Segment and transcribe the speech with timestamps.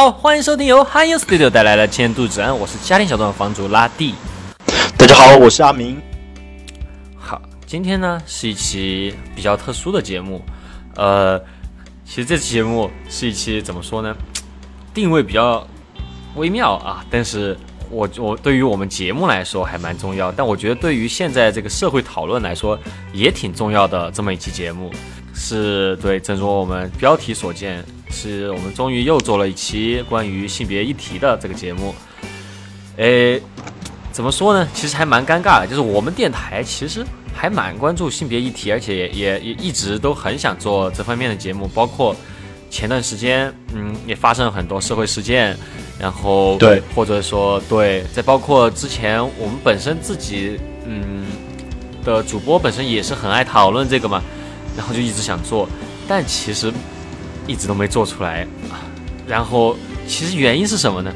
[0.00, 4.14] 好，欢迎收听由 Hi Studio 带来的《千度之安》，我是家庭小段房主拉蒂。
[4.96, 6.00] 大家好，我是阿明。
[7.18, 10.40] 好，今天呢是一期比较特殊的节目，
[10.96, 11.38] 呃，
[12.06, 14.16] 其实这期节目是一期怎么说呢？
[14.94, 15.68] 定位比较
[16.34, 17.54] 微妙啊，但是
[17.90, 22.78] 我我对于我们节目来说还蛮重要，但我觉得对于现在这个社会讨论来说
[23.12, 24.90] 也挺重要的这么一期节目，
[25.34, 27.84] 是对，正如我们标题所见。
[28.10, 31.94] 是我们终于又做了一期关于性别议题的这个节目，
[32.96, 33.40] 诶，
[34.12, 34.68] 怎么说呢？
[34.74, 41.66] 其实还蛮尴尬的，就是我们电台其实还蛮关注性别议题，而且也也也一直都很想做这方面的节目。
[41.68, 42.14] 包括
[42.68, 45.56] 前段时间，嗯，也发生了很多社会事件，
[45.98, 51.24] 然后对，或者说对，再包括之前我们本身自己，嗯，
[52.04, 54.20] 的主播本身也是很爱讨论这个嘛，
[54.76, 55.68] 然后就一直想做，
[56.08, 56.72] 但其实。
[57.46, 58.82] 一直都没做出来啊，
[59.26, 61.12] 然后其实原因是什么呢？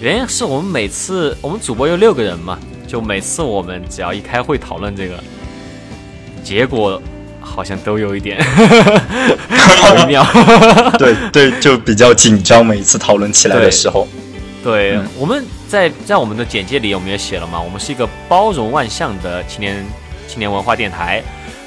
[0.00, 5.14] 原因是我们每次我们主播有六个人嘛，就每次我们只要一开会讨论这个，
[6.44, 7.00] 结果
[7.40, 8.38] 好像都有一点
[9.96, 10.24] 微妙。
[10.98, 12.64] 对对，就比较紧张。
[12.64, 14.06] 每一次讨论起来的时候，
[14.62, 19.84] 对，我们在在我们的简介里我们也写了嘛，我们是一个包容万象的青年
[20.28, 21.22] 青年文化电台，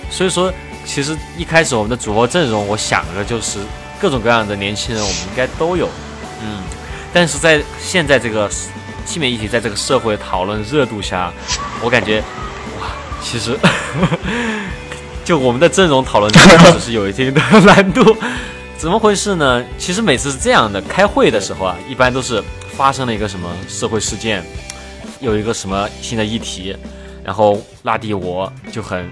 [0.09, 0.53] 所以说。
[0.91, 3.59] 其实一开始我们的主播阵容，我想着就是
[4.01, 5.87] 各种各样的年轻人，我们应该都有，
[6.41, 6.63] 嗯。
[7.13, 8.49] 但是在现在这个
[9.05, 11.31] 性别议题在这个社会讨论热度下，
[11.83, 12.23] 我感觉
[12.81, 12.87] 哇，
[13.21, 13.55] 其实
[15.23, 16.31] 就我们的阵容讨论
[16.73, 18.17] 只是有一定的难度。
[18.75, 19.63] 怎么回事呢？
[19.77, 22.43] 其实每次是这样的，开会的时候啊，一般都是
[22.75, 24.43] 发生了一个什么社会事件，
[25.19, 26.75] 有一个什么新的议题，
[27.23, 29.07] 然后拉蒂我就很。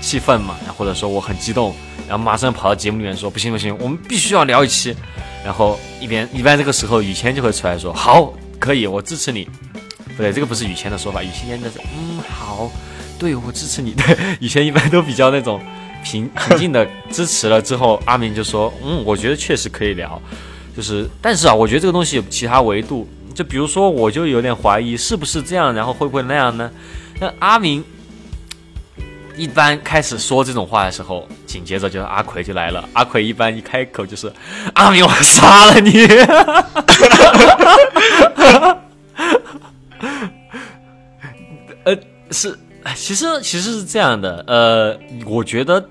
[0.00, 1.74] 气愤嘛，或者说我很激动，
[2.08, 4.94] 然后马上跑到节目里面说不行不行，我们必须要聊一期。
[5.42, 9.48] 然后一边一般这个时候雨谦就会出来说好，可以，我支持你。
[10.16, 12.70] 不对，这个不是雨谦的说法，雨谦应该是嗯好，
[13.18, 13.92] 对我支持你。
[13.92, 15.58] 对，雨谦一般都比较那种
[16.04, 20.20] 平平静的支持了之后，阿明就说嗯，我觉得确实可以聊，
[20.76, 26.70] 就是但是啊，我觉得这个东西有其他维度，就比如说我就有点怀疑是不是这样，然后会不会那样呢？
[27.18, 27.82] 那阿明。
[29.40, 32.86] 一般开始说这种话的时候，紧接着就是阿奎就来了。
[32.92, 34.30] 阿奎一般一开口就是
[34.74, 36.06] ：“阿明，我杀了你！”
[41.84, 41.96] 呃，
[42.30, 42.54] 是，
[42.94, 44.44] 其实其实是这样的。
[44.46, 45.82] 呃，我觉得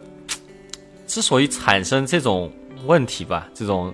[1.08, 2.54] 之所以产生这种
[2.86, 3.92] 问题吧，这种。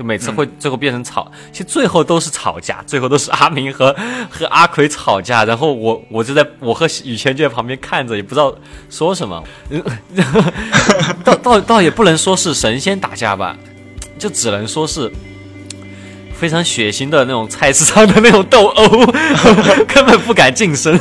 [0.00, 3.94] 就每次会最后变成吵，其实最后都是吵架，最后都是阿明和
[4.30, 8.50] 和阿奎吵架，然后我我就在我和雨谦就在旁边看着，也不知道
[8.88, 9.44] 说什么，
[11.22, 13.54] 倒倒倒也不能说是神仙打架吧，
[14.18, 15.12] 就只能说是
[16.32, 18.88] 非常血腥的那种菜市场的那种斗殴，
[19.86, 20.98] 根本不敢近身。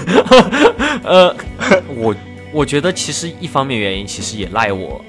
[1.06, 1.34] 呃，
[1.96, 2.14] 我
[2.52, 5.02] 我觉得其实一方面原因其实也赖我，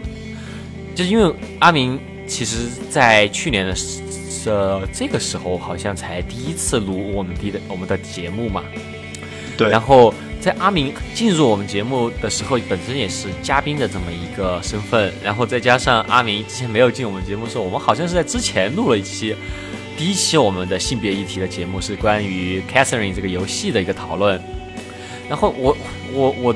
[0.94, 1.98] 就是因为阿明。
[2.30, 3.74] 其实，在去年的
[4.44, 8.62] 这这个时候，好像才第一次录我们的我们的节目嘛。
[9.58, 9.68] 对。
[9.68, 15.12] 然后，在阿明进入我们节目的时候，本身也是嘉宾的这么一个身份。
[15.24, 19.34] 然后再加上阿明之前没有进我们节目的时候，我们好像是在之前录了一期
[19.98, 24.40] 第一期我们的性别议题的节目，是关于 Catherine 这个游戏的一个讨论。
[25.28, 25.76] 然后我
[26.14, 26.54] 我我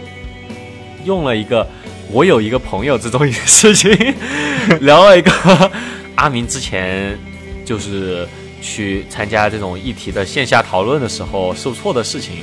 [1.04, 1.68] 用了一个。
[2.10, 3.90] 我有一个朋友这种事情，
[4.80, 5.70] 聊了一个
[6.14, 7.18] 阿明之前
[7.64, 8.26] 就是
[8.62, 12.36] 去参加这种议题的线下讨论的时候受挫的事情。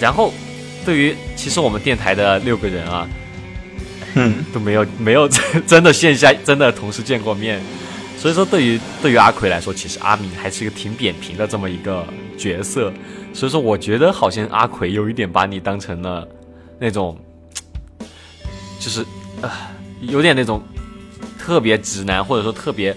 [0.00, 0.32] 然后，
[0.84, 3.08] 对于其实我们电台的六个人啊，
[4.14, 5.28] 嗯， 都没有没有
[5.66, 7.60] 真的线下真的同时见过面，
[8.18, 12.04] 所以说对于对于阿奎来说，其实阿明还是一个挺扁平的这么一个
[12.36, 12.92] 角色。
[13.32, 16.26] 所以说，我觉得好像阿奎有一点把你当成了
[16.80, 17.16] 那种。
[18.80, 19.04] 就是
[19.42, 19.50] 呃，
[20.00, 20.60] 有点那种
[21.38, 22.96] 特别直男，或者说特别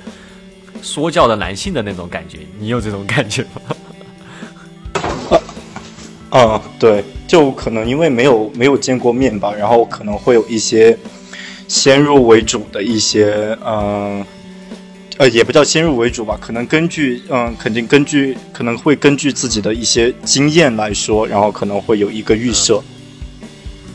[0.81, 3.61] 说教的男性的那种感觉，你有这种感觉吗？
[6.31, 10.97] 啊，对，就可能因为没有没有见过面吧，然后可能会有一些
[11.67, 14.25] 先入为主的一些，嗯，
[15.17, 22.81] 呃，也不叫先入为主吧，可能根据，嗯，肯定根据，可能会根据自己的一些经验来说，然后可能会有一个预设，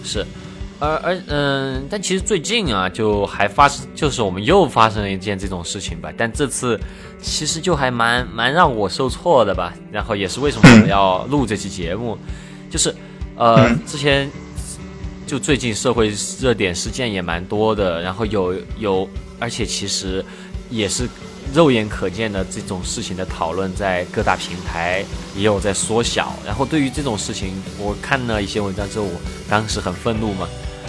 [0.04, 0.24] 是。
[0.80, 6.12] 而而嗯，但其实最近啊，就还发生，就是我们又发生了一件这种事情吧。
[6.16, 6.78] 但这次
[7.20, 9.74] 其实就还蛮蛮让我受挫的吧。
[9.90, 12.16] 然后也是为什么我们要录这期节目，
[12.70, 12.94] 就是
[13.36, 14.30] 呃，之前
[15.26, 19.08] 就最近社会热点事件也蛮多的，然后有有，
[19.40, 20.24] 而且其实
[20.70, 21.08] 也是
[21.52, 25.04] 肉眼可见的这种事情的讨论，在各大平台
[25.34, 26.32] 也有在缩小。
[26.46, 29.20] 然后对于这种事情，我看了一些文章之后，我
[29.50, 30.46] 当时很愤怒嘛。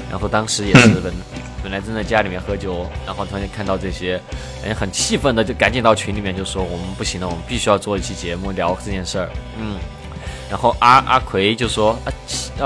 [0.09, 1.13] 然后当时也是本
[1.61, 4.19] 本来正在家里面喝酒，然后突然间看到这些，
[4.65, 9.29] 哎，很气愤的就赶紧到群里面就说我们不行了，我们必须要做一期节目聊这件事儿。
[9.57, 9.77] 嗯，
[10.49, 12.09] 然后阿阿奎就说啊，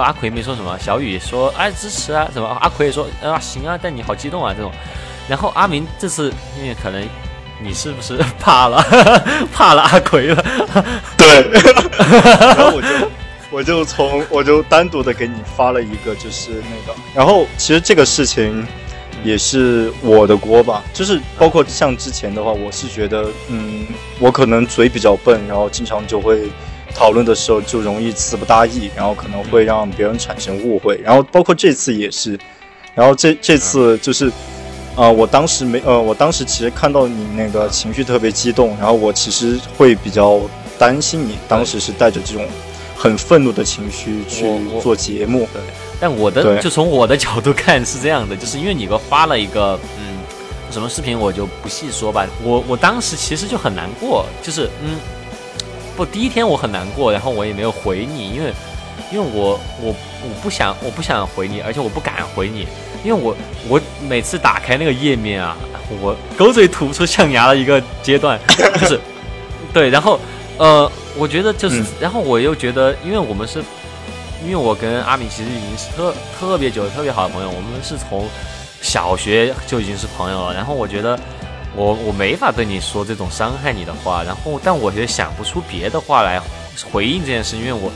[0.01, 4.71] 阿奎没说什么，小雨说哎支持啊什么，阿奎说啊行啊，但你好激动啊这种。
[5.27, 7.07] 然后阿明这次因为可能。
[7.61, 8.83] 你是不是 怕了？
[9.53, 10.45] 怕了阿奎了？
[11.15, 11.49] 对，
[11.95, 12.89] 然后我就
[13.53, 16.99] 我就从我就单独的给你发了一个，就是那个。
[17.13, 18.65] 然后其实这个事情
[19.23, 23.85] 也是我的锅吧，就是包括像之前的话，我是觉得，嗯，
[24.17, 26.49] 我可能嘴比较笨，然后经常就会
[26.95, 30.99] 讨论的时候就容易词不达意，然后可能会让别人产生误会。
[31.03, 32.39] 然后包括这次也是，
[32.95, 34.31] 然后这这次就是。
[34.95, 40.39] 啊，我当时没，呃，我当时其实看到你那个情绪特别激动，然后我其实会比较
[40.77, 42.45] 担心你当时是带着这种
[43.03, 44.45] 很愤怒的情绪去
[44.81, 45.45] 做节目。
[45.51, 45.61] 对，
[45.99, 50.19] 但我的就从我的角度看是这样的，就是因为你给我发了一个，嗯，
[50.71, 52.25] 什么视频我就不细说吧。
[52.41, 54.95] 我我当时其实就很难过，就是嗯，
[55.97, 58.53] 不，第一天我很难过，然后我也没有回你，因为
[59.11, 62.65] 因为我我我不想我不想回你，而且我不敢回你。
[63.03, 63.35] 因为我
[63.67, 65.57] 我每次打开那个页面啊，
[66.01, 68.39] 我狗嘴吐不出象牙的一个阶段，
[68.79, 68.97] 就是，
[69.73, 70.17] 对，然后
[70.57, 73.63] 呃，我觉得就是，然后我又觉得，因为我们是，
[74.43, 78.27] 因为我跟阿敏其实已经是特特别久、特别好的朋友，我们是从
[78.81, 80.53] 小学就已经是朋友了。
[80.53, 81.19] 然后我觉得
[81.75, 86.41] 我我没法对你说这种伤害你的话，然后但我觉得想不出别的话来
[86.91, 87.91] 回应这件事，因为我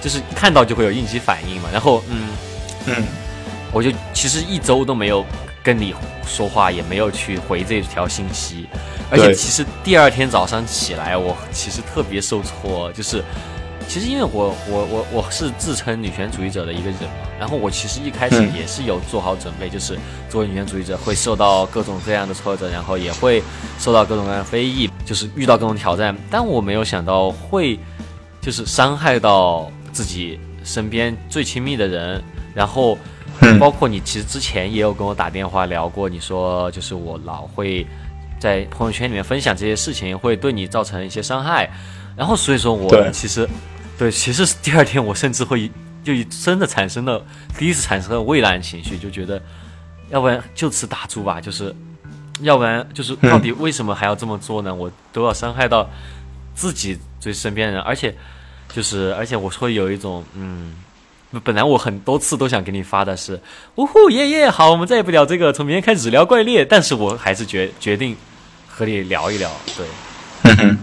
[0.00, 1.68] 就是看到就会有应激反应嘛。
[1.72, 2.28] 然后嗯
[2.86, 3.04] 嗯。
[3.72, 5.26] 我就其实一周都没有
[5.66, 5.92] 跟你
[6.24, 8.68] 说话，也没有去回这条信息，
[9.10, 13.20] 而且其实第二天早上起来，我其实特别受挫，就是
[13.88, 19.98] 其实因为我我我我是自称女权主义者的一个人嘛，然后我其实一开始也是有做好准备，就是
[20.30, 23.42] 作为女权主义者会受到各种各样的挫折，然后也会
[23.80, 27.76] 受到各种各样的非议，就是遇到各种挑战，但我没有想到会
[28.40, 32.22] 就是伤害到自己身边最亲密的人，
[32.54, 32.96] 然后。
[33.60, 37.86] 包括你其实之前也有跟我打电话聊过，你说就是我老会
[38.38, 41.70] 在朋友圈里面分享这些事情，会对你造成一些伤害。
[42.16, 43.48] 然后所以说我其实
[43.98, 45.70] 对，其实第二天我甚至会
[46.02, 47.24] 就真的产生了
[47.58, 49.40] 第一次产生了畏难情绪，就觉得
[50.10, 51.74] 要不然就此打住吧，就是
[52.40, 54.74] 要不然就是到底为什么还要这么做呢？
[54.74, 55.88] 我都要伤害到
[56.54, 58.14] 自己最身边人，而且
[58.72, 60.72] 就是而且我会有一种嗯。
[61.44, 63.38] 本来我很多次都想给你发的是，
[63.74, 66.64] 呜呼耶耶，好，我们再也不聊这个，从明天开始只聊怪猎。
[66.64, 68.16] 但是我还是决决定
[68.66, 69.50] 和你聊一聊。
[69.76, 70.78] 对，嗯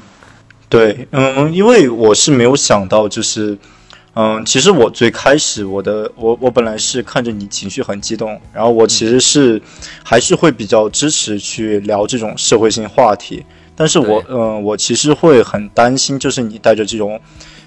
[0.69, 3.57] 对，嗯，因为我是没有想到，就是，
[4.16, 9.60] 嗯，其实我最开始我的我我本来是看着你情绪很激动，然后我其实是
[10.04, 13.44] 还是会比较支持去聊这种社会性话题，
[13.75, 17.19] 但是我嗯，我其实会很担心，就是你带着这种。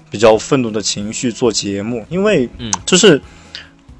[0.09, 3.21] 比较愤怒的情绪做节目，因为，嗯，就是，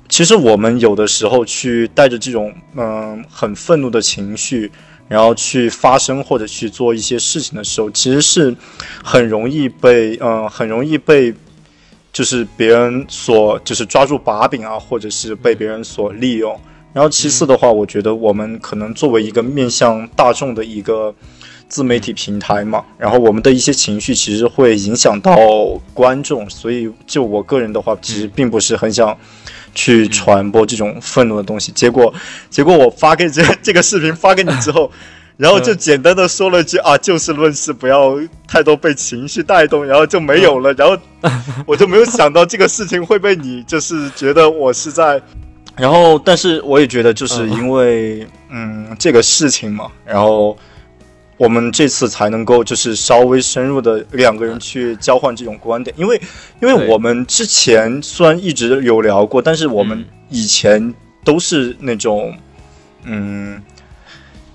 [0.08, 4.72] 其实我们有的时候去带着这种，嗯，很愤怒的情绪，
[5.08, 8.56] 然后去发声或者去做一些事情的时候，其实是
[9.04, 11.34] 很容易被，嗯，很容易被，
[12.14, 16.58] 就是别人所就是抓住把柄啊，或者是被别人所利用。
[16.94, 21.14] 然后其次的话，我觉得我们可能作为一个面向大众的一个。
[21.70, 25.38] 自媒体平台嘛，然后我们的一些情绪其实会影响到
[25.94, 29.16] 观众，所以就我个人的话，其实并不是很想
[29.76, 31.72] 去传播这种愤怒的东西。
[31.74, 32.14] 结果，
[32.50, 34.90] 结果我发给这这个视频发给你之后，
[35.36, 40.74] 然后就简单的说了句啊，就事论事，不要太多被情绪带动，然后就没有了。
[40.76, 40.98] 然后
[41.66, 45.22] 我就没有想到这个事情会被你就是觉得我是在，
[45.76, 50.58] 然后但是我也觉得就是因为嗯这个事情嘛，然后。
[51.38, 56.20] 我们这次才能够就是稍微深入的两个人去交换这种观点，因为
[56.62, 62.36] 因为我们之前虽然一直有聊过，但是我们以前都是那种，
[63.04, 63.62] 嗯，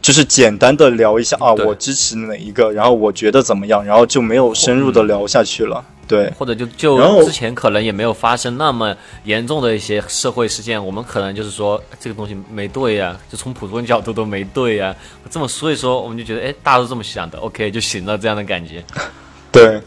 [0.03, 5.83] 就是简单的聊一下啊，我支持哪一个，然后我觉得怎么样，然后就没有深入的聊下去了。
[6.09, 8.95] 对，或者就就之前可能也没有发生那么
[9.25, 14.95] 严重的一些社会事件，我们可能就是说这个东西没对呀，就从普通人角度都没对呀，
[15.31, 18.85] 这么说一说我们就觉得哎，大家都这么想的，OK 就行了，这样的感觉。
[19.53, 19.81] 对，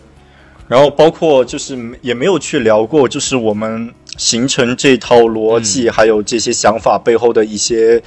[0.67, 8.01] 然后包括就是也没有去聊过，就是我们形成这套逻辑还有这些想法背后的一些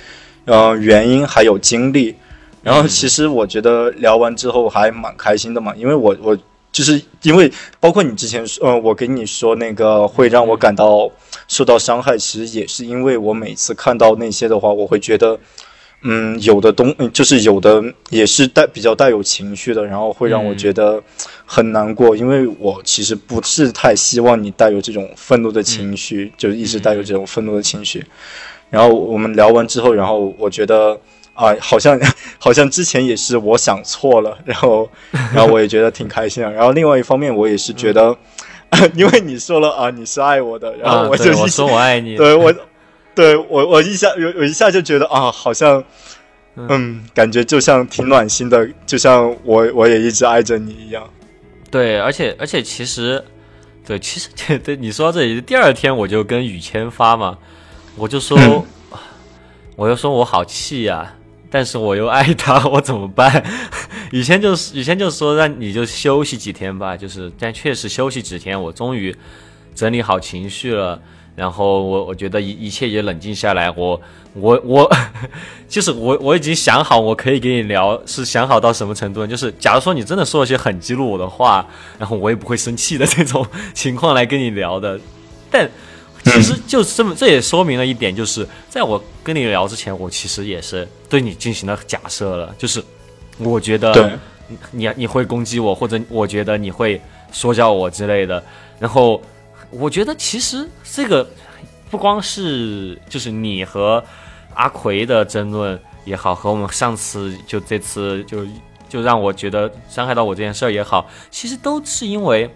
[0.49, 2.17] 呃原因还有经历。
[2.65, 6.37] 然后其实我觉得聊完之后还蛮开心的嘛，因为我我
[6.73, 11.09] 就是因为包括你之前说，呃，我给你说那个会让我感到
[11.47, 15.39] 受到伤害，其实也是因为我每次看到那些的话，我会觉得。
[16.03, 21.03] 嗯，有的东就是有的也是带比较带有情绪的，然后会让我觉得
[21.45, 28.07] 很难过，因为我其实不是太希望你带有这种愤怒的情绪，就一直带有这种愤怒的情绪。
[28.71, 30.99] 然后我们聊完之后，然后我觉得
[31.35, 31.99] 啊，好像
[32.39, 34.89] 好像之前也是我想错了，然后
[35.35, 36.51] 然后我也觉得挺开心的。
[36.53, 38.17] 然后另外一方面，我也是觉得，
[38.95, 42.55] 因为你说了啊，你是爱我的，然后我就说我爱你，对我。
[43.15, 45.83] 对我，我一下有有一下就觉得啊，好像，
[46.55, 51.03] 嗯，感觉就像挺暖心的，就像我我也一直爱着你一样。
[51.69, 53.25] 对，而且而且其实，
[53.85, 54.29] 对，其实
[54.61, 57.39] 对你说到这里，第二天我就跟雨谦发嘛，
[57.99, 58.65] 我就说，
[59.77, 61.15] 我就说我好气呀，
[61.51, 63.45] 但是我又爱他， 我怎么办？
[64.13, 69.15] 以前就是以前就说让你就休息几天吧，就是但确实休息几天，我终于
[69.75, 71.01] 整理好情绪了。
[71.37, 74.01] 然后我我觉得一一切也冷静下来，我
[74.35, 74.91] 我我，
[75.69, 79.25] 就是我我已经想好我可以跟你聊，是想好到什么程度？
[79.25, 81.65] 就是假如说你真的说了些很激怒我的话，
[81.97, 84.99] 然后我也不会生气的这种情况来跟你聊的。
[85.49, 85.71] 但
[86.29, 92.83] 其实就这么，这也说明了一点，就是在我跟你聊之前，我其实也是对你进行了假设了，就是
[93.39, 94.19] 我觉得
[94.71, 97.01] 你你会攻击我，或者我觉得你会
[97.33, 98.43] 说教我之类的，
[98.79, 99.21] 然后。
[99.71, 101.29] 我觉得其实这个
[101.91, 104.03] 不光是就是你和
[104.55, 108.47] 阿奎的争论也好，和我们上次就这次就
[108.89, 112.51] 就让我觉得伤害到我这件事儿也好，其实都是因为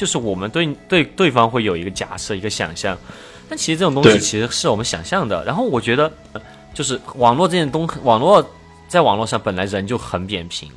[0.00, 2.96] 就是我们对对对方会有一个假设一个想象，
[3.50, 5.44] 但其实这种东西其实是我们想象的。
[5.44, 6.10] 然后我觉得
[6.72, 8.42] 就是网络这件东，网络
[8.88, 10.70] 在网络上本来人就很扁平，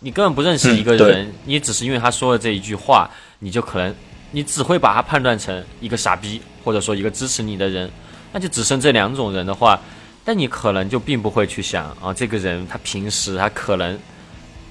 [0.00, 3.94] 你根本不认识一个人，你只是因为他说了这一句话，你就可能。
[4.36, 7.88] 你只会把他判断成一个傻逼，或者说一个支持你的人，
[8.32, 9.80] 那就只剩这两种人的话，
[10.24, 13.96] 但你可能就并不会去想啊，这个人他平时他可能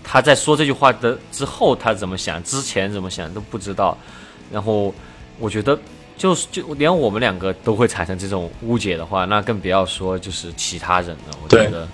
[0.04, 3.98] 他在说这句话的之后他怎么想，之前怎么想都不知道。
[4.52, 4.94] 然后
[5.40, 5.78] 我觉得，
[6.18, 11.38] 就是就连我们两个都会产生这种误解的话，那更不要说就是其他人了。
[11.42, 11.88] 我觉得，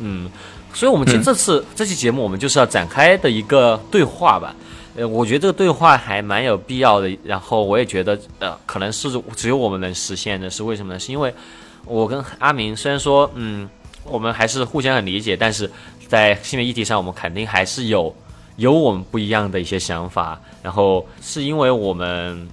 [0.00, 0.30] 嗯，
[0.74, 4.54] 所以我们这这次这期节目我们就是要展开的一个对话吧。
[4.96, 7.08] 呃，我觉得这个对话还蛮有必要的。
[7.22, 10.50] 然后我也觉得，呃，可能是只有我们能实现的。
[10.50, 10.98] 是为什么呢？
[10.98, 11.32] 是因为
[11.84, 13.68] 我跟阿明虽然说，嗯，
[14.02, 15.70] 我们还是互相很理解，但是
[16.08, 18.12] 在性别议题上，我们肯定还是有
[18.56, 20.40] 有我们不一样的一些想法。
[20.62, 22.48] 然后是因为我们。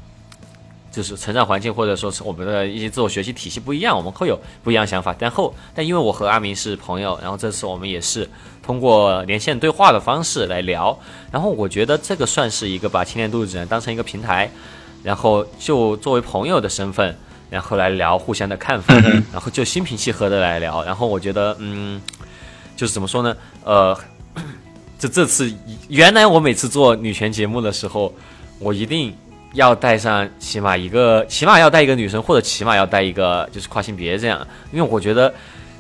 [0.92, 5.14] 就是成长环境，或者说是我们的一些自我学习体系不一样，我们会有不一样想法。
[5.20, 8.30] 但后，但因为我和阿明是朋友，然后这次我们也是
[8.64, 10.98] 通过连线对话的方式来聊。
[11.34, 14.50] 然后我觉得这个算是一个把青年度指南当成一个平台，
[15.04, 17.14] 然后就作为朋友的身份，
[17.50, 18.96] 然后来聊互相的看法，
[19.34, 20.82] 然后就心平气和的来聊。
[20.86, 22.02] 然后我觉得，嗯，
[22.76, 23.36] 就是怎么说呢？
[23.64, 23.98] 呃，
[25.00, 25.52] 就这次，
[25.88, 28.14] 原来我每次做女权节目的时候，
[28.60, 29.16] 我一定。
[29.54, 35.34] 要带上起码一个，起码要带一个女生，或者起码要带一个就是跨性别这样，因为我觉得，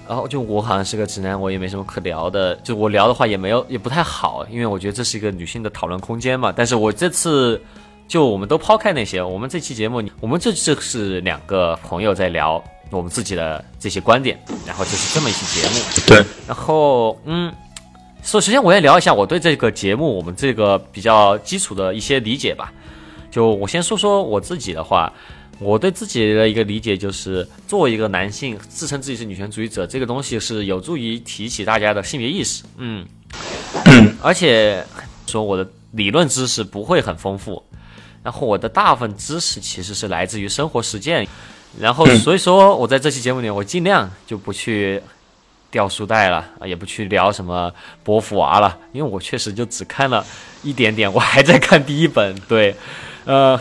[0.07, 6.53] 然后就我好像是个直男，我也没什么可聊的，就我聊的话也没有也不太好，因为我觉得这是一个女性的讨论空间嘛。
[6.55, 7.61] 但是我这次
[8.07, 15.75] 就我们都抛开那些，我们这期节目，我们这这是两个朋友在聊我们自己的这些观点，然后就是这么一期节目。
[16.07, 17.53] 对，然后嗯，
[18.23, 22.71] 首首先我要聊一下我对这个节目我们这个比较基础的一些理解吧。
[23.31, 25.11] 就我先说说我自己的话，
[25.59, 32.63] 我对自己的一个理解就是，作为一个男性，自称自己是女权主义者，这个东西是有助于提起大家的性别意识。
[32.77, 33.05] 嗯，
[34.21, 34.85] 而且
[35.27, 37.61] 说我的理论知识不会很丰富，
[38.23, 41.27] 然后我的大部分知识其实是来自于生活实践，
[41.79, 45.01] 然后所以说我在这期节目里，我尽量就不去
[45.69, 47.71] 掉书袋了啊，也不去聊什么
[48.03, 50.25] 波伏娃了，因为我确实就只看了
[50.63, 52.75] 一点点，我还在看第一本，对。
[53.25, 53.59] 呃，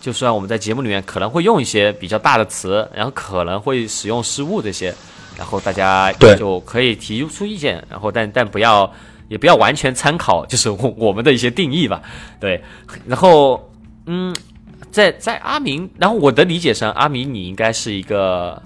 [0.00, 4.94] 就算我们在节目里面可能会用一些比较大的词，然后可能会使用失误这些，
[5.38, 8.92] 然后大家就可以提出意见，然后但但不要
[9.28, 12.02] 也不要完全参考，就是我 我们的一些定义吧，
[12.38, 12.62] 对。
[13.06, 13.72] 然后
[14.04, 14.36] 嗯，
[14.94, 18.62] 在在阿明，然后我的理解上，阿明你应该是一个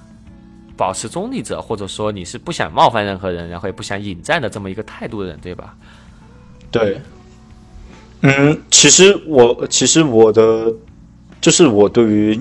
[0.76, 5.74] 保持中立者，或者说你是不想冒犯任何人，然后也不想引战的这么一个态度的人，对吧？
[6.70, 7.00] 对。
[8.20, 10.70] 嗯，其实我其实我的
[11.40, 12.38] 就是我对于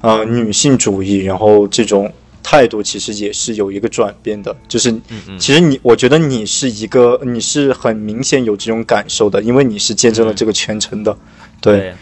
[0.00, 4.94] 呃女性主义，然后这种态度其实也是有一个转变的，就是
[5.40, 11.18] 其实你，我觉得你是一个，你是很明显有这种感受的，因为你是见证了嗯这个全程的，
[11.60, 11.92] 对。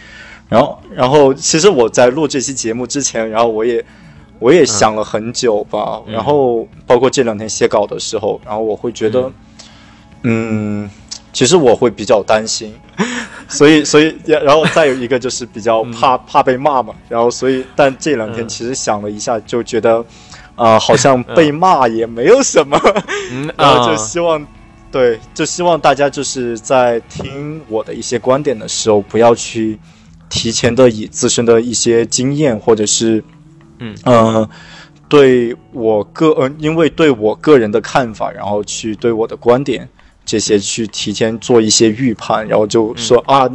[0.52, 3.84] 然后，然后，其实我在录这期节目之前，然后我也
[4.38, 6.12] 我也想了很久吧，嗯。
[6.12, 9.30] 然后包括这两天写稿的时候，然后我会觉得，
[10.22, 10.90] 嗯，
[11.32, 12.74] 其实我会比较担心，
[13.48, 18.48] 所以，所以，然后再有一个就是比较怕、怕被骂嘛，然后所以，但这两天嗯。
[18.48, 20.04] 其实想了一下，就觉得，
[20.54, 22.78] 啊、好像被骂也没有什么，
[23.30, 23.96] 嗯 然后就啊。
[23.96, 24.46] 希望，
[24.90, 29.78] 对，就希望大家就是在听我的一些观点的时候，不要去
[30.32, 33.22] 提前的以自身的一些经验或者是，
[33.78, 33.94] 嗯。
[34.04, 34.48] 呃，
[35.06, 39.86] 对我个呃，因为对我个人的看法，然后去对我的观点
[40.24, 43.50] 这些去提前做一些预判，然后就说、嗯啊，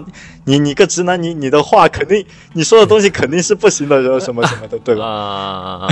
[0.46, 5.03] 你你个直男，你你的话肯定你说的东西肯定是不行的，然 后什么什么的，对吧？
[5.03, 5.88] 啊，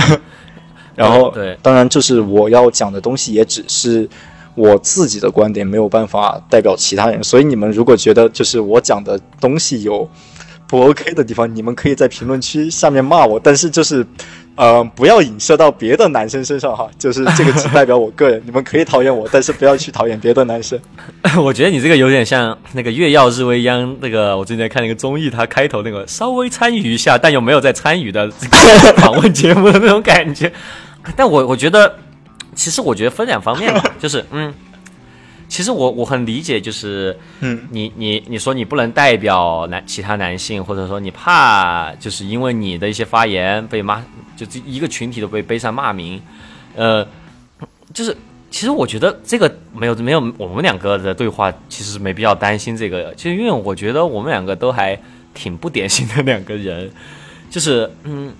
[0.94, 1.58] 然后，对。
[1.62, 4.08] 当然就是我要讲的东西也只是
[4.54, 7.24] 我自己的观点，没有办法代表其他人。
[7.24, 10.08] 所以你们如果觉得就是我讲的东西有
[10.66, 14.04] 不 OK 的地方，你们可以在评论区下面骂我，但是就是，
[14.56, 16.88] 呃，不要影射到别的男生身上哈。
[16.98, 20.78] 就是这个只代表我个人，你们可以讨厌我，但是不要去讨厌别的男生。
[21.38, 28.28] 我觉得你这个有点像那个月曜日未央那个，我最近在看那个综艺，它开头那个稍微参与一下，但又没有在参与的
[28.96, 30.52] 访问节目的那种感觉。
[31.14, 31.94] 但我我觉得，
[32.56, 34.52] 其实我觉得分两方面吧，就是嗯，
[35.48, 37.66] 其实我我很理解，就是嗯。
[37.70, 44.02] 你你你说你不能代表男其他男性，或者说你怕就是因为你的一些发言被骂，
[44.36, 46.20] 就这一个群体都被背上骂名，
[46.74, 47.06] 呃，
[47.94, 48.16] 就是
[48.50, 54.98] 其实我觉得这个没有没有我们两个的对话其实没必要担心这个，其实因为我觉得我们两个都还
[55.34, 56.90] 挺不典型的两个人，
[57.50, 58.32] 就是嗯。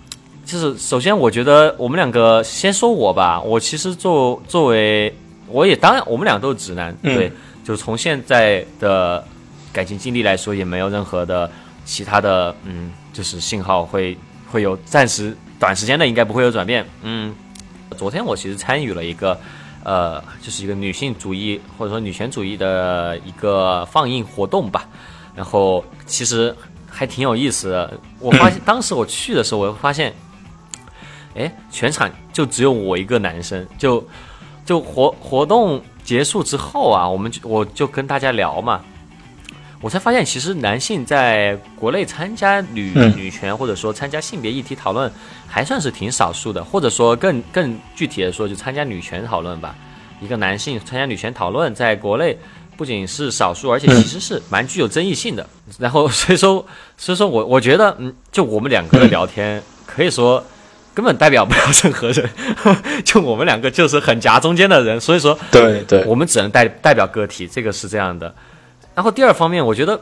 [0.47, 5.13] 就是首先，我觉得我们两个先说我吧，我其实作作为
[5.49, 7.33] 我也当然我们俩都是直男，嗯对，
[7.65, 9.25] 就从现在的
[9.73, 11.51] 感情经历来说，也没有任何的
[11.85, 14.17] 其他的嗯，就是信号会
[14.51, 16.85] 会有暂时短时间内应该不会有转变。
[17.03, 17.35] 嗯，
[17.97, 19.39] 昨天我其实参与了一个
[19.85, 24.89] 呃，就是一个女性主义或者说女权主义的一个放映活动吧，
[25.35, 26.55] 然后其实
[26.91, 28.01] 还挺有意思的。
[28.19, 30.13] 我发现 当时我去的时候，我发现，
[31.37, 34.05] 哎，全场就只有我一个男生，就
[34.67, 38.83] 就活活动结束之后啊，我们就我就跟大家聊嘛，
[39.81, 45.11] 我才发现其实男性在国内参加女、嗯女权或者说参加性别议题讨论
[45.47, 49.75] 还算是挺少数的，或者说更更具体的说，就参加女权讨论吧。
[50.21, 52.37] 一个男性参加女权讨论，在国内
[52.77, 55.47] 不仅是少数，而且其实是蛮具有争议性的。
[55.79, 56.65] 然后 所以说，
[56.97, 60.43] 所以说我我觉得，嗯，就我们两个的聊天，可以说
[60.97, 62.31] 根本代表不了任何人，
[63.05, 68.35] 就我们两个就是很夹中间的人，所以说对对，我们只能代代表个体，这个是这样的。
[68.95, 70.01] 然后第二方面，我觉得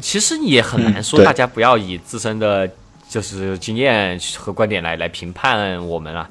[0.00, 2.68] 其实也很难说，大家不要以自身的
[3.08, 6.28] 就是经验和观点来来评判我们啊。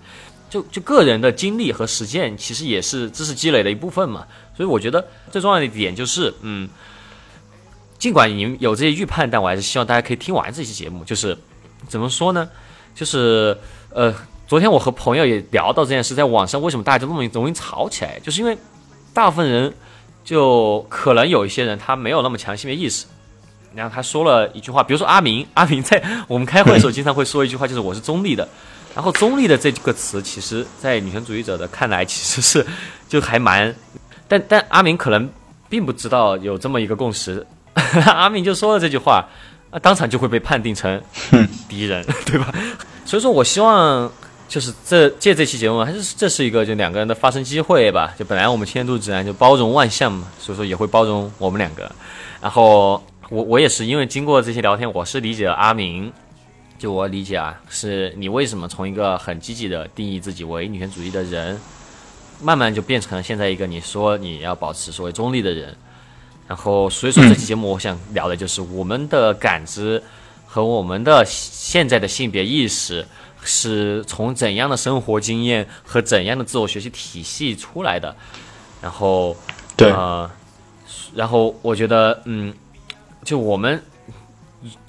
[0.49, 4.25] 就就个人的经历和实践，其实也是知识积累的一部分嘛。
[4.53, 6.67] 所以我觉得最重要的一点就是，嗯，
[7.97, 11.05] 尽管你们有这些预判，但我还是希望大家可以听完这期节目。
[11.05, 11.37] 就是
[11.87, 12.49] 怎么说呢？
[12.93, 13.57] 就是
[13.89, 14.13] 呃，
[14.47, 18.57] 昨天我和朋友也聊到这件事，在网上为什么大家都那么容易吵起来，就是因为
[19.13, 19.73] 大部分人
[20.23, 23.05] 就可能有一些人他没有那么强性别意识。
[23.73, 28.45] 然后他说了一句话，比如说阿明， 阿明在我们开会的时候经常会说一句话，就是我是中立的。
[28.93, 32.65] 然后中立的这个词，其实在女权主义者的看来，其实是
[33.07, 33.73] 就还蛮，
[34.27, 35.29] 但但阿明可能
[35.69, 37.47] 并不知道有这么一个共识，
[38.05, 39.25] 阿明就说了这句话，
[39.71, 41.01] 啊，当场就会被判定成
[41.67, 42.53] 敌人， 对吧？
[43.05, 44.11] 所以说我希望
[44.47, 48.13] 就是这借这期节目，还是这是一个就两个人的发声机会吧。
[48.19, 51.89] 就本来我们千度指南就包容万象嘛，所以说也会包容我们两个。
[52.41, 56.11] 然后我我也是因为经过这些聊天，我是理解了阿明。
[56.77, 61.57] 就我理解啊，是你为什么从一个很积极的定义自己为女权主义的人，
[62.41, 65.77] 慢慢就变成了现在一个你说你要保持所谓中立的人。
[66.51, 70.03] 然后，所以说这期节目我想聊的就是我们的感知
[70.45, 73.07] 和我们的现在的性别意识
[73.41, 78.13] 是从怎样的生活经验和怎样的自我学习体系出来的。
[78.81, 79.33] 然后，
[79.77, 79.89] 对。
[79.91, 80.29] 呃，
[81.15, 82.53] 然后我觉得，嗯，
[83.23, 83.81] 就我们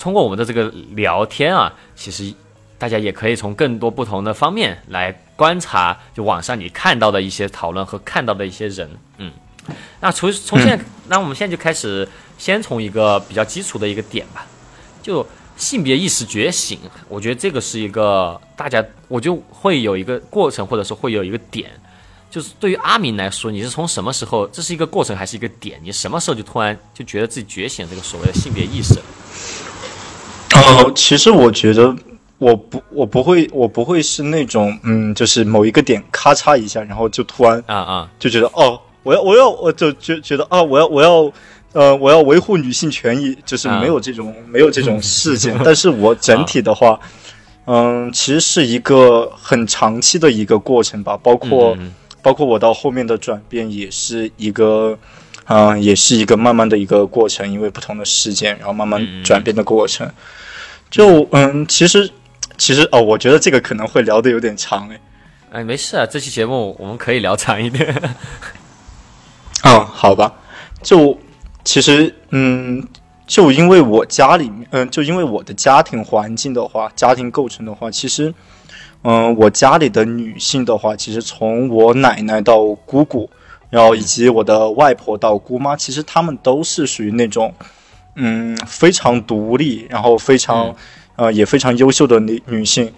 [0.00, 0.64] 通过我们的这个
[0.96, 2.34] 聊天啊，其实
[2.76, 9.32] 大家也可以从更多不同的方面来观察，就网上你看到的一些讨论和看到的一些人，嗯，
[10.00, 14.46] 那从从现在，那我们现在就开始，先从一个比较基础的一个点吧，
[15.02, 21.70] 就性别意识觉醒，我觉得这个是一个大家，我就会有一个过程，或者说会有一个点，
[22.30, 25.78] 就是对于阿明来说，你是从什么时候，这是一个过程还是一个点？
[25.84, 28.94] 你什么时候就突然就觉得自己觉醒这个所谓的性别意识？
[30.54, 31.94] 哦，其实我觉得
[32.38, 41.32] 我不，我不会，我不会是那种，嗯，就是某一个点咔嚓一下，然后就突然啊啊，就觉得哦，我要，我要，我就觉觉得啊，我要，我要。
[41.74, 45.58] 呃，我要维护女性权益，就是没有这种没有这种事 件。
[45.64, 47.00] 但是我整体的话，
[47.64, 51.16] 嗯，其实是一个很长期的一个过程吧。
[51.22, 51.74] 包括
[52.20, 54.98] 包括我到后面的转变，也是一个，
[55.46, 60.06] 嗯，也是一个慢慢的一个过程，因为不同的事件，然后慢慢转变的过程。
[60.90, 62.10] 就嗯，其实
[62.58, 65.00] 其实哦，我觉得这个可能会聊的有点长哎。
[65.52, 67.94] 哎，没事啊，这期节目我们可以聊长一点。
[69.64, 70.32] 嗯，好吧，
[70.82, 71.18] 就。
[71.64, 72.84] 其实，嗯，
[73.24, 78.34] 就因为我家里面，嗯，就因为我的家庭环境的话，家庭构成的话，其实，
[79.04, 83.30] 嗯，我家里的女性的话，其实从我奶奶到姑姑，
[83.70, 87.54] 然后以及我的外婆到姑妈，其实她们都是属于那种，
[88.16, 90.74] 嗯，非常独立，然后非常，
[91.14, 92.92] 呃，也非常优秀的女女性。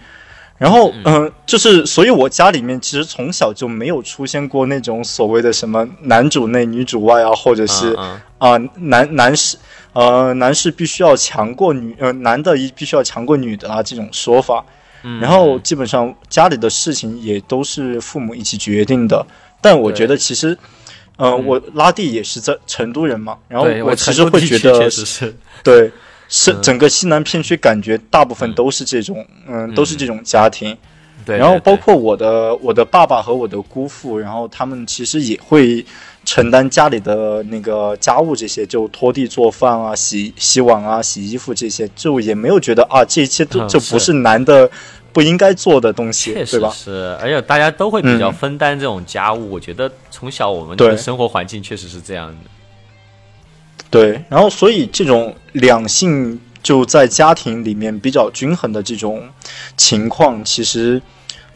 [0.57, 7.93] 然后，嗯，就是，所以我家里面其实从小就没有出现过那种所谓的什么男主内女主外啊，或者是
[8.38, 9.57] 啊男男士
[9.93, 14.64] 呃男士必须要强过女呃男的一必须要强过女的啊这种说法。
[15.21, 19.27] 然后基本上家里的事情也都是父母一起决定的。
[19.61, 20.57] 但我觉得其实，
[21.17, 24.88] 呃，我拉蒂也是在成都人嘛，然后我其实会觉得
[25.62, 25.90] 对。
[26.29, 30.77] 是整个西南片区，感觉大部分都是这种，嗯，都是这种家庭。
[31.25, 35.85] 对，然后包括我的我的爸爸和我的姑父，然后他们其实也会
[36.25, 44.69] 承担家里的那个家务，这些就拖地、做饭啊、洗洗碗啊、洗衣服这些，就也没有觉得啊，这一切都就不是男的
[45.13, 46.69] 不应该做的东西，对吧？
[46.69, 49.51] 是，而且大家都会比较分担这种家务。
[49.51, 52.51] 我觉得从小我们的生活环境确实是这样的。
[53.90, 59.23] 对，然后所以这种两性就在家庭里面比较均衡的这种
[59.77, 61.01] 情况，其实，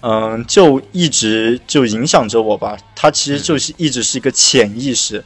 [0.00, 2.76] 嗯，就一直就影响着我吧。
[2.94, 5.24] 它其实就是一直是一个潜意识，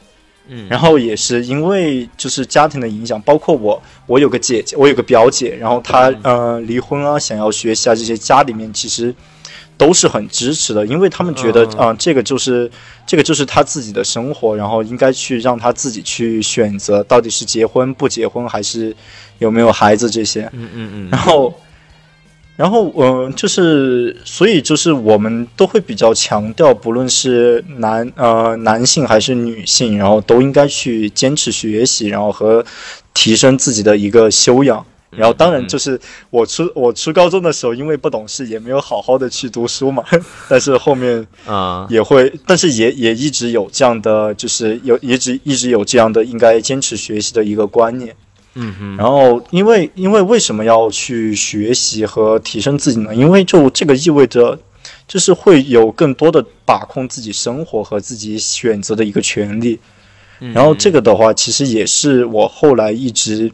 [0.48, 9.14] 嗯，然后也是因为就是家庭的影响，包括我，我有个姐姐，我有个表姐，然后她呃离婚啊，想要学习啊这些，家里面其实。
[9.76, 12.70] 都是很支持的，因为他们觉得啊，这个就是
[13.06, 18.94] 这个就是他自己的生活，然后应该去让他自己去选择，到底是结婚不结婚，还是
[19.38, 20.48] 有没有孩子这些。
[20.52, 21.08] 嗯嗯嗯。
[21.10, 21.54] 然后，
[22.54, 32.64] 然后嗯，就是所以就是我们都会比较强调，不论是男呃男性还是女性，然后都应该去坚持学习，然后和
[33.14, 34.86] 提升自己的一个修养。
[35.14, 40.02] 然后当然就是我初我初高中的时候，因为不懂事，也没有好好的去读书嘛。
[40.48, 48.16] 但是后面啊也会，但是也也一直有这样的，就是有一直一直有这样的应该坚持学习的一个观念。
[48.54, 48.96] 嗯哼。
[48.96, 53.14] 然后因为因为为什么要去学习和提升自己呢？
[53.14, 54.58] 因为就这个意味着，
[55.06, 59.78] 就是会有更多的把控自己生活和自己选择的一个权利。
[60.54, 63.52] 然后这个的话，其实也是我后来一直。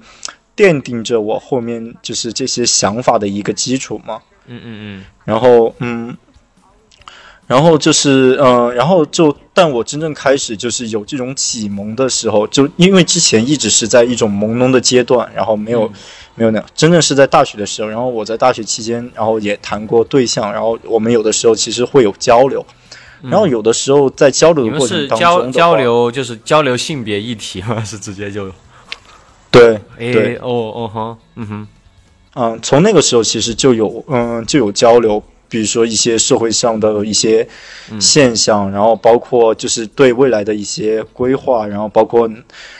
[0.58, 4.20] 奠定着我后面就是这些想法的一个基础嘛。
[4.48, 5.04] 嗯嗯嗯。
[5.24, 6.16] 然后嗯，
[7.46, 15.88] 然后就是嗯，然后就，但我真正开始就是有这种启蒙的时候，就因为之前一直是在一种朦胧的阶段，然后没有
[16.34, 22.66] 没有那样，真正是在大学的时候，然后我在大学期间，然后也谈过对象，然后我们有的时候其实会有交流，
[23.22, 27.82] 然后有的时候在交流的过程当中，交交流就是交流性别议题吗？
[27.86, 28.50] 是直接就。
[29.50, 31.66] 对，对，哦哦哈，嗯哼，
[32.34, 37.48] 嗯，从那个时候其实就有，嗯，就有交流，比如说一些社会上的一些
[37.98, 42.28] 现象，然后包括就是对未来的一些规划，然后包括，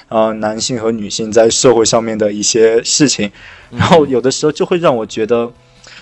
[0.09, 3.31] 呃，男性和女性在社会上面的一些事情，
[3.71, 5.51] 然后有的时候就会让我觉得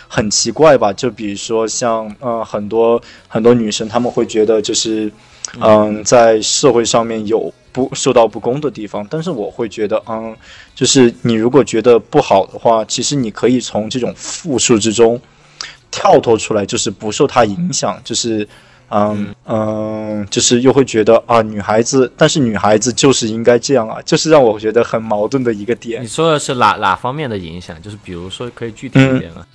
[0.08, 5.10] 很奇怪吧，就比如说像，呃，很多很多女生，她们会觉得就是，
[5.60, 7.54] 嗯，在社会上面有。
[7.76, 10.34] 不受到不公的地方，但是我会觉得，嗯，
[10.74, 15.20] 就是你如果觉得不好的话，其实你可以从这种负数之中
[15.90, 18.48] 跳脱出来，就是不受它影响，就是，
[18.88, 26.02] 嗯嗯，就是又会觉得啊，女孩子，但是女孩子就是应该这样啊，就是让我觉得很矛盾的一个点。
[26.02, 27.76] 你说的是哪哪方面的影响？
[27.82, 29.44] 就是比如说，可以具体一点吗？
[29.44, 29.46] 嗯，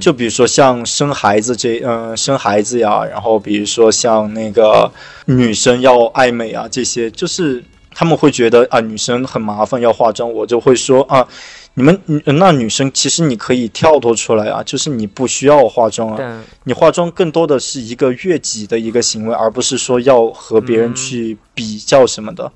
[0.00, 4.90] 就比如说像生孩子这，嗯，生孩子呀，然后比如说像那个
[5.26, 7.62] 女生要爱美啊，这些就是
[7.94, 11.28] 他们会觉得啊，女生很麻烦要化妆，我就会说啊，
[11.74, 22.50] 你们那女生其实你可以跳脱出来啊，就是你不需要化妆啊，你化妆更多的是一个悦己的一个行为，而不是说要和别人去比较什么的。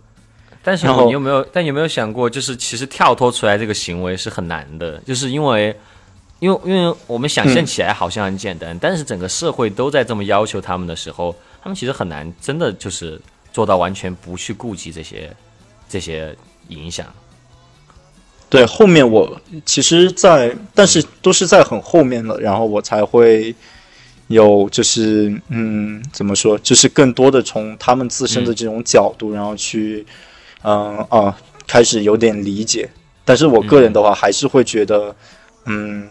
[0.62, 1.46] 但是你有没有？
[1.52, 5.76] 但有没有想过，就是其实跳脱出来这个行为是很难的，就是因为，
[6.44, 13.18] 因为因为我们想象起来好像很简单，但是整个社会都在这么要求他们的时候，他们其实很难真的就是
[13.52, 15.34] 做到完全不去顾及这些
[15.88, 16.36] 这些
[16.68, 17.06] 影响。
[18.50, 23.54] 对，后面我其实，在但是都是在很后面了，然后我才会
[24.26, 30.06] 有就是嗯，怎么说，就是更多的从他们自身的这种角度，然后去。
[30.66, 32.88] 嗯啊，开始有点理解，
[33.22, 35.14] 但是我个人的话还是会觉得，
[35.66, 36.08] 嗯，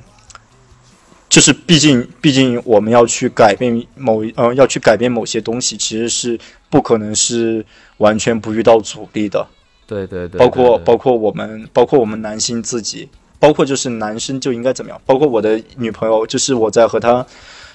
[1.34, 7.66] 就是毕竟毕竟我们要去改变某呃要去改变某些东西，其实是不可能是
[7.98, 9.48] 完全不遇到阻力的。
[9.88, 15.02] 对对对，包括包括我们包括我们男性自己，包括就是男生就应该怎么样？
[15.08, 17.26] 包括我的女朋友，就是我在和她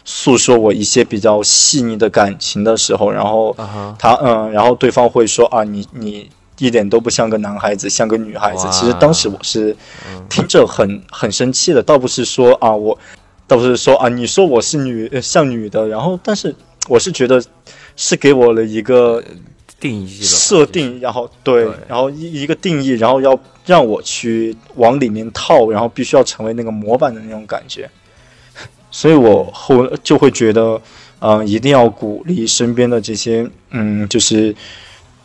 [0.04, 3.52] 诉说我一些比较细腻的感情的时候，然后
[3.98, 6.30] 她嗯，然后对方会说啊，你你。
[6.60, 8.66] 一点都不像个男孩子，像个女孩子。
[8.72, 9.76] 其实当时我是
[10.28, 12.98] 听着很很生气的，倒不是说啊，我
[13.48, 16.54] 倒不是说啊，你说我是女像女的，然后但是
[16.88, 17.42] 我是觉得
[17.96, 19.20] 是给我了一个
[19.80, 27.90] 定义设定，然后对，然后一一个定义，然后要让我去往里面套，然后必须要成为那个模板的那种感觉。
[28.92, 30.80] 所以我后就会觉得，
[31.18, 34.54] 嗯，一定要鼓励身边的这些，嗯，就是。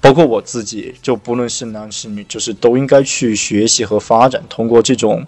[0.02, 5.26] 包括我自己，就不论是男是女，就是都应该去学习和发展，通过这种，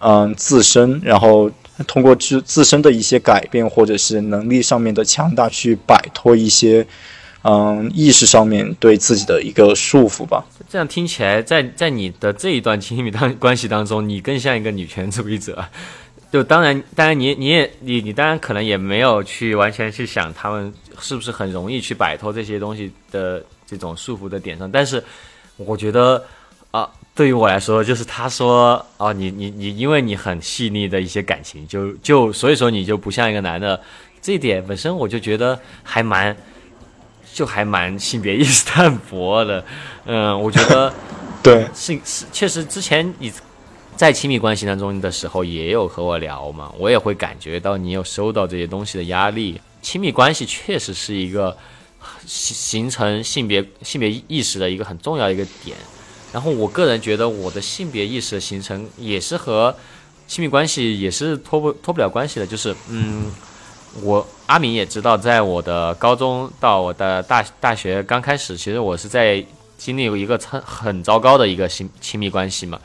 [0.00, 1.50] 嗯，自身，然后
[1.86, 6.86] 通过自自身的一些改变，或者是能力上面的强大，去摆脱一些，
[7.42, 10.44] 嗯，意识上面对自己的一个束缚吧。
[10.68, 15.64] 这样听起来，在在你的这一段亲密当关系当中，你更像一个女权主义者。
[16.32, 23.44] 就当然，当然你你也你你当然可能也没有去完全去想他们是不是很容易去摆脱这些东西的。
[23.70, 25.00] 这种束缚的点上，但是
[25.56, 26.20] 我觉得，
[27.14, 33.78] 对于我来说，就是他说哦，你你你，因为你很细腻的一些感情，就就所以说你就不像一个男的，
[34.22, 36.34] 这一点本身我就觉得还蛮，
[37.34, 39.64] 就还蛮性别意识淡薄的。
[40.06, 40.92] 嗯，我觉得
[41.42, 43.32] 对，是是，确实之前你
[43.96, 49.60] 在亲密关系当中的时候也有和我聊嘛，我也会感觉到你有收到这些东西的压力。
[49.82, 51.56] 亲密关系确实是一个。
[52.26, 55.76] 形形成性别性别意识的一个很重要的一个点，
[56.32, 59.74] 然后我个人觉得我的性别意识的形成也是和
[60.26, 63.32] 亲密关系也是脱不脱不了关系的，就是嗯，
[64.02, 69.44] 我阿明也知道，在我的高中到我的大大学刚开始，其实我是在
[69.76, 72.78] 经历一个很很糟糕的一个亲亲密关系嘛，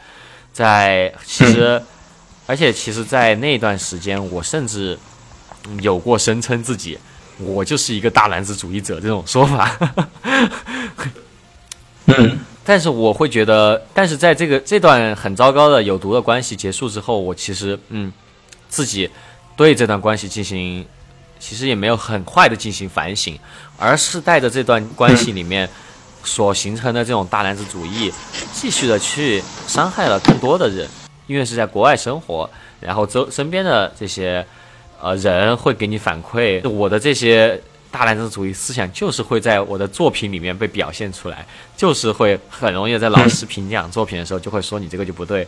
[0.51, 1.81] 在其实，
[2.47, 4.97] 而且其实，在那段时间，我甚至
[5.81, 6.97] 有过声称自己。
[7.37, 9.77] 我就是一个大男子主义者这种说法，
[12.07, 18.11] 嗯，但是我会觉得，但是在这个这段很糟糕的有毒的关系结束之后，我其实嗯，
[18.67, 19.09] 自己
[19.55, 20.85] 对这段关系进行，
[21.39, 23.37] 其实也没有很快的进行反省，
[23.77, 25.69] 而是带着这段关系里面
[26.23, 28.11] 所形成的这种大男子主义，
[28.51, 30.89] 继续的去伤害了更多的人，
[31.27, 32.49] 因为是在国外生活，
[32.81, 34.45] 然后周身边的这些。
[35.01, 37.61] 呃，人会给你反馈，我的这些
[37.97, 41.45] 大男子主义思想就是会在我的作品里面被表现出来，
[41.77, 45.47] 就是会很容易在老师评奖作品的时候就会说你这个就不对，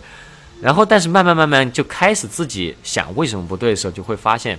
[0.61, 4.57] 然后但是慢慢慢慢就开始自己想为什么不对的时候，就会发现，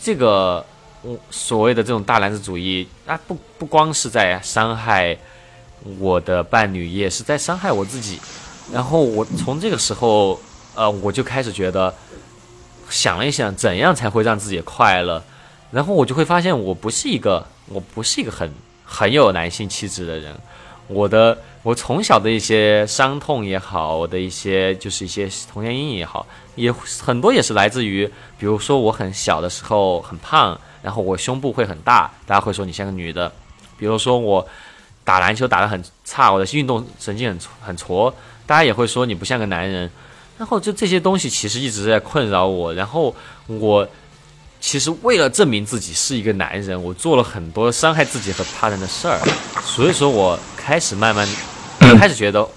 [0.00, 0.64] 这个
[1.02, 5.18] 我所谓的这种大男子主义啊，不不光是在伤害
[5.98, 8.20] 我的伴侣，也是在伤害我自己，
[8.72, 10.40] 然后我从这个时候，
[10.76, 11.92] 呃，我就开始觉得。
[12.90, 15.22] 想了一想，怎样才会让自己快乐？
[15.72, 18.52] 然后我就会发现，我不是一个，我不是一个很
[18.84, 20.32] 很有男性气质的人。
[20.88, 28.06] 我的，我从小的一些伤痛也好，我的一些就是一些童年阴影也好，也很多也是来自于，
[28.38, 33.32] 比如说我很小的时候很胖，然后我胸部会很大，大家会说你像个女的。
[33.78, 34.46] 比如说我
[35.04, 39.90] 打篮球打得很差，我的运动神经很很挫，大家也会说你不像个男人。
[40.36, 43.14] 然后就这些东西其实一直在困扰我，然后
[43.46, 43.88] 我
[44.62, 49.18] 其实为了证明自己是一个男人，我做了很多伤害自己和他人的事儿，
[49.64, 51.28] 所以说我开始慢慢
[51.98, 52.48] 开始觉得，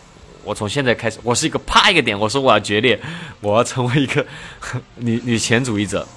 [0.44, 2.98] 我从现在开始，我是一个啪一个点，我说我要决裂，
[3.42, 4.24] 我要成为一个
[4.96, 6.08] 女女权主义者，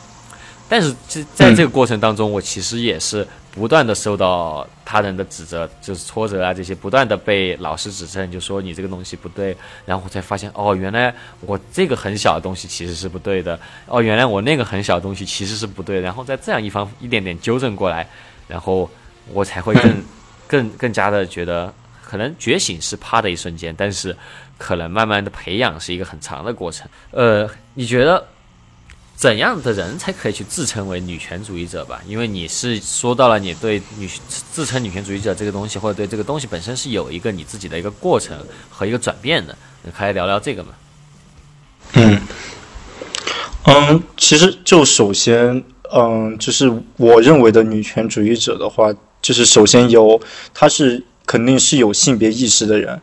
[0.69, 18.07] 但是这在这个过程当中，我其实也是不断的受到他人的指责，就是挫折啊这些，不断的被老师指正，就说你这个东西不对，然后我才发现，哦，原来我这个很小的东西其实是不对的，哦，原来我那个很小的东西其实是不对，然后在这样一方一点点纠正过来，
[18.47, 18.89] 然后
[19.33, 20.05] 我才会更
[20.47, 24.15] 更 更加的觉得，可能觉醒是啪的一瞬间，但是
[24.59, 26.87] 可能慢慢的培养是一个很长的过程。
[27.13, 28.23] 呃，你觉得？
[29.19, 32.01] 怎样的人才可以去自称为女权主义者吧？
[32.07, 34.09] 因为你是说到了你对女
[34.53, 38.39] 自称女权主义者这个东西，或者对这个东西本身是有一个你自己的一个过程
[38.71, 40.71] 和一个转变的，你可以聊聊这个吗？
[41.95, 42.21] 嗯
[43.65, 50.21] 嗯，其实就首先，嗯，就是我认为的女权主义者的话，就是首先有
[50.55, 53.03] 他是肯定是有性别意识的人。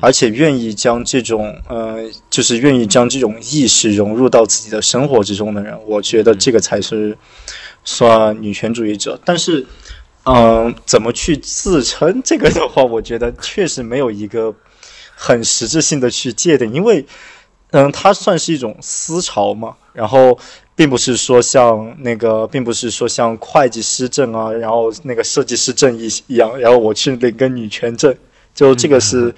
[0.00, 7.18] 而且愿意将这种呃，就是愿意将这种意识融入到自己的生活之中的人，我觉得这个才是
[7.82, 9.18] 算女权主义者。
[9.24, 9.66] 但是，
[10.24, 14.54] 嗯，怎么去自称这个的话，我觉得确实没有一个
[15.16, 17.04] 很实质性的去界定，因为，
[17.72, 19.74] 嗯，它算是一种思潮嘛。
[19.92, 20.38] 然后，
[20.76, 28.14] 并不是说像那个，并不是说像会计师证啊，然后那个设计师证一一样，然后我去领个女权证，
[28.54, 29.34] 就这个是。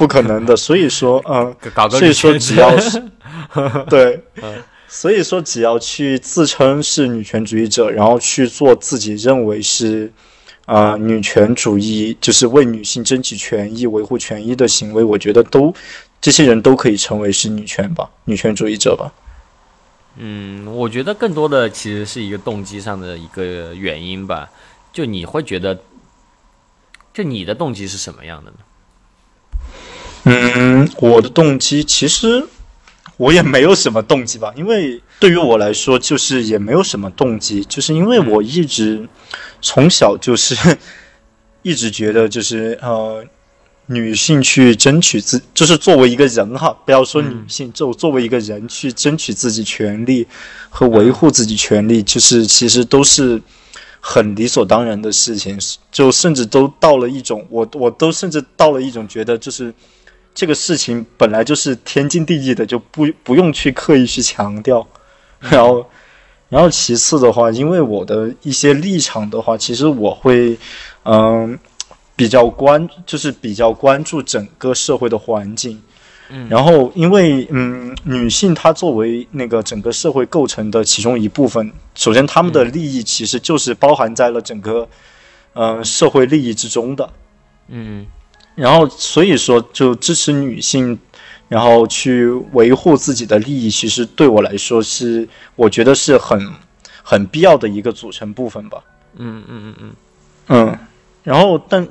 [0.00, 1.54] 不可能的， 所以说，嗯，
[1.90, 3.02] 所以说只要是，
[3.90, 4.24] 对，
[4.88, 10.10] 所以说只要去自称是女权主义者，然后去做自己认为是，
[10.64, 15.74] 啊，女权主义，就是为女性争取权益、维护权益的行为，我觉得都，
[16.18, 19.12] 这些人都可以成为是女权吧，女权主义者吧。
[20.16, 24.48] 嗯，我觉得更多的其实是一个动机上的一个原因吧，
[24.94, 25.78] 就你会觉得，
[27.12, 28.56] 就你的动机是什么样的呢？
[30.24, 32.44] 嗯，我的动机其实
[33.16, 39.08] 我也没有什么动机吧， 因为对于我来说，就是也没有什么动机，就是因为我一直
[39.62, 40.54] 从小就是
[41.62, 43.24] 一直觉得，就是呃，
[43.86, 50.26] 女性去争取自，就是作为一个人哈，不要说女性，就作为一个人去争取自己权利
[50.68, 53.40] 和维护自己权利，就是其实都是
[54.00, 55.58] 很理所当然的事情，
[55.90, 59.72] 就甚至都到了一种，我我都甚至到了一种觉得就是。
[60.40, 64.86] 这个事情本来就是天经地义的，就不不用去刻意去强调。
[65.38, 65.86] 然后，
[66.48, 70.56] 然后其次的话，因为我的一些立场的话，其实我会，
[71.04, 71.58] 嗯，
[72.16, 75.78] 比较关，就是比较关注整个社会的环境。
[76.30, 76.48] 嗯。
[76.48, 84.88] 然后，因为嗯，女性她作为那个整个社会构成的其中一部分，首先她们的利益其实就是包含在了整个
[85.52, 87.10] 嗯社会利益之中的。
[87.68, 88.06] 嗯。
[88.54, 90.98] 然后，所以说，就支持女性，
[91.48, 96.38] 然后去维护自己的利益，其实对我来说是，我觉得是很
[97.02, 98.82] 很必要的一个组成部分吧。
[99.16, 99.92] 嗯嗯嗯嗯
[100.48, 100.78] 嗯。
[101.22, 101.88] 然后，但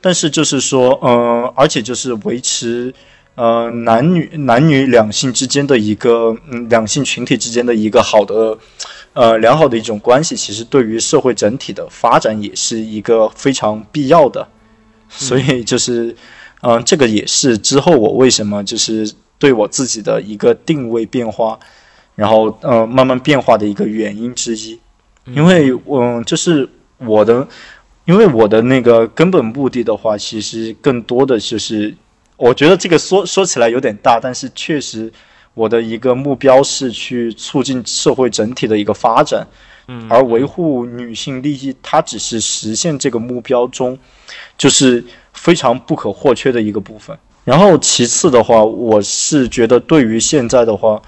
[0.00, 2.94] 但是就是说，嗯，而且就是维持
[3.34, 8.56] 呃男女男女两性之间的一个嗯两性群体之间的一个好的
[9.14, 14.46] 呃良好的一种关系，其实对于社会整体的发展也是一个非常必要的。
[15.16, 16.14] 所以就是，
[16.62, 21.58] 嗯，这个也是之后我为什么就是对我自己的一个定位变化，
[22.14, 24.78] 然后呃慢慢变化的一个原因之一。
[25.26, 27.46] 因为嗯，就是我的，
[28.04, 31.94] 因为我的那个根本目的的话，其实更多的就是，
[32.36, 35.10] 我觉得这个说说起来有点大，但是确实
[35.54, 39.46] 我的一个目标是去促进社会整体的一个发展。
[39.88, 43.98] 嗯，而维护女性利益，它只是实现这个目标中，
[44.56, 47.16] 就是非常不可或缺的一个部分。
[47.44, 51.02] 然后其次的话，我是觉得对于现在的话，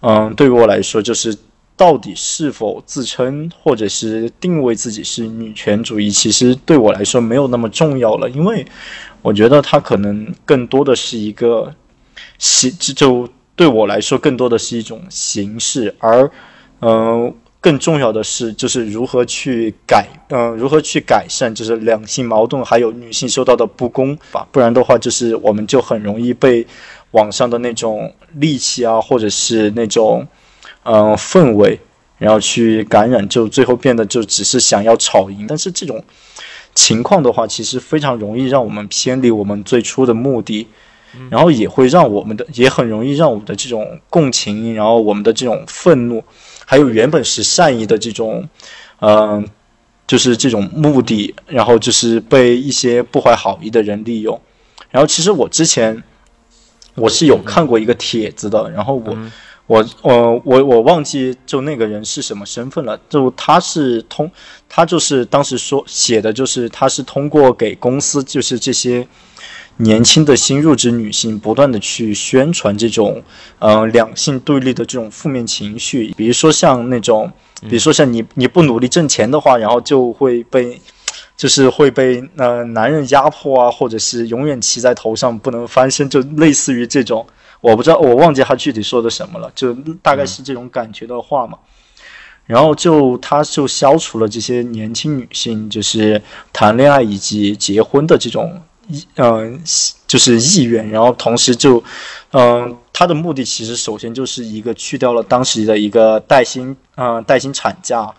[0.00, 1.36] 嗯，对于我来说，就是
[1.76, 8.64] 到底是否自称或者是定位自己是女权主义，其实对我来说没有那么重要了，因为
[9.22, 11.74] 我觉得它可能更多的是一个
[12.38, 16.30] 形，就对我来说更多的是一种形式，而
[16.80, 17.34] 嗯。
[17.60, 24.46] 更重要的是，就是如何去改，嗯，如何去改善，就是两性矛盾，还有女性受到的不公吧。
[24.52, 26.64] 不然的话，就是我们就很容易被
[27.10, 30.24] 网上的那种戾气啊，或者是那种
[30.84, 31.80] 嗯氛围，
[32.18, 35.44] 然后去感染，就最后变得就只是想要吵赢。
[35.48, 36.02] 但是这种
[36.76, 40.68] 情况的话，其实非常容易让我们偏离我们最初的目的，
[41.28, 46.22] 然后也会让我们的，也很容易让我们的这种共情，然后我们的这种愤怒。
[46.70, 48.46] 还有原本是善意的这种，
[49.00, 49.48] 嗯，
[50.06, 54.38] 就是这种目的，然后就是被一些不怀好意的人利用。
[54.90, 56.02] 然后其实我之前
[56.94, 59.16] 我是有看过一个帖子的，然后我
[59.66, 64.30] 我我我我忘记就那个人是什么身份了，就他是通，
[64.68, 69.08] 他就是当时说写的就是他是通过给公司就是这些
[69.78, 73.22] 年轻的新入职女性不断的去宣传这种
[73.58, 80.80] 呃两性对立的这种负面情绪，比如说像那种，比如说像你你不努力挣钱的话，然后就会被
[81.36, 87.26] 就是会被呃男人压迫啊，或者是永远骑在头上不能翻身，就类似于这种。
[87.60, 91.58] 我不知道，我忘记他具体说的什么了，就大概是这种感觉的话嘛。
[92.46, 96.22] 然后就他就消除了这些年轻女性就是
[96.52, 99.60] 谈恋爱以及结婚的这种意，嗯，
[100.06, 100.88] 就是意愿。
[100.90, 101.82] 然后同时就，
[102.32, 108.12] 嗯，他的目的其实首先就是一个去掉了当时的一个带薪，嗯，带薪产假，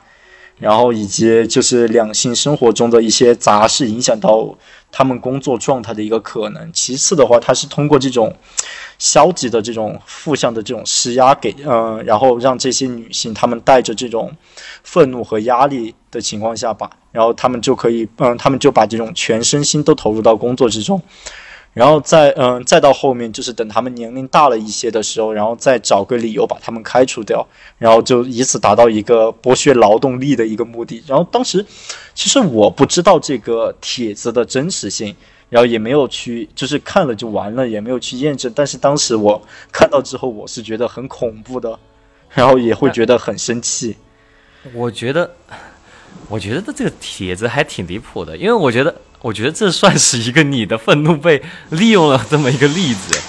[0.58, 4.58] 然后以及就是两性生活中的一些杂事影响到
[4.92, 6.72] 他们工作状态的一个可能。
[6.72, 8.36] 其次的话，他是通过这种。
[9.02, 14.30] 消极的这种负向的这种施压给，嗯，然后让这些女性她们带着这种
[14.84, 21.02] 愤怒和压力的情况下吧，然后他们就可以，嗯，他们就把这种全身心都投入到工作之中，
[21.74, 27.46] 然后再，嗯，再到后面就是等他们年龄大了一些的时候，然后再找个理由把他们开除掉，
[27.78, 31.04] 然后就以此达到一个剥削劳动力的一个目的。
[31.08, 31.66] 然后当时
[32.14, 35.16] 其实我不知道这个帖子的真实性。
[35.50, 38.54] 然后也没有去，就是看了就完了，也没有去验证。
[38.56, 41.80] 但是当时我看到之后，我是觉得很恐怖的，
[42.30, 43.98] 然后也会觉得很生气。
[44.74, 45.30] 我觉得，
[46.28, 53.20] 我觉得这个帖子还挺离谱的，因为我觉得，我觉得这算是一个你的愤怒被利用了这么一个例子。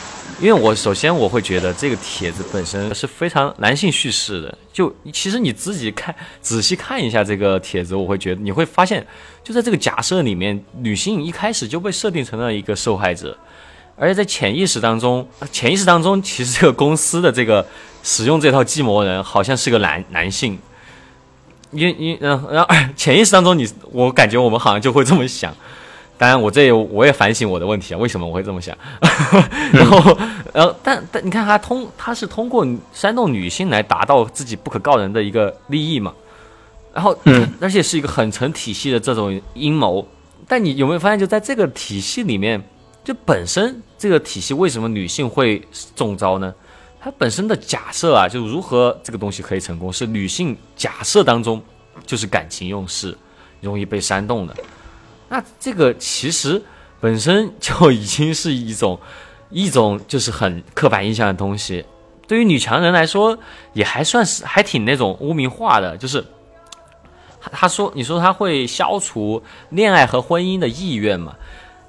[0.40, 9.06] 因为我首先我会觉得这个帖子本身是非常男性叙事的，就其实你自己看仔细看一下这个帖子，我会觉得你会发现，
[9.44, 13.36] 就在这个假设里面，女性一开始就被设定成了一个受害者，
[13.96, 17.66] 而且在潜意识当中，潜意识当中其实这个公司的这个
[18.02, 20.58] 使用这套计谋人好像是个男男性，
[21.72, 25.54] 因因嗯然后潜意识当中你我感觉我们好像就会这么想。
[26.18, 28.76] 当然，我这我也反省我的问题啊，为什么我会这么想？
[29.72, 30.18] 然后，
[30.52, 32.62] 然后，但但你看，他通他是通过
[32.92, 36.12] 煽动女性来达到自己不可告人的一个利益嘛？
[36.92, 40.06] 然后，嗯而且是一个很成体系的这种阴谋。
[40.46, 42.62] 但你有没有发现，就在这个体系里面，
[43.02, 45.66] 就本身这个体系为什么女性会
[45.96, 46.52] 中招呢？
[47.00, 51.62] 它本身的假设啊，就如何这个东西可以成功，是女性假设当中
[52.04, 53.16] 就是感情用事，
[53.62, 54.54] 容易被煽动的。
[55.28, 56.62] 那这个其实
[57.00, 59.00] 本身就已经是一种
[59.48, 61.84] 一种就是很刻板印象的东西，
[62.28, 63.38] 对于女强人来说
[63.72, 66.22] 也还算是还挺那种污名化的，就是
[67.40, 71.34] 他说你说他会消除恋爱和婚姻的意愿嘛？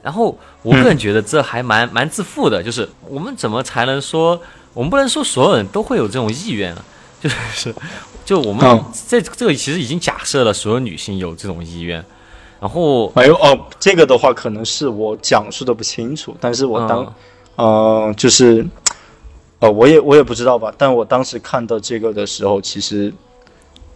[0.02, 4.42] 然后我个人觉得这还蛮蛮自负的，就是我们怎么才能说
[4.74, 6.86] 我们不能说所有人都会有这种意愿啊？
[7.22, 7.74] 就是
[8.26, 12.04] 就我们这这个其实已经假设了所有女性有这种意愿。
[12.60, 17.16] 然后没有哦，这个的话可能是我讲述的不清楚，但是我当，
[17.56, 18.64] 呃，就是，
[19.58, 20.72] 呃，我也我也不知道吧。
[20.78, 23.12] 但我当时看到这个的时候，其实，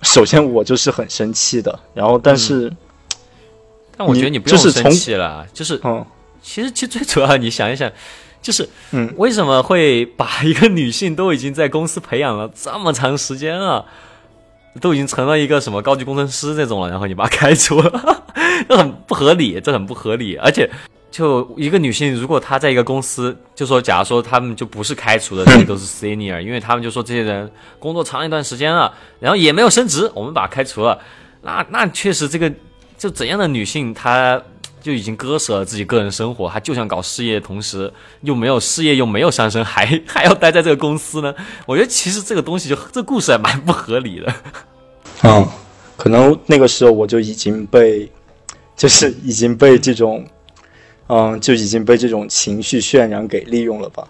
[0.01, 1.79] 首先我就是很生气的。
[1.93, 2.73] 然后，但是，
[3.95, 6.03] 但我觉得你不用生气了，就是，嗯，
[6.41, 7.87] 其实其实最主要你想一想，
[8.45, 13.83] 就是，嗯，为什么会把一个女性都已经在公司培养了这么长时间了？
[14.79, 18.23] 都已经成了一个什么高级工程师这种了，然后你把她开除了，
[18.69, 20.35] 这很不合理，这很不合理。
[20.35, 20.69] 而且，
[21.09, 30.99] 就一个女性，如果她在一个公司，就说假如说他们就不是开除的，这些都是 senior，因为他们就说这些人工作长一段时间了，然后也没有升职，我们把她开除了。
[31.41, 32.53] 那那确实这个
[32.95, 34.39] 就怎样的女性她。
[34.85, 41.33] 就已经割舍了自己个人生活，他就想搞事业，同时又没有事业，又没有上升，还还要待在这个公司呢？
[41.65, 44.31] 我觉得其实这个东西就这故事还蛮不合理的。
[45.25, 45.43] 嗯，
[45.97, 48.07] 可能那个时候我就已经被，
[48.75, 50.23] 就是已经被这种，
[51.07, 54.07] 嗯，就已经被这种情绪渲染给利用了吧。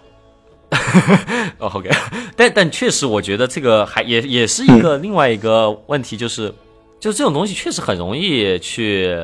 [1.56, 1.88] 哦，OK，
[2.36, 6.52] 但但确实，我觉得这个还也也是一个另外一个问题，就是
[7.00, 9.16] 就这种东西确实很容易去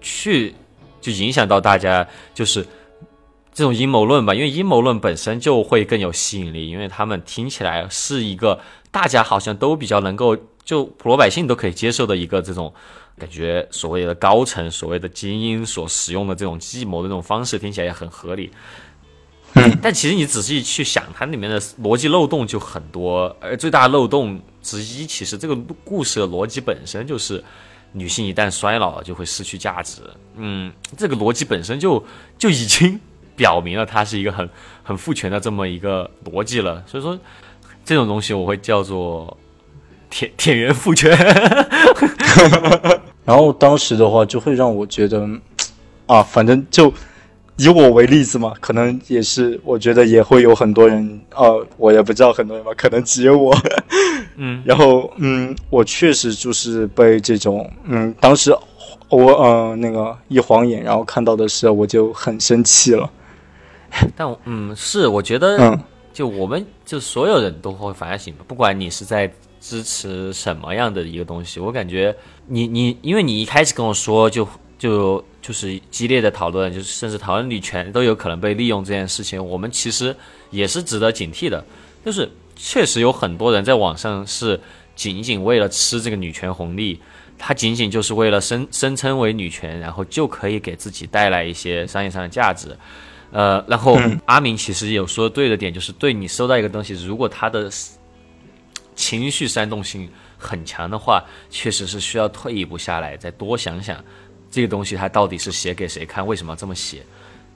[0.00, 0.54] 去。
[1.00, 2.66] 就影响到大家，就是
[3.52, 12.72] 这种阴谋论吧，因为阴谋论本身就会更有吸引力，因为他们听起来是一个大家好像都比较能够，就普罗百姓都可以接受的一个这种
[13.16, 18.50] 感觉，所谓的高层、所谓的精英所使用的这种计谋的这种方式，听起来也很合理。
[19.82, 27.42] 但其实你仔细去想，它里面的逻辑漏洞就很多，而最大的漏洞之一，其实这个故事的逻辑本身就是。
[27.92, 30.02] 女性一旦衰老，就会失去价值。
[30.36, 32.04] 嗯，这个逻辑本身就
[32.36, 33.00] 就已经
[33.34, 34.48] 表明了它是一个很
[34.82, 36.82] 很父权的这么一个逻辑了。
[36.86, 37.18] 所以说，
[37.84, 39.36] 这种东西我会叫做
[40.10, 41.16] 田田园父权。
[43.24, 45.28] 然后当时的话，就会让我觉得，
[46.06, 46.92] 啊，反正就
[47.58, 53.52] 以我为例子嘛，可能也是，我觉得也会有很多人，呃，我也不知道很多人吧，可能只有我，
[54.36, 58.56] 嗯， 然后，嗯，我确实就是被这种，嗯，当时
[59.08, 63.10] 我呃那个一晃眼，然后看到的时候，我就很生气了。
[64.14, 65.80] 但嗯，是我觉得，嗯，
[66.12, 69.28] 就我们就所有人都会反省，不管你是在
[69.60, 72.14] 支持什么样的一个东西，我感觉
[72.46, 74.46] 你你，因为你一开始跟我说，就
[74.78, 80.14] 就就是激烈的讨论，就是甚至讨论女权都有可能被利用这件事情，我们其实
[80.50, 81.64] 也是值得警惕的。
[82.04, 84.58] 就是确实有很多人在网上是
[84.94, 87.00] 仅仅为了吃这个女权红利，
[87.36, 92.74] 他仅仅就是为了声声称为女权，然后就可以给自己带来一些商业上的价值。
[93.30, 97.70] 呃，然后阿明其实有说对的点，就是对你收到一个东西，如果他的
[98.94, 100.08] 情绪煽动性
[100.38, 104.02] 很强的话，确实是需要退一步下来，再多想想
[104.50, 107.02] 这个东西它到底是写给谁看，为什么要这么写。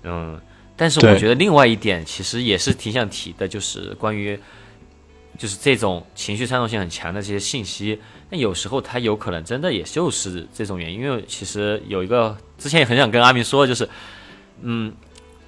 [0.03, 0.41] 嗯，
[0.77, 4.39] 但是我觉得另外一点其实也是挺想提的，就是关于
[5.39, 13.89] 就是这种情绪煽动性很强的这些信息，那有时候它有可能真的也就是这种原因，因为其实有一个之前也很想跟阿明说，就是
[14.61, 14.93] 嗯。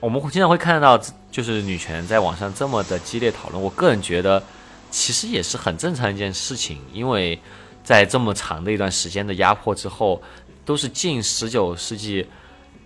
[0.01, 3.63] 我们会经常会看到，就是女权在网上这么的激烈讨论。
[3.63, 4.43] 我个人觉得，
[4.91, 7.41] 其实也是很正常一件事情，因为
[7.83, 10.23] 在这么长的一段时间的压迫之后，
[10.65, 12.27] 都是近十九世纪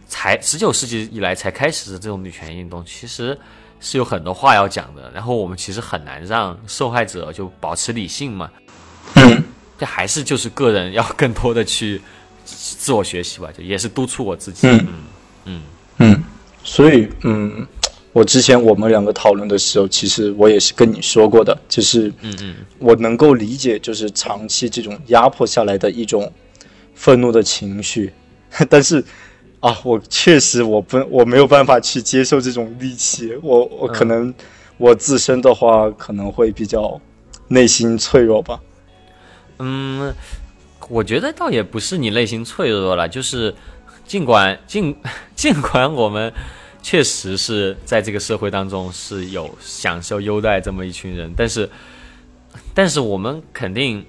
[0.09, 3.39] 才十九世纪以来才开始的这种女权运动，其实
[3.81, 5.11] 是有很多话要讲的。
[5.15, 8.51] 然后我们其实很难让受害者就保持理性嘛，
[9.79, 12.01] 这还是就是个人要更多的去
[12.45, 14.67] 自我学习吧，就也是督促我自己。
[14.67, 14.87] 嗯
[15.45, 15.63] 嗯
[15.99, 16.25] 嗯，
[16.65, 17.67] 所以，嗯，
[18.13, 26.33] 我之前我们两个讨论的时候，其实我也是跟你说过的，就是，嗯嗯我能够理解，就是长期这种压迫下来的一种
[26.99, 28.13] 愤怒的情绪，
[28.69, 29.03] 但是
[29.61, 34.35] 啊，我确实我不我没有办法去接受这种戾气，我我可能、
[34.77, 37.01] 我自身的话可能会比较
[37.47, 38.61] 内心脆弱吧。
[39.61, 40.13] 嗯，
[40.89, 43.55] 我觉得倒也不是你内心脆弱了，就是
[44.05, 44.97] 尽管尽
[45.37, 46.33] 尽管我们
[46.83, 51.71] 确实是在这个社会当中是有享受优待这么一群人，但是
[52.75, 54.05] 但是我们肯定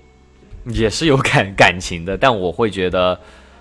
[0.65, 3.19] 也是有感感情的，但我会觉得，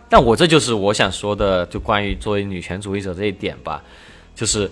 [0.09, 3.83] 但我这就是我想说的，就关于作为女权主义者这一点吧，
[4.35, 4.69] 就是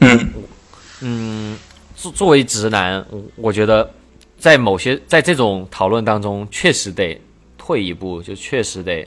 [1.01, 1.57] 嗯，
[1.95, 3.91] 作作为直男，我我觉得。
[4.39, 7.18] 在某些在这种讨论当中，确实得
[7.57, 9.03] 退一步，就确实得，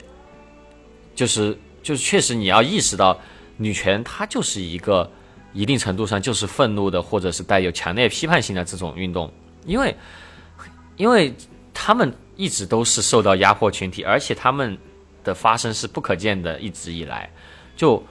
[1.14, 3.16] 就是就是确实你要意识到，
[3.56, 5.08] 女权它就是一个
[5.52, 9.32] 一定程度上就是愤怒的，或者是带有强烈批判性的这种运动，
[9.64, 9.94] 因为
[10.96, 11.32] 因为
[11.72, 14.78] 他们一直都是受到压迫群体，而且他们
[15.22, 17.30] 的发生是不可见的，一直以来
[17.76, 18.02] 就。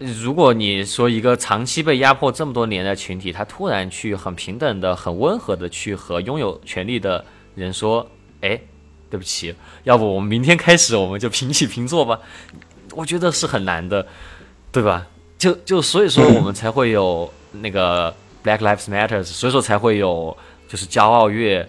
[0.00, 7.24] 如果你说一个长期被压迫这么多年的群体，他突然去很平等的、很温和的去和拥有权利的
[7.56, 8.08] 人说
[8.42, 8.60] ：“哎，
[9.10, 9.52] 对不起，
[9.82, 12.20] 要不我们明天开始我们就平起平坐吧。
[12.94, 14.06] ”我觉得是很难的，
[14.70, 15.04] 对吧？
[15.36, 20.36] 就就所以说我们才会有那个 Black Lives Matters，所以说才会有
[20.68, 21.68] 就是骄傲月，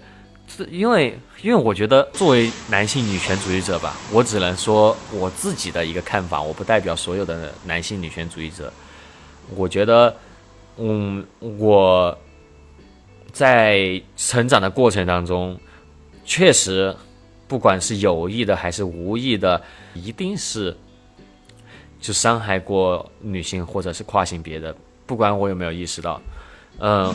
[0.70, 1.18] 因为。
[1.42, 8.72] 因为我觉得，作为男性女权主义者吧，我只能说我自己的一个看法，我不代表所有的男性女权主义者。
[9.56, 10.14] 我觉得，
[10.78, 12.18] 嗯，我
[13.32, 15.58] 在成长的过程当中，
[16.26, 16.94] 确实，
[17.48, 19.62] 不管是有意的还是无意的，
[19.94, 20.76] 一定是
[22.02, 24.76] 就伤害过女性或者是跨性别的，
[25.06, 26.22] 不管我有没有意识到，
[26.80, 27.14] 嗯，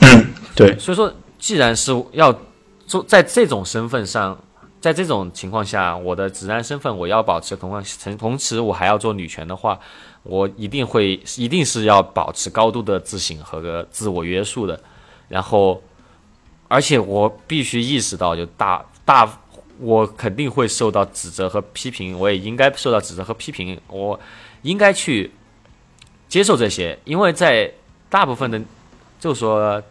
[0.56, 2.34] 对，所以说，既然是要。
[2.86, 4.38] 做在这种身份上，
[4.80, 7.70] 在这种情况下，我的直男身份我要保持同
[8.02, 9.78] 同同时我还要做女权的话，
[10.22, 14.78] 我一定会一定是要保持高度的自省和个自我约束的。
[15.28, 15.82] 然后，
[16.68, 19.38] 而且我必须意识到，就大大
[19.78, 24.20] 我肯定会受到指责和批评，我也应该受到指责和批评，我
[24.62, 25.32] 应该去
[26.28, 27.72] 接受这些，因为在
[28.10, 28.60] 大部分的，
[29.18, 29.82] 就说。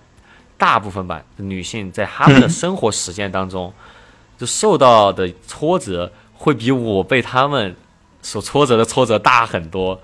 [0.58, 3.74] 大部分吧，女性在她们的生活实践当中，
[4.38, 7.76] 就受到的挫折会比我被他们
[8.22, 10.00] 所挫折的挫折大很多。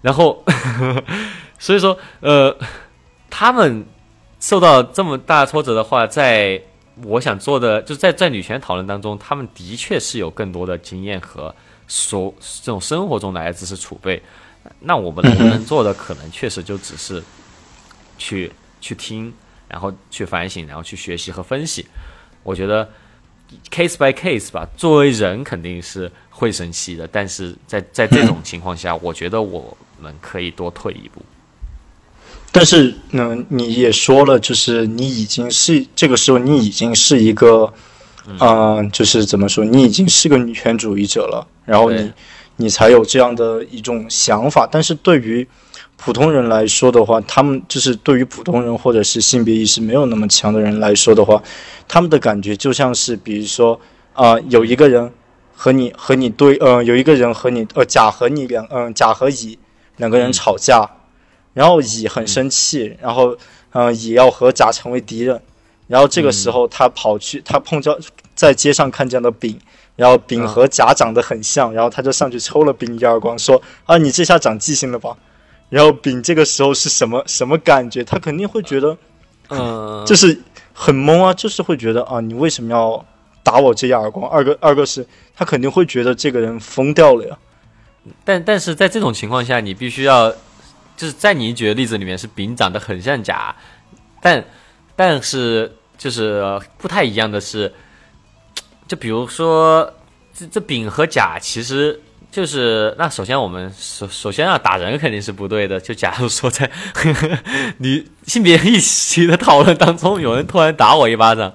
[0.00, 0.44] 然后，
[1.58, 2.56] 所以说，呃，
[3.30, 3.86] 他们
[4.40, 6.60] 受到这么大挫折的话，在
[7.04, 11.54] 我想做的，就在在女权讨论当中，他们的确是有更多的经验和
[11.86, 14.20] 所这种生活中来的知识储备。
[14.80, 17.22] 那我们能能做的，可能确实就只是
[18.18, 19.32] 去去听。
[19.72, 21.86] 然后去反省，然后去学习和分析，
[22.42, 22.86] 我觉得
[23.70, 31.22] case by case 吧，作为人肯定是会生气的，但是在在这种情况下， 我觉得我们可以多退一步。
[32.54, 37.72] 但是嗯，你也说了，就是你已经是这个时候，你已经是一个，
[38.26, 42.12] 嗯，就是怎么说，你已经是个女权主义者了，然后你
[42.56, 44.68] 你才有这样的一种想法。
[44.70, 45.48] 但是对于
[46.04, 51.40] 普通人来说的话，他们就是对于普通人或者是性别意识没有那么强的人来说的话，
[51.86, 53.80] 他们的感觉就像是，比如说
[54.12, 55.12] 啊，有一个人
[55.54, 59.56] 和你和你对，呃，有一个人和你，呃，甲和你两，嗯，甲和乙
[59.98, 60.90] 两个人吵架。
[61.54, 63.36] 然后乙很生气，然后，
[63.72, 65.38] 嗯，乙要和甲成为敌人，
[65.86, 68.00] 然后这个时候他跑去，他碰着
[68.34, 69.58] 在街上看见了丙，
[69.94, 75.14] 然后丙和甲长得很像，然后他就上去抽了丙一耳光，说啊，你这下长记性了吧？
[75.72, 78.04] 然后丙这个时候是什么什么感觉？
[78.04, 78.96] 他肯定会觉得，
[79.48, 80.38] 嗯，就是
[80.74, 83.02] 很懵啊，就是会觉得啊，你为什么要
[83.42, 84.30] 打我这一耳光？
[84.30, 87.38] 二个二个是他肯定会觉得这个人疯掉了呀。
[88.22, 90.32] 但但是在这种情况下，你必须要。
[90.94, 93.56] 就是在你举的例子里面是丙长得很像甲，
[94.20, 94.44] 但
[94.94, 97.72] 但是就是不太一样的是，
[98.86, 99.90] 就比如说
[100.34, 101.98] 这这丙和甲其实
[102.32, 105.78] 就是那首先我们首首先要打人肯定是不对的。
[105.78, 106.68] 就假如说在
[107.76, 111.52] 你性别一起的讨论当中，有人突然打我一巴掌，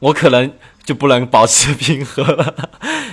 [0.00, 0.50] 我可能
[0.82, 2.52] 就不能保持平和了。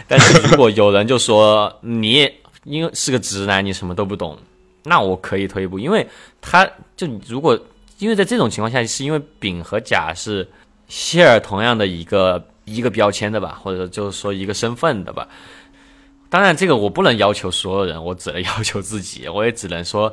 [0.08, 2.28] 但是如果有人就说你
[2.64, 4.36] 因为是个直男，你什么都不懂。
[4.86, 6.08] 那我可以退一步，因为
[6.42, 7.58] 他就如果
[8.00, 10.50] 因为在这种情况下，是因为丙和甲是
[10.88, 15.28] 希尔同样的一个一个标签的吧，或者就是说一个身份的吧。
[16.34, 20.12] 当然，这个我不能要求所有人，我只能要求自己， 我也只能说，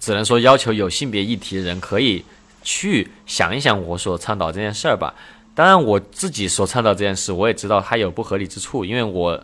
[0.00, 2.24] 只能说要求有性别议题的人可以
[2.62, 5.14] 去想一想我所倡导这件事儿吧。
[5.54, 9.38] 当然，我自己所倡导这件事，我也知道它有不合理之处，因为我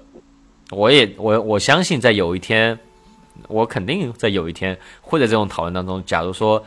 [0.70, 2.78] 我也我我相信在有一天。
[3.48, 6.62] 我肯定在有一天会在这种讨论当中，假如说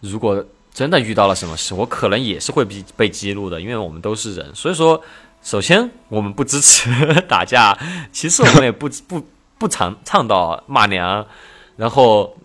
[0.00, 4.52] 如果真的遇到了什么事，我可能也是会被被激怒的，因为我们都是人。
[4.54, 5.00] 所以说，
[5.48, 6.90] 首先我们不支持
[7.26, 7.74] 打架，
[8.12, 9.26] 其次我们也不不
[9.56, 11.26] 不倡倡导骂娘，
[11.74, 12.36] 然后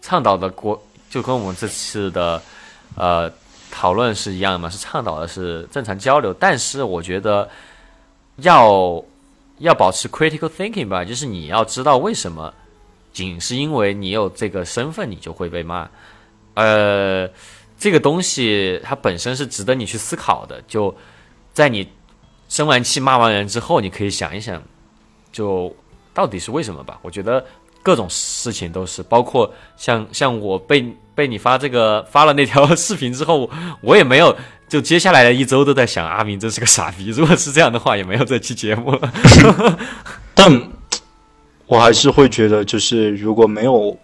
[0.00, 2.40] 倡导的国就跟我们这次的
[2.94, 3.30] 呃
[3.70, 7.46] 讨论是一样的嘛，是倡导的是正常交流，但是我觉得
[8.36, 9.04] 要
[9.58, 12.54] 要保持 critical thinking 吧，就是你要知道为什么。
[13.12, 15.86] 仅是因为你有这个身份，你就会被骂，
[16.54, 17.28] 呃，
[17.76, 20.62] 这个东西它本身是值得你去思考的。
[20.68, 20.94] 就
[21.60, 21.86] 在你
[22.48, 24.62] 生完气骂完人之后，你可以想一想，
[25.30, 25.70] 就
[26.14, 26.98] 到底是为什么吧。
[27.02, 27.44] 我觉得
[27.82, 33.50] 各种事情都是，包括像像我被被你发这个发了那条视频之后，
[33.82, 34.34] 我也没有
[34.68, 37.10] 就接下来的一周都在想阿明真是个傻逼。
[37.10, 39.12] 如果是这样的话，也没有这期节目了。
[40.34, 40.70] 但。
[41.66, 43.96] 我还是会觉得，就是如果没有，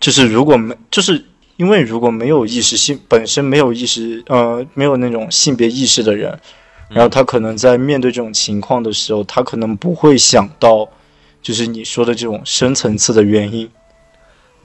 [0.00, 1.22] 就是如果没，就是
[1.56, 6.38] 因为如果没有意识性本身没有意识，呃，没有那种性别意识的人，
[6.88, 10.88] 然后他可能在面对这种情况的时候，他可能不会想到，
[11.42, 13.68] 就是你说的这种深层次的原因。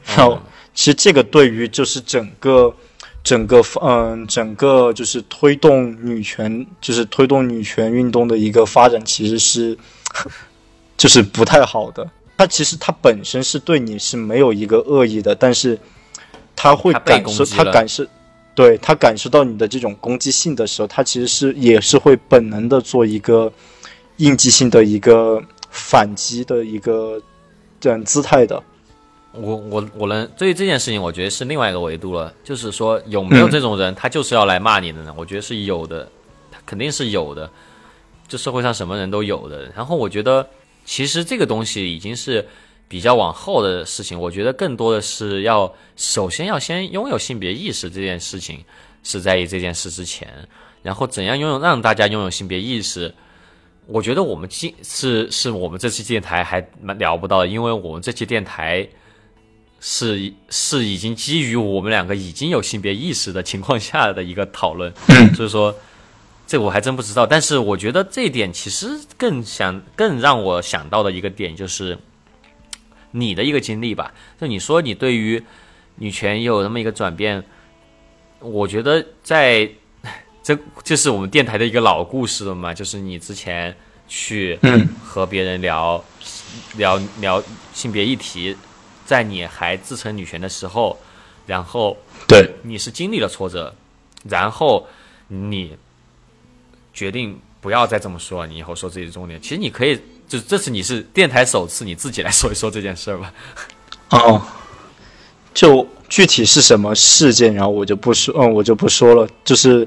[0.05, 0.39] 然后，
[0.73, 2.75] 其实这个对于就是整个
[3.23, 9.77] 整个嗯整个就是推动女权，就是推动女权运动的一个发展，其实是。
[10.97, 15.79] 就是不太好的，他其实他本身是对你是没有一个恶意的，但是
[16.61, 18.05] 他会感受他感受，
[18.53, 23.51] 对他感受到你的这种攻击性的时候，他其实是也是会本能的做一个
[24.17, 25.41] 应激性的一个
[25.71, 27.19] 反击的一个
[27.79, 28.61] 这样姿态的。
[29.31, 35.11] 我我我能对于这件事情，我觉得是另外一个维度了，就是说有没有这种人，他就是要来骂你的呢？
[35.17, 36.07] 我觉得是有的，
[36.51, 37.49] 他肯定是有的，
[38.27, 39.67] 这社会上什么人都有的。
[39.75, 40.47] 然后我觉得。
[40.83, 42.43] 其实这个东西已经是
[42.91, 48.59] 比较往后的事情，我觉得更多的是要首先要先拥有性别意识这件事情
[49.01, 50.27] 是在于这件事之前，
[50.83, 53.15] 然后怎样拥有让大家拥有性别意识，
[53.87, 58.85] 我觉得我们今是是我们这期电台还蛮聊不到的，因为我们这期电台
[59.79, 64.93] 是是已经基于我们两个已经有性别意识的情况下的一个讨论，
[65.33, 65.73] 所以说。
[66.47, 68.85] 这我还真不知道，但是我觉得这一点其实
[69.17, 71.97] 更想、更让我想到的一个点就是
[73.11, 74.13] 你的一个经历吧。
[74.39, 75.43] 就你说你对于
[75.95, 77.43] 女权有那么一个转变，
[78.39, 79.69] 我觉得在
[80.43, 82.73] 这就是我们电台的一个老故事了嘛。
[82.73, 83.75] 就是你之前
[84.07, 84.59] 去
[85.03, 86.03] 和别人聊
[86.77, 87.43] 聊聊
[87.73, 88.55] 性别议题，
[89.05, 90.97] 在你还自称女权的时候，
[91.45, 91.97] 然后
[92.27, 93.73] 对你是经历了挫折，
[94.27, 94.87] 然后
[95.27, 95.77] 你。
[96.93, 99.97] 决定不要再这么说，你以后说自己的重点，其实你可以，
[100.31, 103.33] 就这次你是电台首次，你自己来说一说这件事儿吧。
[104.11, 104.41] 哦，
[105.53, 109.85] 就具体是什么事件，然后我就不说，嗯，我就不说了，就是，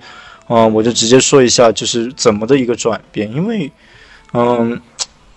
[0.50, 3.72] 嗯，我就直接说一下，就是怎么的一个转变，因为，
[4.34, 4.78] 嗯，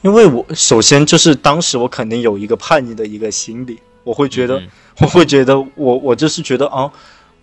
[0.02, 4.62] 因为我首先就是当时我肯定有一个叛逆的一个心理，我会觉得，
[5.00, 6.92] 我会觉得，我我就是觉得啊，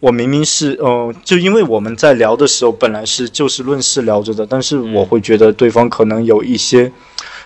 [0.00, 6.92] 我明明是，嗯，就因为我们在聊的时候本来是就事论事聊着的，但是我会觉得对方可能有一些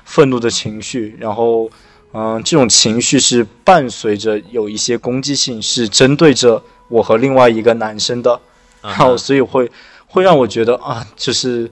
[0.08, 1.70] 愤怒的情绪，然后。
[2.14, 8.40] 嗯，这种情绪是伴随着有一些攻击性，是针对着我和另外一个男生的，
[8.80, 9.70] 然后所以会
[10.06, 11.70] 会让我觉得啊，就是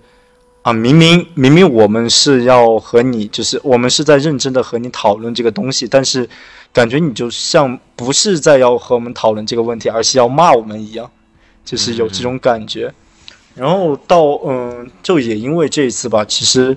[0.61, 6.29] 啊，明明明明我们是要和你，就是我们是在认真的和你讨论这个东西，但是
[6.71, 11.11] 感觉你就像不是在要和我们讨论这个问题，而是要骂我们一样，
[11.65, 12.93] 就是有这种感觉。
[13.55, 16.77] 然后到嗯，就也因为这一次吧，其实。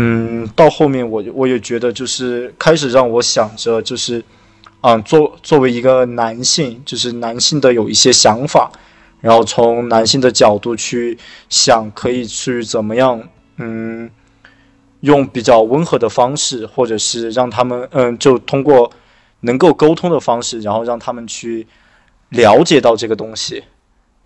[0.00, 4.24] 嗯，到后面我我也觉得就是开始让我想着就是，
[4.82, 8.70] 嗯，作作为一个男性，就是男性的有一些想法，
[9.20, 11.18] 然后从男性的角度去
[11.48, 13.20] 想，可以去怎么样，
[13.56, 14.08] 嗯，
[15.00, 18.88] 用比较温和的方式，或者是让他们，嗯，就通过
[19.40, 21.66] 能够沟通的方式，然后让他们去
[22.28, 23.64] 了解到这个东西，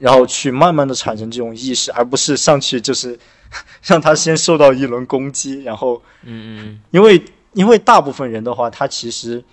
[0.03, 3.19] 然后去慢慢的产生这种意识，而不是上去就是。
[3.85, 7.23] 让他先受到一轮攻击，然后，嗯嗯，因为
[7.53, 9.45] 因为大部分人的话，他其实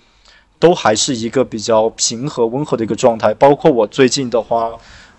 [0.58, 3.34] 都还是一个比较平和温和的一个状态。
[3.34, 4.72] 包括我最近的话，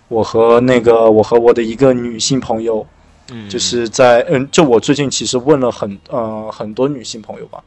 [0.09, 2.87] 我和那个我和我的一个女性朋友，
[3.31, 7.63] 嗯，就是在嗯，就我最近其实问了很呃很多女性朋友吧，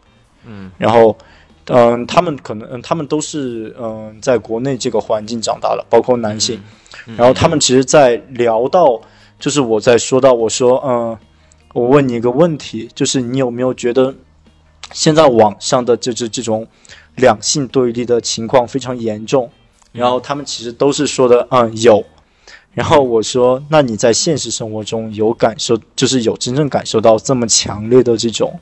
[0.48, 1.16] 嗯，然后
[1.68, 6.60] 嗯，他们可能嗯，他们都是嗯在国内这个环境长大了，包括男性，
[7.18, 9.02] 然后他们其实，在聊到。
[9.40, 11.18] 就是我在说到我说嗯，
[11.74, 14.16] 我问你一个问题，就是你有没有觉得
[14.94, 16.66] 现在网上的这这这种
[17.16, 19.50] 两性对立的情况非常严重？
[19.92, 22.06] 然后他们其实都是说的嗯有。
[22.72, 28.58] 然后我说那你在现实生活中有感受，就是有真正感受到这么强烈的这种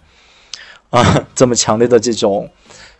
[0.90, 2.50] 啊这么强烈的这种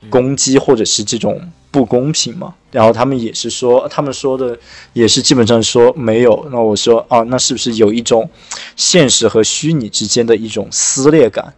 [0.10, 1.40] 攻击或者是这种
[1.70, 2.54] 不公平吗？
[2.72, 4.58] 然后他们也是说，他们说的
[4.94, 6.48] 也是基本上说没有。
[6.52, 8.30] 那我说啊，那是不是有一种
[8.76, 11.54] 现实和虚拟之间的一种撕裂感？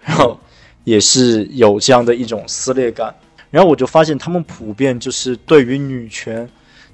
[0.00, 0.38] 然后
[0.84, 3.14] 也是有这样的一种撕裂感。
[3.50, 6.48] 然后我就发现他们普遍就是对于女权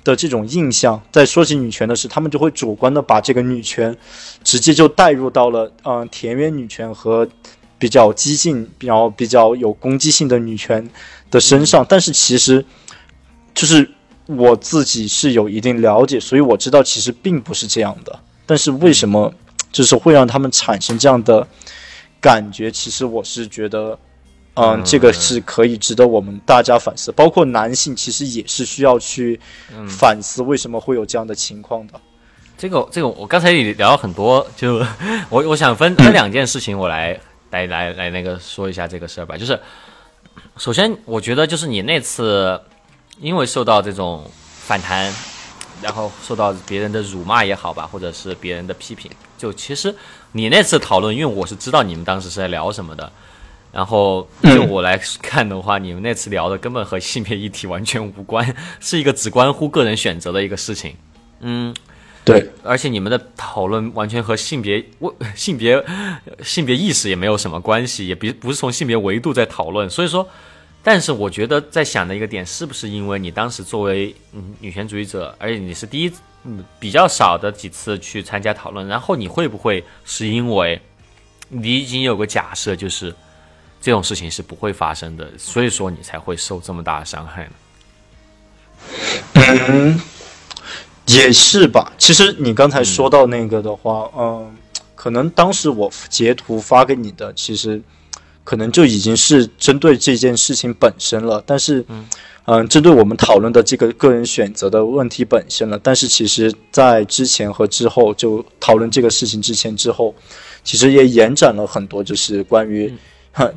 [0.05, 3.97] 的这种印象，在说起女权的时候，他们就会主观的把这个女权
[4.45, 7.27] 直接就带入到了嗯田园女权和
[7.83, 10.89] 比较激进、比较比较有攻击性的女权
[11.31, 11.85] 的身上。
[11.89, 12.65] 但是其实。
[13.55, 13.87] 就是
[14.25, 18.19] 我自己是有一定了解，所以我知道其实并不是这样的。
[18.47, 19.31] 但是为什么
[19.71, 21.47] 就是会让他们产生这样的
[22.19, 22.71] 感觉？
[22.71, 23.99] 其实我是觉得，
[24.55, 29.39] 嗯，这个是可以值得我们大家反思，包括男性其实也是需要去
[29.87, 32.01] 反思为什么会有这样的情况的。
[32.57, 34.83] 这个这个，我刚才也聊了很多，就
[35.29, 37.21] 我我想分分两件事情，我来
[37.53, 39.37] 来来来那个说一下这个事儿吧。
[39.37, 39.61] 就是
[40.57, 42.61] 首先，我觉得就是你那次。
[43.21, 45.15] 因为受到这种反弹，
[45.83, 49.95] 然后受到别人的辱骂也好吧，或者是别人的批评，就其实
[50.33, 53.13] 你那次讨论，因为我是知道你们当时是在聊什么的，
[53.71, 60.97] 然后就我来看的话，你们那次聊的根本和性别议题完全无关，是一个只关乎个人选择的一个事情。
[61.41, 61.73] 嗯，
[62.25, 64.85] 对，而且你们的讨论完全和性别、
[65.35, 65.85] 性别、
[66.43, 70.29] 性别意识也没有什么关系，也不不是从性别维度在讨论，所以说。
[70.85, 76.13] 但是我觉得在想的一个点，是不是因为你当时作为嗯女权主义者，而且你是第一
[76.43, 80.83] 嗯比较少的几次去参加讨论，然后你会不会是因为
[81.49, 83.15] 你已经有个假设，就是
[83.81, 87.53] 这种事情是不会发生的，所以说你才会受这么大的伤害呢？
[89.69, 90.01] 嗯，
[91.07, 91.93] 也是吧。
[91.99, 94.55] 其实你刚才说到那个的话，嗯，
[94.95, 97.81] 可能当时我截图发给你的，其实。
[98.45, 101.87] 可能就已经是针对这件事情本身了，但是，
[102.45, 105.79] 嗯，针对我们讨论的这个个人选择的问题本身了。
[105.81, 110.13] 但是，其实，在之前和之后，就讨论这个事情之前之后，
[110.65, 112.93] 其实也延展了很多，就是关于，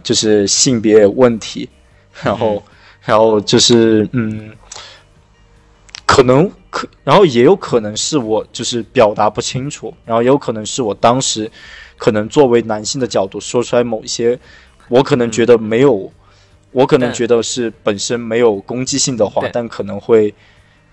[0.04, 1.68] 就是性别问题，
[2.22, 2.64] 然后，
[3.02, 4.52] 然后就是，嗯，
[6.06, 11.50] 可能可，然后也有可能是我就是表达不清楚，然后也有可能是我当时
[11.96, 14.38] 可能作为男性的角度说出来某一些。
[14.88, 16.14] 我可能觉得没有，
[16.72, 20.32] 我可能觉得是本身没有攻击性的话，但可能会，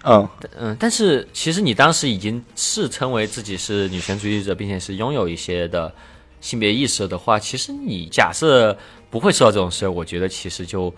[0.05, 0.27] 嗯
[0.59, 5.93] 嗯，但是其实你当时已经是称为自己是女权主义者，并且是拥有一些的
[6.41, 8.75] 性别意识的话，其实你假设
[9.11, 10.95] 不会受到这种事，我觉得其实就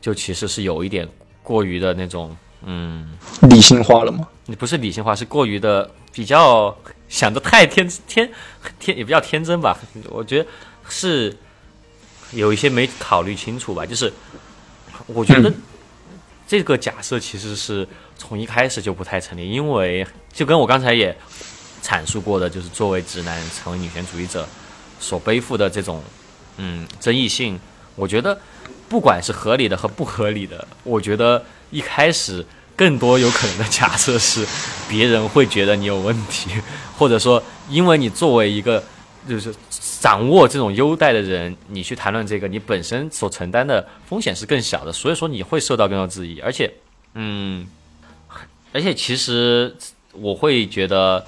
[0.00, 1.06] 就其实是有一点
[1.42, 3.08] 过于的那种，嗯，
[3.42, 4.28] 理性化了吗？
[4.46, 6.76] 你不是理性化，是过于的比较
[7.08, 8.30] 想的太天天
[8.78, 9.78] 天也比较天真吧？
[10.08, 10.46] 我觉得
[10.88, 11.36] 是
[12.32, 14.12] 有一些没考虑清楚吧，就是
[15.06, 15.52] 我觉得
[16.46, 17.86] 这个假设其实是
[18.18, 21.16] 从一开始就不太成立，因为就跟我刚才也
[21.82, 24.46] 阐述过的，就是作为直男成为女权主义者
[24.98, 26.02] 所背负的这种
[26.56, 27.58] 嗯争议性，
[27.94, 28.38] 我觉得
[28.88, 32.44] 不管是合理的和不合理的，我觉得一开始
[32.74, 34.46] 更多有可能的假设是
[34.88, 36.50] 别人会觉得你有问题，
[36.96, 38.82] 或者说因为你作为一个
[39.28, 39.54] 就是
[40.00, 45.14] 掌握这种优待的人，你去谈论这个，你本身所承担的风险是更小的，所以。
[45.14, 46.72] 说你会受到更多质疑，而且，
[47.12, 47.66] 嗯，
[48.72, 49.76] 而且其实
[50.12, 51.22] 我会觉得，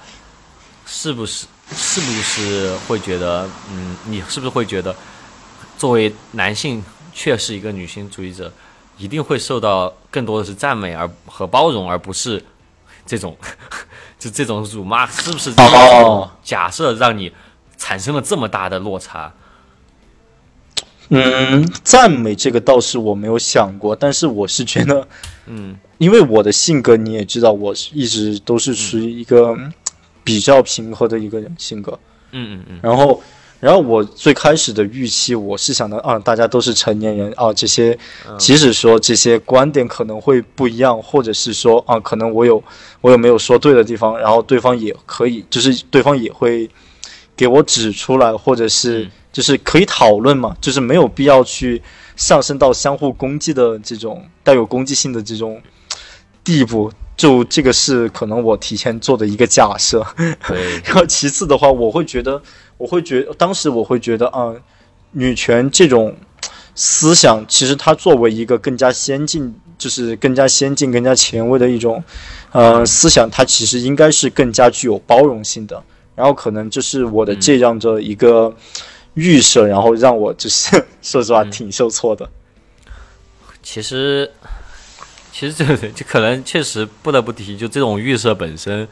[0.87, 4.95] 是不是是不是会觉得，嗯，你是不是会觉得，
[5.77, 6.83] 作为男性
[7.13, 8.51] 却是一个女性主义者，
[8.97, 12.43] 一定会受到更多的是赞美而和包容，而不是
[13.05, 13.35] 这种
[14.19, 15.51] 就这种辱骂，是不是？
[15.59, 17.31] 哦假设让你
[17.77, 19.33] 产生了这么大的落差，
[21.09, 25.07] 嗯，赞美这个倒是我没有想过，但是我是觉得，
[25.47, 29.73] 嗯因为我的性格你也知道，我是一直都是属于一个嗯
[30.23, 31.97] 比较平和的一个人性格。
[32.31, 33.21] 嗯嗯嗯然后，
[33.63, 37.97] 然后我最开始的预期，我是想的啊，大家都是成年人啊，这些
[38.37, 42.61] 即使说这些观点可能会不一样，或者是说啊，可能我有
[42.99, 46.69] 我有没有说对的地方，然后对方也可以，就是对方也会
[47.37, 49.11] 给我指出来，或者是嗯。
[49.33, 51.81] 就是可以讨论嘛，就是没有必要去
[52.15, 55.59] 上升到相互攻击的这种带有攻击性的这种
[56.43, 56.91] 地步。
[57.17, 60.05] 就这个是可能我提前做的一个假设，
[60.47, 62.39] 对， 然后其次的话，我会觉得，
[62.83, 64.53] 我会觉当时我会觉得啊、
[65.11, 66.13] 女权这种
[66.75, 72.03] 思想，其实它作为一个更加先进，就是更加先进、更加前卫的一种
[72.51, 75.81] 呃思想，它其实应该是更加具有包容性的。
[76.13, 78.53] 然后可能就是我的这样的一个
[79.13, 82.29] 预设，然后让我就是 说实话挺受挫的。
[83.63, 84.29] 其实
[85.31, 88.85] 其实这个就可能确实不得不提，就这种预设本身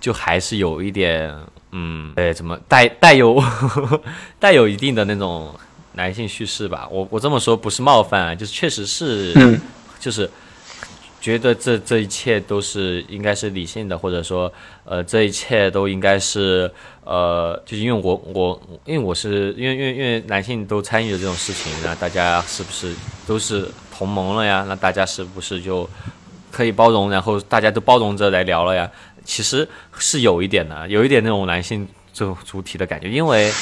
[0.00, 1.32] 就还是有一点，
[1.72, 3.42] 嗯，对，怎么带带有
[4.38, 5.54] 带有一定的那种
[5.94, 6.86] 男性叙事吧？
[6.90, 9.60] 我我这么说不是冒犯啊，就是确实是，嗯
[9.98, 10.28] 就是
[11.20, 14.52] 觉得这这一切都是应该是理性的，或者说，
[14.84, 16.70] 呃，这一切都应该是，
[17.04, 22.92] 呃，就是因为我我因为我是因为因为因为男性都参与了这种事情，那大家是不是
[23.26, 24.64] 都是同盟了呀？
[24.68, 25.88] 那大家是不是就
[26.50, 28.90] 可以包容，然后大家都包容着来聊了呀？
[29.24, 29.68] 其实
[29.98, 33.52] 是有一点的，有一点那种男性这种主体的感觉，因为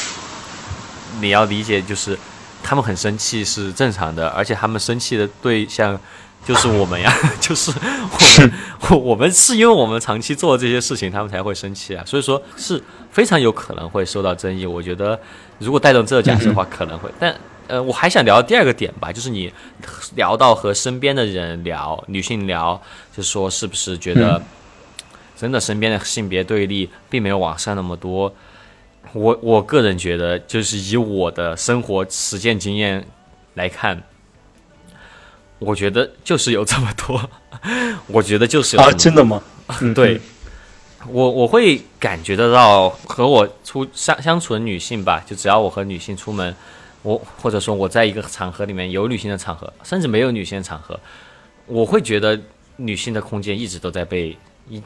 [1.20, 2.18] 你要理解，就是
[2.62, 5.98] 他们很生气是正常的，而且他们生气的对象
[6.46, 8.52] 就是我们呀， 就是我们，
[8.90, 14.66] 我我们是因为我们长期做这些事情，他们才会生气啊，所以说是非常有可能会受到争议。
[14.66, 15.18] 我觉得
[15.58, 17.34] 如果带动这个假设的话，可能会，但。
[17.70, 19.52] 呃，我还想聊第二个点吧，就是你
[20.16, 22.82] 聊到和身边的人聊，女性聊，
[23.16, 24.42] 就说是不是觉得
[25.40, 28.30] 真的身边的性别对立并没有网上那么多？
[29.14, 33.02] 我我个人觉得，就是以我的生活实践经验
[33.54, 34.02] 来看，
[35.58, 37.30] 我觉得就是有这么多，
[38.08, 39.42] 我觉得就是有啊，真的吗？
[39.80, 40.20] 嗯，对，
[41.08, 46.54] 我我会感觉得到和我出相相处的女性吧，就只要我和女性出门，
[47.00, 51.00] 我或者说我在一个场合里面有女性的场合，甚至没有女性的场合，
[51.64, 52.38] 我会觉得
[52.76, 54.36] 女性的空间一直都在被
[54.68, 54.80] 一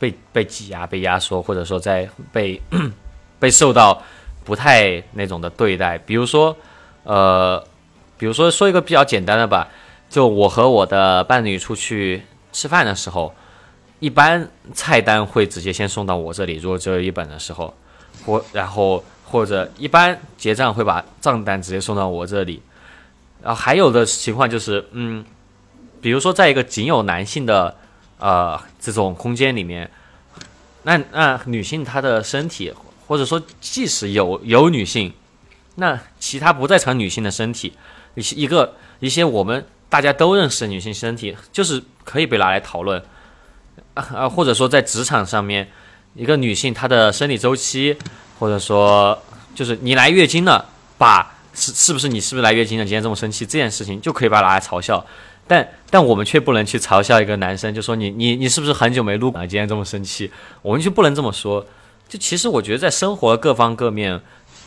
[0.00, 2.60] 被被挤压、被压缩，或者说在被
[3.38, 4.02] 被受到
[4.42, 5.96] 不太那种的对待。
[5.98, 6.56] 比如说，
[7.04, 7.62] 呃，
[8.18, 9.68] 比如说说一个比较简单的吧，
[10.08, 12.22] 就我和我的伴侣出去
[12.52, 13.32] 吃饭的时候。
[14.00, 17.74] 一般菜单会直接先送到我这里，如果只有一本的时候，
[18.24, 22.62] 或然后或者一般结账会把账单直接送到我这里，
[23.42, 25.22] 然后还有的情况就是，嗯，
[26.00, 27.76] 比如说在一个仅有男性的
[28.20, 29.90] 呃这种空间里面，
[30.84, 32.72] 那那女性她的身体，
[33.06, 35.12] 或者说即使有有女性，
[35.74, 37.72] 那其他不在场女性的身体，
[38.14, 43.02] 一些一个一些我们大家都认识的女性身体，就是可以被拿来讨论。
[43.94, 45.68] 啊，或者说在职场上面，
[46.14, 47.96] 一个女性她的生理周期，
[48.38, 49.20] 或者说
[49.54, 50.64] 就是你来月经了，
[50.96, 52.84] 把是是不是你是不是来月经了？
[52.84, 55.04] 今天这么生气这件事情就可以把它拿来嘲笑，
[55.50, 59.44] 但但我们却不能去嘲笑一个男生，就说你你你是不是很久没撸啊？
[59.44, 60.30] 今天这么生气，
[60.62, 61.66] 我们就不能这么说。
[62.08, 64.20] 就其实我觉得在生活各方各面，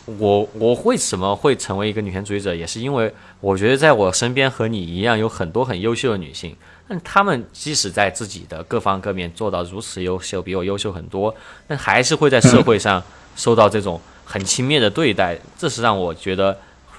[0.04, 3.10] 我我为什么会成为一个女权主义者，也是因为
[3.40, 6.54] 我觉得在我身边和你一样有很多很优秀的女性，
[6.86, 11.34] 但她们即使在自己的各方各面做到如此优秀，比我优秀很多，
[11.66, 13.02] 但还是会在社会上
[13.36, 16.58] 受到这种很轻蔑的对待，这是让我觉得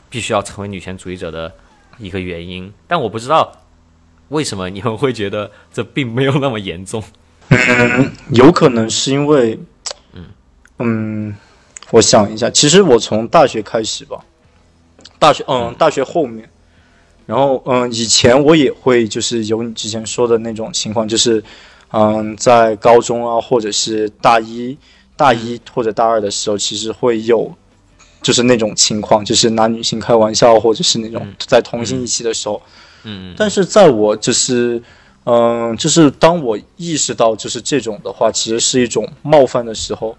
[0.10, 1.54] 必须要成为女权主义者的
[2.00, 2.74] 一个原因。
[2.88, 3.52] 但我不知道
[4.30, 7.04] 为什么你们会觉得这并没有那么严重。
[7.50, 9.60] 嗯，有可能是因为。
[10.14, 10.26] 嗯
[10.80, 11.36] 嗯，
[11.92, 14.20] 我想一下，其实我从大学开始吧，
[15.20, 16.50] 大学嗯，大学后面，
[17.26, 21.42] 然后嗯，以前我也会就是有你之前说的那种情况，就是
[21.94, 24.78] 嗯，在高中啊，或者是大一、
[25.16, 27.50] 大一或者大二的时候，其实会有
[28.22, 32.70] 就是那种情况，就是拿女性开玩笑，或者是那种在同性一起的时候，嗯
[33.06, 34.82] 嗯，但是在我就是
[35.24, 40.18] 嗯，就是当我意识到就是这种的话，其实是一种冒犯的时候。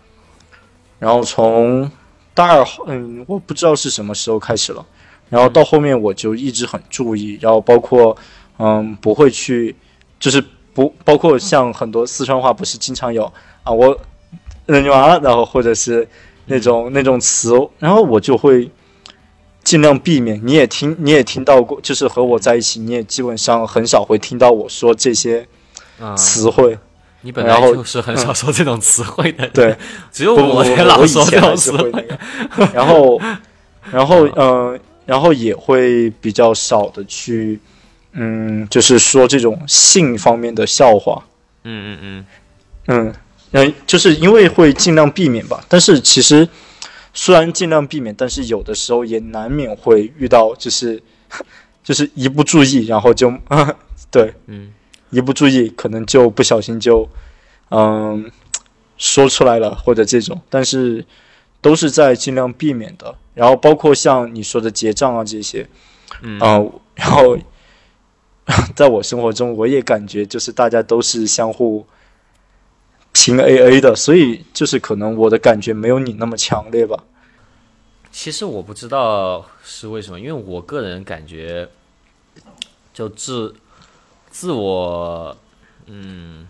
[0.98, 1.90] 然后从
[2.32, 4.82] 大二，嗯，我不知道是什么时候开始了，
[5.28, 8.16] 然后到后面我就一直很注意，然后包括，
[8.58, 9.76] 嗯，不会去，
[10.18, 13.30] 就是不包括像很多四川话不是经常有
[13.62, 13.98] 啊，我
[14.64, 16.08] 嫩完了，然后或者是
[16.46, 18.70] 那种那种词，然后我就会
[19.66, 20.40] 尽量避免。
[20.44, 25.44] 你也听，你也听到过，就是和我在一起，你也基本上很少会听到我说这些
[26.16, 26.78] 词汇。
[27.22, 29.76] 你本来就是很少说这种词汇的， 对，
[30.12, 31.92] 只有我才老说这种词汇。
[32.72, 33.20] 然后，
[33.90, 37.58] 然后，嗯，然后也会比较少的去，
[38.12, 41.20] 嗯，就是说这种性方面的笑话。
[41.64, 42.24] 嗯嗯
[42.86, 43.14] 嗯，
[43.50, 45.64] 嗯，就是因为会尽量避免吧。
[45.68, 46.48] 但是其实
[47.16, 51.02] 虽然尽量避免，但是有的时候也难免会遇到，就是
[51.82, 53.32] 就是一不注意，然后就
[54.12, 54.72] 对，嗯。
[55.10, 57.08] 一不注意，可能就不小心就，
[57.70, 58.28] 嗯，
[58.98, 61.06] 说出来了，或者这种，但是
[61.60, 63.14] 都是在尽量避免的。
[63.32, 65.66] 然后包括像你说的结账啊这些，
[66.22, 66.38] 嗯，
[66.96, 67.38] 然后
[68.74, 71.86] 在我生活中，我也感觉就是大家都是相互
[73.16, 77.02] 平 A A 的，所以就是可能我的感觉没有你那么强烈吧。
[78.12, 81.68] 其实我不知道是为什么，因为我个人感觉
[82.92, 83.54] 就自。
[84.28, 85.34] 自我，
[85.86, 86.46] 嗯，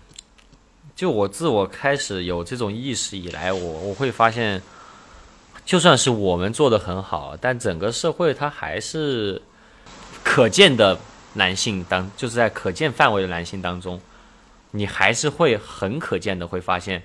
[0.97, 4.61] 就我自我开始有这种意识以来，我我会发现，
[5.65, 9.41] 就算是我们做的很好，但整个社会它还是
[10.25, 10.99] 可见的
[11.35, 14.01] 男性当，就是在可见范围的男性当中，
[14.71, 17.03] 你还是会很可见的会发现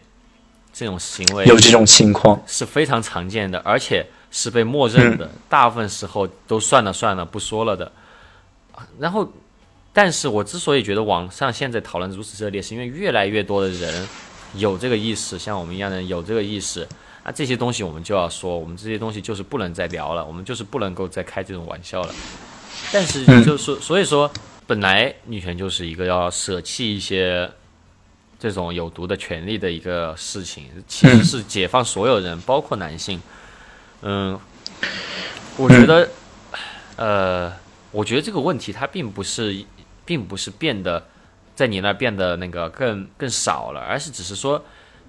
[0.74, 7.92] 这种行为有这种情况是非常常见的，而且是被默认的，大部分时候都算了算了不说了的，
[9.00, 9.32] 然后。
[9.94, 14.08] 但是我之所以觉得网上现在讨论如此热烈，是因为越来越多的人
[14.56, 16.88] 有这个意识，像我们一样的人有这个意识，
[17.26, 22.16] 那，这些东西我们就要说，我们这些东西就是不能再聊了，我们就是不能够再开这种玩笑了。
[22.94, 24.32] 但是就是所以说，
[24.72, 27.52] 本来女权就是一个要舍弃一些
[28.40, 33.22] 这种有毒的权利的一个事情，其实是解放所有人，包括男性。
[34.02, 34.40] 嗯，
[35.58, 36.10] 我觉得，
[36.96, 37.54] 呃，
[37.92, 39.66] 我觉得这个问题它并不是。
[40.04, 41.06] 并不是变得
[41.56, 44.62] 在你那变得那个更更少了，而是只是说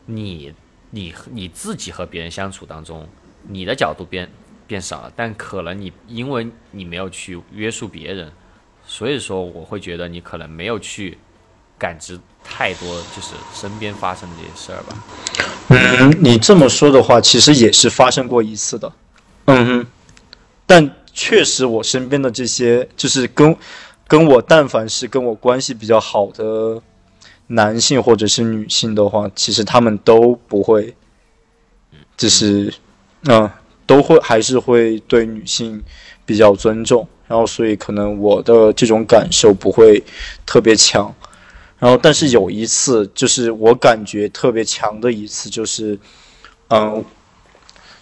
[0.07, 0.53] 你
[0.91, 3.09] 你你自己和别人相处当中，
[3.49, 4.29] 你的角度变
[4.67, 8.31] 变少了，但可能你因为你没有去约束别人，
[8.93, 11.17] 所以说我会觉得你可能没有去
[11.79, 15.03] 感知太多就是身边发生的这些事儿吧。
[15.69, 18.93] 嗯，你这么说的话，其实也是发生过一次的。
[19.47, 19.87] 嗯哼，
[20.67, 23.57] 但确实我身边的这些就是跟。
[24.09, 26.83] 跟我但凡是跟我关系比较好的
[27.47, 30.95] 男性或者是女性的话，其实他们都不会，
[32.15, 32.71] 就是，
[33.23, 33.51] 嗯，
[33.87, 35.83] 都会还是会对女性
[36.27, 40.05] 比较尊重，然后所以可能我的这种感受不会
[40.45, 41.11] 特别强，
[41.79, 45.99] 然后但是有一次就是我感觉特别强的一次就是，
[46.69, 47.03] 嗯，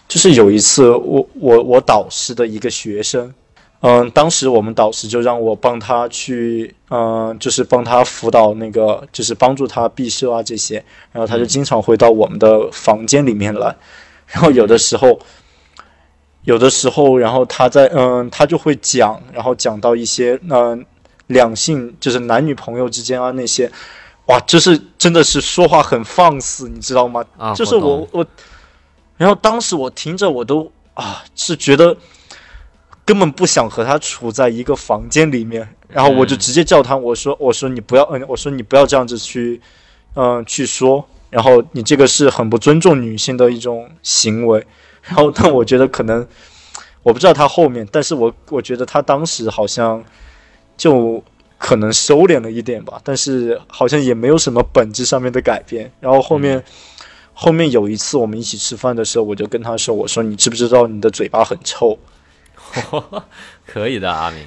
[0.08, 3.32] 就是有一次我我我导师的一个学生。
[3.82, 10.84] 嗯，当时我们导师就让我帮他去，嗯，就是帮他辅导那个，就是帮助他毕设啊这些。
[11.12, 13.76] 然后他就经常会到我们的房间里面来。
[14.26, 15.20] 然后有的时候，
[16.42, 20.84] 有的时候，然后他在，嗯，他就会讲，然后讲到一些，嗯，
[21.26, 23.70] 两性就是男女朋友之间啊那些，
[24.26, 27.24] 哇，就是真的是说话很放肆，你知道吗？
[27.36, 28.26] 啊，就是我我，
[29.16, 31.96] 然后当时我听着我都啊是觉得。
[33.02, 39.60] 根本不想和他处在一个房间里面，然后我就直接叫他，我说我说你不要，嗯，我说你不要这样子去，
[40.14, 44.64] 嗯，去说，然后你这个是很不尊重女性的一种行为。
[45.02, 46.26] 然后，但我觉得可能
[47.02, 50.04] 我不知道他后面，但是我我觉得他当时好像
[50.76, 51.22] 就
[51.58, 55.90] 可能收敛了一点吧，但是好像也没有什么本质上面的改变。
[56.00, 56.62] 然后后面
[57.32, 61.98] 后面有一次我们一起吃饭的时候，我就跟他说，我说你知不知道你的嘴巴很臭？
[63.66, 64.44] 可以的，阿明。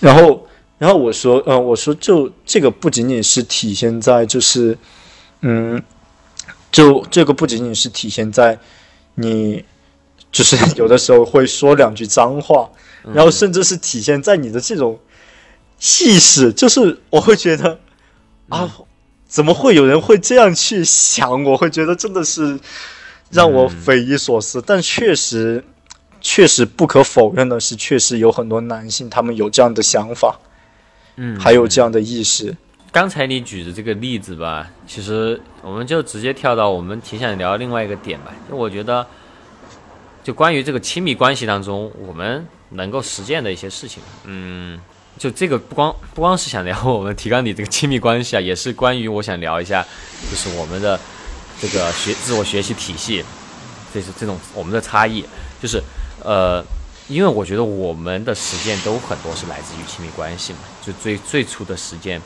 [0.00, 0.46] 然后，
[0.78, 4.76] 然后我说，嗯，我说，就这个不仅仅是体现在，就是，
[5.40, 5.82] 嗯，
[6.70, 8.58] 就这个不仅仅是体现在
[9.14, 9.64] 你，
[10.30, 12.70] 就是 有的时候会说两句脏话，
[13.12, 14.98] 然后甚至是体现在你的这种
[15.80, 17.78] 意识，就是我会觉得
[18.48, 18.70] 啊，
[19.26, 21.44] 怎么会有人会这样去想？
[21.44, 22.58] 我会觉得真的是
[23.30, 25.64] 让我匪夷所思，但确实。
[26.26, 30.40] 确实不可否认的是，确实有很多男性他们有这样的想法，
[31.16, 32.56] 嗯，还有这样的意识。
[32.94, 38.32] 刚才你举的这个例子吧，其实我们就直接跳到我们挺想聊另外一个点吧。
[38.48, 39.04] 就我觉得，
[40.22, 44.80] 就关于这个亲密关系当中，我们能够实践的一些事情，嗯，
[45.18, 49.84] 就这个不光不光是想聊我们提纲里这个亲密关系啊，也是关于我想聊一下，
[50.30, 50.96] 就是我们的
[51.60, 53.24] 这个学自我学习体系，
[53.92, 55.24] 这是这种我们的差异，
[55.60, 55.82] 就是。
[56.22, 56.64] 呃，
[57.08, 62.18] 因为我觉得我们的实践都很多是来自于亲密关系嘛，就最最初的实践，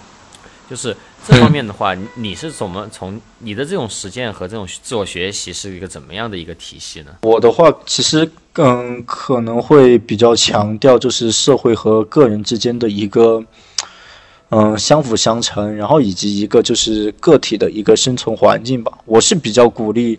[0.68, 0.96] 就是
[1.26, 7.16] 这方面的话，你是怎么从你的这种实践和这种自我学习是一个怎么样的一个体系呢？
[7.22, 13.42] 我的话，其实更可能会比较强调就是社会和个人之间的一个
[14.50, 18.92] 嗯相辅相成，然后以及一个就是个体的一个生存环境吧。
[19.04, 20.18] 我是比较鼓励。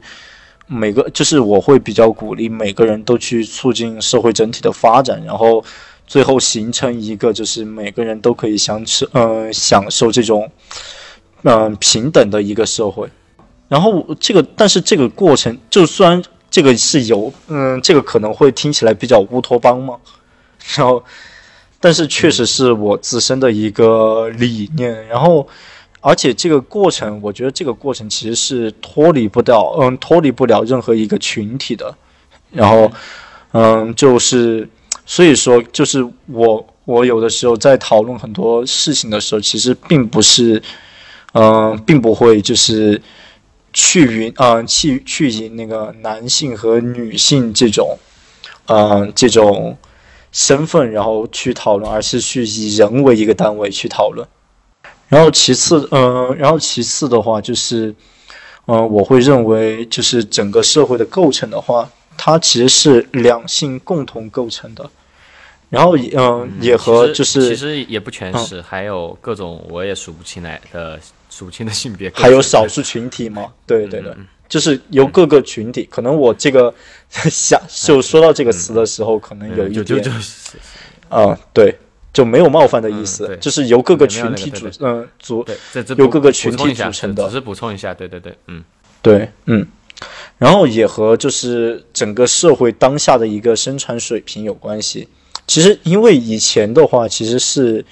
[0.72, 5.66] 每个就是我会比较鼓励每个人都去促进社会整体的发展，然后
[6.10, 10.51] 最后形成一个就是每个人都可以享受嗯享受这种
[11.43, 13.07] 嗯平等的一个社会。
[13.70, 19.95] 然后这个但是这个过程就虽然这个是有嗯这个可能会听起来比较乌托邦嘛，
[20.76, 21.01] 然后
[21.80, 25.47] 但是确实是我自身的一个理念，然后。
[26.01, 31.93] 而且这个过程，我觉得这个过程其实是脱离不掉，嗯，脱离不了任何一个群体的。
[32.53, 32.89] 然后，
[33.51, 34.66] 嗯，就是，
[35.12, 40.62] 所以说，就是我，我有的时候在讨论很多事情的时候，其实并不是，
[41.34, 43.01] 嗯，并不会就是
[43.74, 47.97] 去云，嗯，去去以那个男性和女性这种，
[48.68, 49.76] 嗯，这种
[50.32, 54.28] 身份，然后去讨论，而是去以人为一个单位去讨论。
[55.07, 57.95] 然后其次，嗯，然后其次的话就是，
[58.68, 64.88] 嗯，我会认为就是整个社会的构成的话，它其实是两性共同构成的。
[65.70, 70.99] 然后，嗯，也和就是其实也不全是，还有各种我也数不清来的
[71.30, 73.53] 数不清的性别，还有少数群体吗？
[73.65, 74.13] 对对对，
[74.47, 75.88] 就是由各个群体。
[75.89, 76.74] 可能我这个
[77.09, 80.22] 想就说到这个词的时候，可能有一点，
[81.09, 81.78] 啊，对。
[82.11, 85.45] 就没有冒犯的意思，就是由各个群体组，嗯，组
[85.95, 87.24] 由各个群体组成的。
[87.28, 88.63] 只是补充一下，对对对，嗯，
[89.03, 89.65] 对，嗯，
[90.39, 95.07] 然后也和就是整个社会当下的一个生产水平有关系。
[95.50, 97.84] 其实因为以前的话，其实是，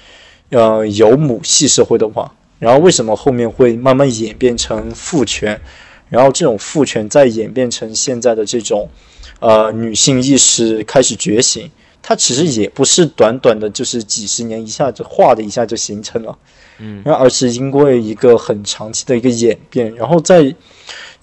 [0.51, 5.59] 呃，有母系社会的话，然后为什么后面会慢慢演变成父权，
[6.07, 8.87] 然后这种父权再演变成现在的这种，
[9.39, 11.71] 呃，女性意识开始觉醒。
[12.03, 16.37] 它其实也不是短短的，就是几十年一下子画的一下就形成了，
[16.77, 20.55] 嗯，然后而是因为一个很长期的一个演变，然后在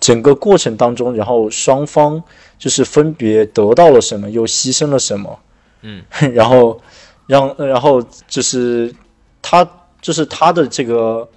[0.00, 2.20] 整个过程当中，然后双方
[2.58, 5.38] 就是分别得到了什么，又牺牲了什么，
[5.84, 6.02] 嗯，
[6.34, 6.80] 然后
[7.28, 8.92] 让然后就是
[9.40, 9.64] 它
[10.02, 11.28] 就是它的这个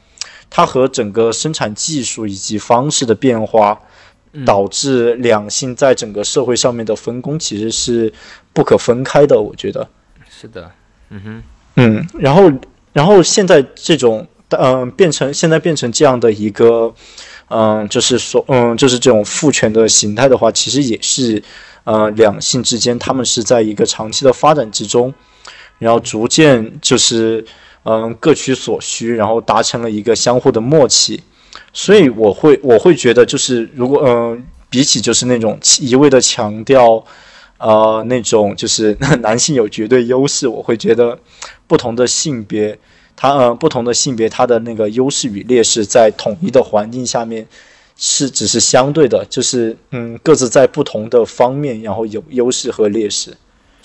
[0.49, 3.80] 它和整个生产技术以及方式的变化。
[4.45, 8.14] 导致两性在整个社会上面的分工其实是
[8.53, 9.88] 不可分开的，我觉得。
[10.30, 10.69] 是的，
[11.10, 11.44] 嗯哼，
[11.78, 12.52] 嗯，然后，
[12.94, 16.94] 然后现在这种，嗯，变成现在变成这样的一个，
[17.49, 21.41] 嗯，就是说，嗯，就是这种父权的形态的话，其实也是，
[21.88, 25.14] 呃，两性之间他们是在一个长期的发展之中，
[25.80, 27.45] 然后逐渐就是，
[27.85, 31.23] 嗯，各取所需，然后达成了一个相互的默契。
[31.72, 37.01] 所以我会我会觉得，就是如果嗯，比起就是那种一味的强调，
[37.57, 38.93] 呃，那种就是
[39.23, 41.18] 男性有绝对优势，我会觉得
[41.68, 42.77] 不同的性别，
[43.15, 47.47] 它呃不同的性别，它的那个优势与劣势，在统一的环境下面
[47.98, 53.36] 是只是相对的，就是嗯各自在不同的方面，然后有优势和劣势。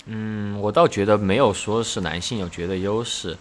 [0.05, 3.35] 嗯，我倒觉得没有说是男性有绝对优势。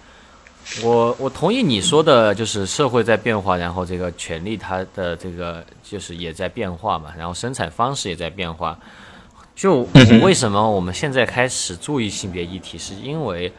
[0.82, 8.78] 我我同意你说的，就是社会在变化，然后这个权利它的这个就是也在变化嘛，然后生产方式也在变化。
[9.57, 9.86] 就
[10.23, 13.53] 为什么我们现在开始注意性别议题，是因为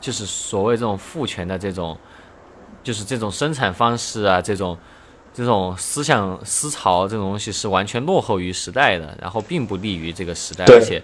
[0.00, 1.96] 就是所谓这种父权的这种，
[2.82, 4.76] 就是这种生产方式啊，这种
[5.34, 11.02] 这种思想思潮这种东西是完全落后于时代的，然后并不利于这个时代，而且。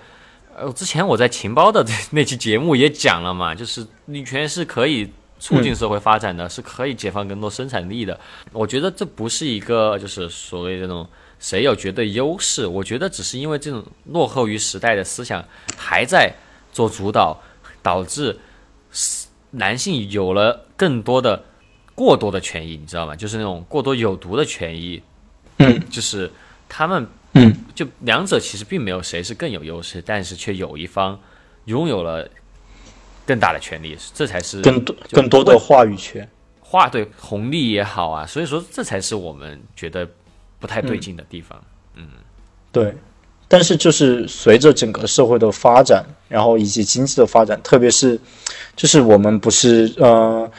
[0.52, 8.19] 呃，之前我在情报的那期节目也讲了嘛，就是女权是可以促进社会发展的，是可以解放更多生产力的。
[8.52, 11.09] 我觉得这不是一个就是所谓这种
[11.39, 15.43] 谁有绝对优势，我觉得只是因为这种落后于时代的思想
[15.78, 16.31] 还在
[16.73, 17.40] 做主导，
[17.81, 18.39] 导致
[19.52, 21.43] 男性有了更多的
[22.01, 23.14] 过多的权益，你知道吗？
[23.14, 25.02] 就是那种过多有毒的权益，
[25.59, 26.31] 嗯，就是
[26.66, 27.06] 他们。
[27.35, 31.16] 嗯，就两者其实并没有谁是更有优势，但是却有一方
[31.66, 32.28] 拥有了
[33.24, 36.28] 更大的权利，这才是更多更多的话语权，
[36.60, 40.09] 话对红利也好啊，所以说这才是我们觉得
[40.59, 41.62] 不太对劲的地方。
[41.94, 42.09] 嗯，
[42.72, 42.93] 对。
[43.47, 48.18] 但是就是随着整个社会的发展，然后以及经济的发展，特别是
[48.74, 50.51] 就是我们不是呃，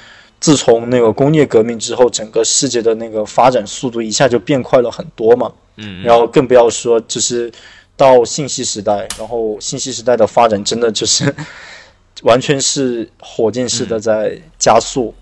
[0.42, 5.52] 自从那个工业革命之后，整个世界的那个发展速度一下就变快了很多嘛。
[5.76, 7.52] 嗯，然后更不要说，就是
[7.96, 11.34] 到信息时代，然后信息时代的发展真的就是
[12.24, 15.14] 完全是火箭式的在加速。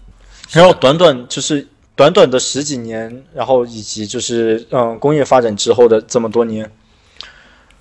[0.51, 1.67] 然后短短就是
[1.97, 6.71] 短短的十几年，然后以及就是嗯工业发展之后的这么多年，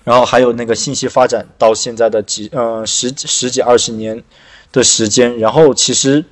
[0.03, 4.21] 然后还有那个信息发展到现在的几嗯十十几二十年
[4.73, 6.25] 的时间，然后其实。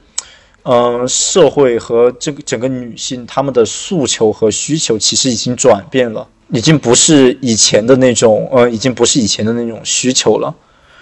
[0.64, 10.54] 嗯，社会和这个整个女性她们的诉求和需求其实已经转变了，已经不是以前的那种，呃，已经不是以前的那种需求了。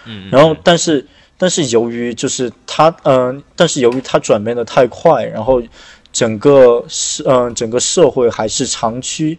[0.06, 5.60] 嗯，然后，但是，但是由于就是它，嗯，但是由于它转变的太快，然后
[6.14, 9.36] 整个社，嗯，整个社会还是长期、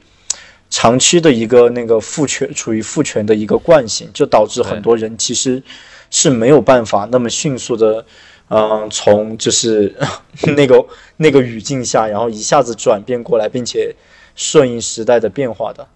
[0.71, 5.63] 长期的一个那个父权处于父权的一个惯性，就导致很多人其实
[6.11, 8.05] 是没有办法那么迅速的。
[8.49, 9.93] 嗯，从就是
[10.57, 10.87] 那个
[11.17, 13.95] 那个语境下，然后一下子转变过来，并且
[14.37, 15.87] 顺应时代的变化的。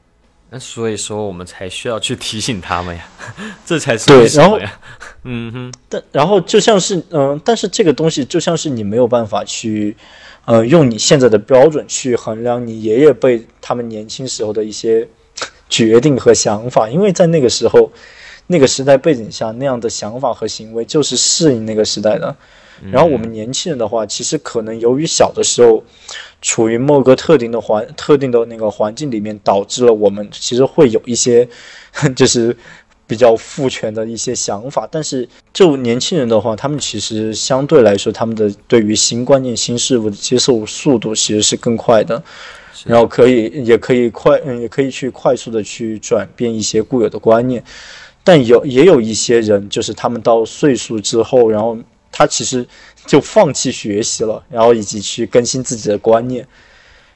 [0.50, 3.06] 那所以说，我们才需要去提醒他们呀，
[3.64, 4.26] 这才是对。
[4.34, 4.58] 然后，
[5.22, 9.96] 嗯哼，但然后就像是嗯，但是这个东西就像是你没有办法去，
[10.44, 15.06] 呃，用你现在的标准去衡量你爷爷辈他们年轻时候的一些
[15.68, 17.92] 决定和想法，因为在那个时候。
[18.52, 22.34] 那个时代背景下那样的想法和行为就是适应那个时代的，
[22.90, 25.84] 然后我们年轻人的话，其实可能由于小的时候
[26.42, 31.48] 处于某个特定的环特定的那个环境里面，导致了我们其实会有一些
[32.16, 32.56] 就是
[33.06, 34.88] 比较父权的一些想法。
[34.90, 42.20] 但是就年轻人的话，他们其实相对来说，他们的对于新观念、新事物的接受速度其实是更快的，
[42.84, 47.62] 然后可以也可以快嗯也可以去快速的去转变一些固有的观念。
[48.22, 51.76] 但有也有一些人，就是他们到岁数之后，然后
[52.12, 52.66] 他其实
[53.06, 56.46] 就放弃学习了，然后以及去更新自己的观念，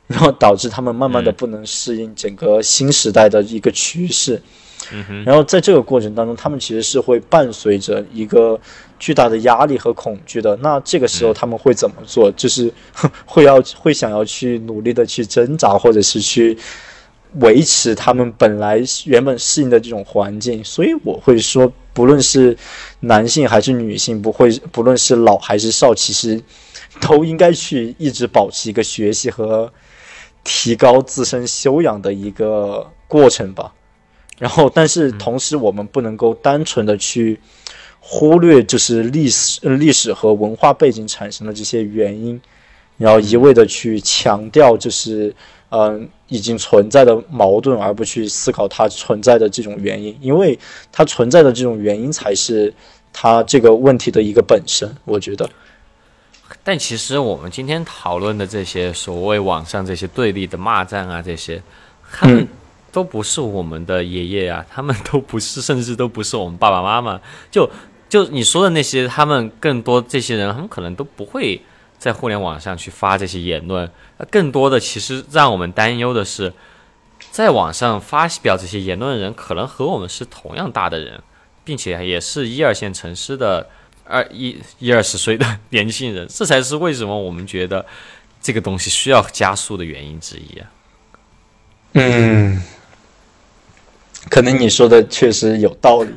[0.06, 4.40] 然后导致他们慢慢的不能适应整个新时代的一个趋势。
[5.24, 8.58] 然后在这个过程当中，他们其实是会伴随着一个
[8.98, 10.56] 巨大的压力和恐惧的。
[10.56, 12.30] 那这个时候他们会怎么做？
[12.32, 12.72] 就是
[13.26, 16.56] 会要会想要去努力的去挣扎，或者是去。
[17.40, 22.56] 维持他们本来原本适应的这种环境，所以我会说，不论是
[23.00, 26.40] 男性还是女性，不会不论是老还是少，其实
[27.00, 29.72] 都应该去一直保持一个学习和
[30.44, 33.74] 提高自身修养的一个过程吧。
[34.38, 37.40] 然后，但是同时，我们不能够单纯的去
[37.98, 42.40] 忽略，就是历史、历史和文化背景产生的这些原因，
[42.96, 45.34] 然后一味的去强调，就是。
[45.76, 50.58] 嗯，已经存在的矛盾，而不去思考它存在的这种原因，因为
[50.90, 52.72] 它存在的这种原因才是
[53.12, 54.88] 它这个问题的一个本身。
[55.04, 55.48] 我觉得，
[56.62, 61.62] 但其实我们今天讨论的这些所谓网上这些对立的骂战啊，这些，
[62.10, 62.48] 他们
[62.90, 67.20] 都不是我们的爷爷啊，他们都不是，甚至都不是我们爸爸妈妈。
[67.50, 67.68] 就
[68.08, 71.60] 就你说的那些，他们更多这些人，他们可能都不会。
[71.98, 76.52] 在互联网上去发这些言论，那更多的其实让我们担忧的是，
[77.30, 81.22] 在网上发表这些言论的人，可能和我们是同样大的人，
[81.64, 83.68] 并且也是一二线城市的
[84.04, 87.86] 二一一二十岁的年轻人，这才是为什么我们觉得
[88.42, 90.70] 这个东西需要加速的原因之一啊。
[91.92, 92.62] 嗯，
[94.28, 96.12] 可能你说的确实有道理。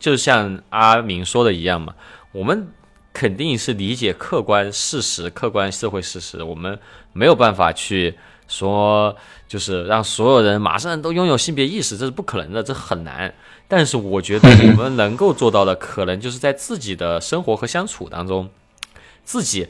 [0.00, 1.94] 就像阿明说的一样嘛，
[2.32, 2.72] 我们
[3.12, 6.78] 肯定是理解客观事实、客观社会事实，我们
[7.12, 8.16] 没有办法去
[8.46, 9.16] 说，
[9.48, 13.32] 就是让所有人马上都拥有性别意识，这是不可能的，这很难。
[13.68, 18.50] 但是我觉得我们能够做到的，可能就是在自己的生活和相处当中，
[19.24, 19.68] 自己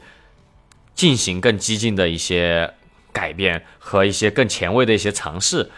[0.95, 2.73] 进行更激进的一些
[3.11, 5.69] 改变和一些更前卫的一些尝试。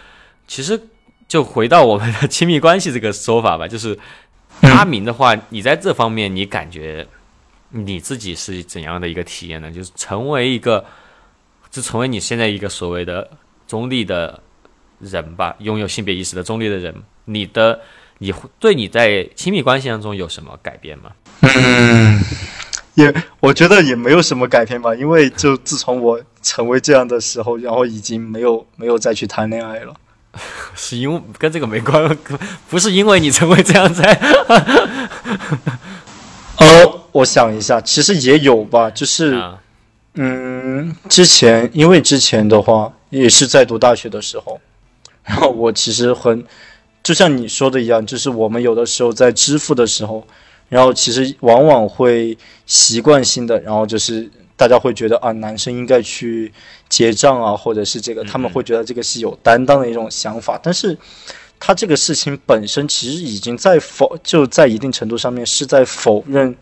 [0.48, 0.80] 其实
[1.28, 3.98] 就回到我们的亲密关系这个说法吧，就是
[4.62, 7.08] 阿明的话，你在这方面你感觉
[7.76, 9.72] 你自己是怎样的一个体验呢？
[9.72, 10.86] 就是成为一个，
[11.72, 13.28] 就成为你现在一个所谓的
[13.68, 14.40] 中立的
[15.00, 16.94] 人吧，拥有性别意识的中立的人，
[17.26, 17.82] 你的
[18.20, 21.12] 你会对你在亲密关系当中有什么改变吗？
[21.42, 22.22] 嗯，
[22.94, 29.96] 也我觉得也没有什么改变吧，因为就自从我成为这样的时候，然后已经没有没有再去谈恋爱了。
[30.76, 32.18] 是因为跟这个没关，
[32.70, 34.14] 不是因为你成为这样才。
[36.58, 39.42] 呃，我想一下，其实也有吧，就是，
[40.16, 44.60] 嗯，之前因为之前的话也是在读大学的时候，
[45.24, 46.44] 然后我其实很，
[47.02, 50.28] 就像你说的一样，就是我们有的时候在支付的时候，
[50.70, 56.52] 然后其实往往会习惯性的，然后就是大家会觉得啊，男生应该去
[56.90, 60.98] 结账啊，或者是这个，他们会觉得这个是有担当的一种想法，但是。
[61.66, 66.54] 他这个事情本身其实已经在否，就在一定程度上面是在否认，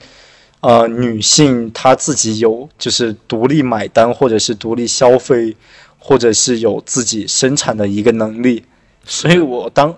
[0.61, 5.55] 呃，女性她自己有就是独立买单，或者是独立消费，
[5.99, 8.63] 或者是有自己生产的一个能力。
[9.03, 9.95] 所以我当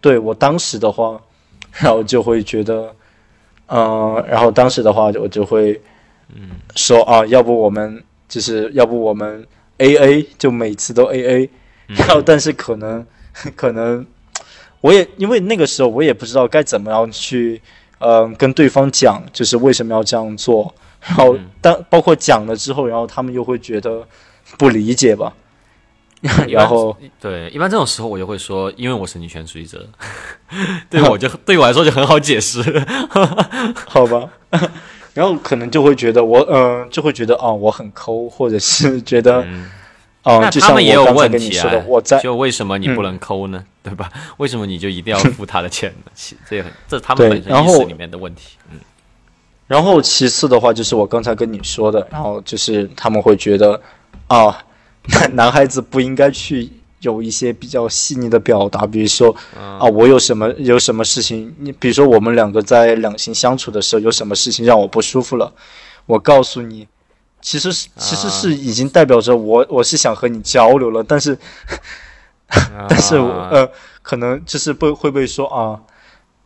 [0.00, 1.20] 对我当时的话，
[1.72, 2.94] 然后就会觉得，
[3.68, 5.80] 嗯，然后当时的话我就会，
[6.34, 9.46] 嗯，说啊，要不我们就是要不我们
[9.78, 11.50] A A 就每次都 A A，
[11.86, 13.06] 然后但是可能
[13.54, 14.06] 可能。
[14.80, 17.62] 我也因为那个时候我也不知道该怎么样去，
[18.04, 20.74] 呃，跟对方讲，就是为什么要这样做。
[21.00, 24.06] 然后当包括讲了之后，然后他们又会觉得
[24.58, 25.32] 不理解吧。
[26.48, 29.86] 然后对，一般这种时候我就会说，因为我是女权主义者，
[30.90, 32.62] 对我就对我来说就很好解释，
[33.88, 34.28] 好吧。
[35.14, 39.46] 然后可能就会觉得我，嗯，就会觉得啊，我很抠，或者是觉得。
[40.24, 41.70] 哦，那他们也有问题啊！
[41.86, 43.62] 我在就为什么你不能抠呢？
[43.82, 44.10] 对吧？
[44.38, 46.10] 为什么你就一定要付他的钱呢？
[46.14, 48.56] 其这也很这他们本身意识里面的问题。
[48.72, 48.78] 嗯。
[49.66, 53.78] 然后其次的话，就是我刚才跟你说的，然后就是他们会觉得
[54.26, 54.64] 啊，
[55.08, 56.70] 男男孩子不应该去
[57.00, 65.52] 有一些比较细腻的表达，比如说啊，我有什么有什么事情，你比如说我们两个在两性相处的时候，有什么事情让我不舒服了，
[66.06, 66.88] 我告诉你。
[67.44, 71.36] 其实是，其实是已经代表着我，我是想和你交流了，但是，
[72.88, 75.78] 但是呃，可能就是被会被说啊，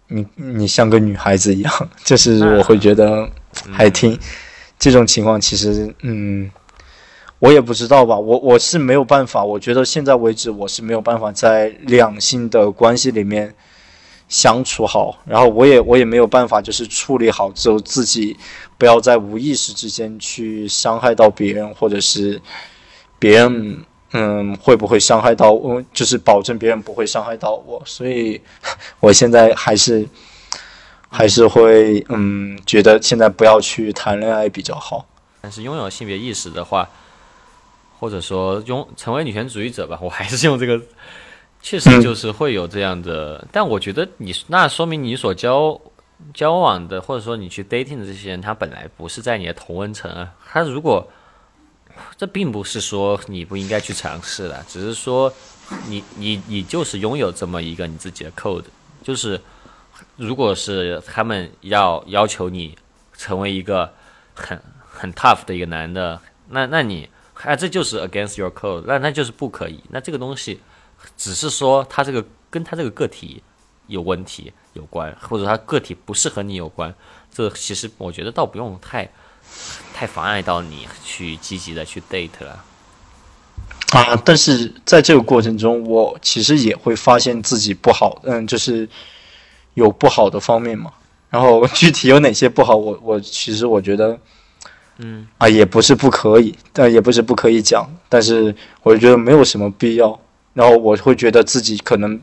[0.08, 1.72] 你你像个女孩子一样，
[2.02, 3.30] 就是我会觉得
[3.70, 4.18] 还挺
[4.76, 6.50] 这种情况，其实嗯，
[7.38, 13.54] 我也不知道吧，我我是没有办法，我觉得现在为止我是没有办法在两性的关系里面。
[14.28, 18.36] 相处好，然后我也我也没有办法，就是处理好，之后自己
[18.76, 22.40] 不要在无意识之间去伤害到别人，或者是
[23.18, 23.82] 别人
[24.12, 27.82] 嗯会不会伤害到我，就是保证别人不会伤害到我。
[27.86, 28.38] 所以
[29.00, 30.06] 我现在还是
[31.08, 35.06] 还是会嗯觉得现在不要去谈恋爱比较好。
[35.40, 36.86] 但是拥有性别意识的话，
[37.98, 40.78] 或者说拥成为女权主义者吧，我还是用这个。
[41.68, 45.78] 确实就是会有这样的，但我觉得你那说明你所交
[46.32, 50.32] 交往的，或者说你去 dating 的这些人，他本来不是在你的同温层啊。
[50.50, 51.06] 他如果
[52.16, 55.30] 这并不是说你不应该去尝试的，只是说
[55.88, 58.64] 你你你就是拥有这么一个你自己的 code，
[59.02, 59.38] 就是
[60.16, 62.78] 如果是他们要要求你
[63.14, 63.92] 成为一个
[64.32, 64.58] 很
[64.90, 66.18] 很 tough 的一个男的，
[66.48, 67.06] 那那你
[67.42, 69.78] 啊这就是 against your code，那那就是不可以。
[69.90, 70.58] 那这个东西。
[71.16, 73.42] 只是说他这个跟他这个个体
[73.86, 76.94] 有问题有关，或者他个体不适合你有关，
[77.32, 79.08] 这其实我觉得倒不用太
[79.94, 82.64] 太妨碍到你去积极的去 date 了。
[83.92, 88.86] 啊，但是在这个过程中，我其实也会发现自己不好，嗯，就是
[89.74, 90.92] 有不好的方面嘛。
[91.30, 94.18] 然后具体有哪些不好，我我其实我觉得，
[94.98, 100.18] 嗯，啊，也不是不可以，但也不是不可以讲，但是我觉得没有什么必要。
[100.58, 102.20] 然后我会觉得自己可能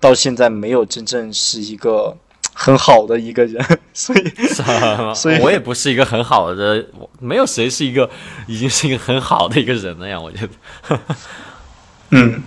[0.00, 2.16] 到现在没有真正是一个
[2.52, 3.64] 很好的一个人，
[3.94, 4.32] 所以，
[5.14, 6.84] 所以我也不是一个很好的，
[7.20, 8.10] 没有谁是一个
[8.48, 10.98] 已经是一个很好的一个人了呀，我觉得。
[12.10, 12.42] 嗯，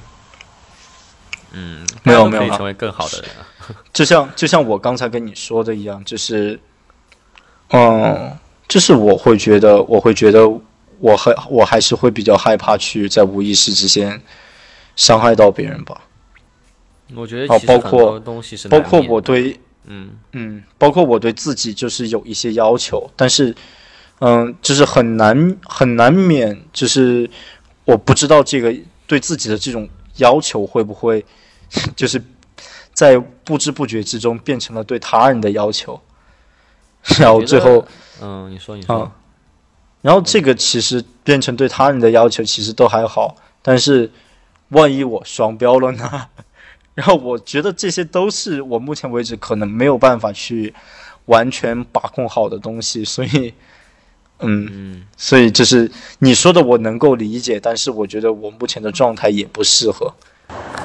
[1.53, 3.47] 嗯，没有没有可以成为更好的人啊。
[3.93, 6.59] 就像就像我刚才跟你说的一样，就是，
[7.69, 8.37] 嗯，
[8.67, 10.45] 就是我会觉得，我会觉得，
[10.99, 14.21] 我还我还是会比较害怕去在无意识之间
[14.95, 16.01] 伤害到别人吧。
[17.15, 20.17] 我觉得好其实很包括多东西是包括我对嗯。
[20.31, 23.53] 嗯，包括我对自己就是有一些要求，但是，
[24.19, 27.29] 嗯，就是很难很难免，就是
[27.85, 28.73] 我不知道这个
[29.05, 29.87] 对自己的这种
[30.17, 31.23] 要求会不会，
[31.95, 32.23] 就是
[32.93, 35.99] 在不知不觉之中变成了对他人的要求，
[37.19, 37.85] 然后最后，
[38.21, 39.01] 嗯，你说你说。
[39.01, 39.11] 啊，
[40.01, 44.09] 然后这个其实变成对他人的要求，其实都还好，但是
[44.73, 46.27] 万一我双标了呢？
[46.93, 50.73] 然后我觉得这些都是我目前为止可能没有办法去
[51.25, 53.53] 完全把控好的东西，所以，
[54.39, 55.89] 嗯，嗯所以就是
[56.19, 60.13] 你说的我能够理解，但是我觉得我目前的状态也不适合。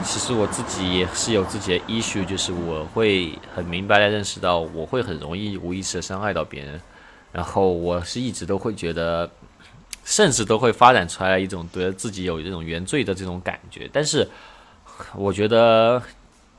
[0.03, 6.81] 其实我自己也是有自己的 issue，就是我会很明白的认识到，我会很容易无意识的伤害到别人，
[7.33, 9.29] 然后我是一直都会觉得，
[10.09, 13.87] 甚至都会发展出来一种对自己有这种原罪的这种感觉。
[13.93, 14.27] 但是，
[15.15, 16.03] 我觉得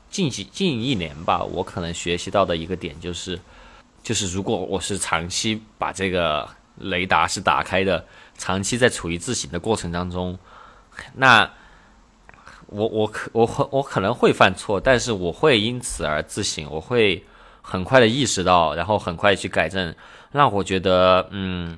[0.08, 3.36] 近几近一年吧，我可能学习到的一个点就是，
[4.04, 8.06] 就是如果我是长期把这个雷达是打开的，
[8.38, 10.38] 长期在处于自省的过程当中，
[11.14, 11.50] 那。
[12.72, 17.26] 我我可我会我可能会犯错，但是我会因此而自省，我会
[17.60, 19.92] 很快的意识到，然后很快去改正，
[20.30, 21.76] 让我觉得，嗯，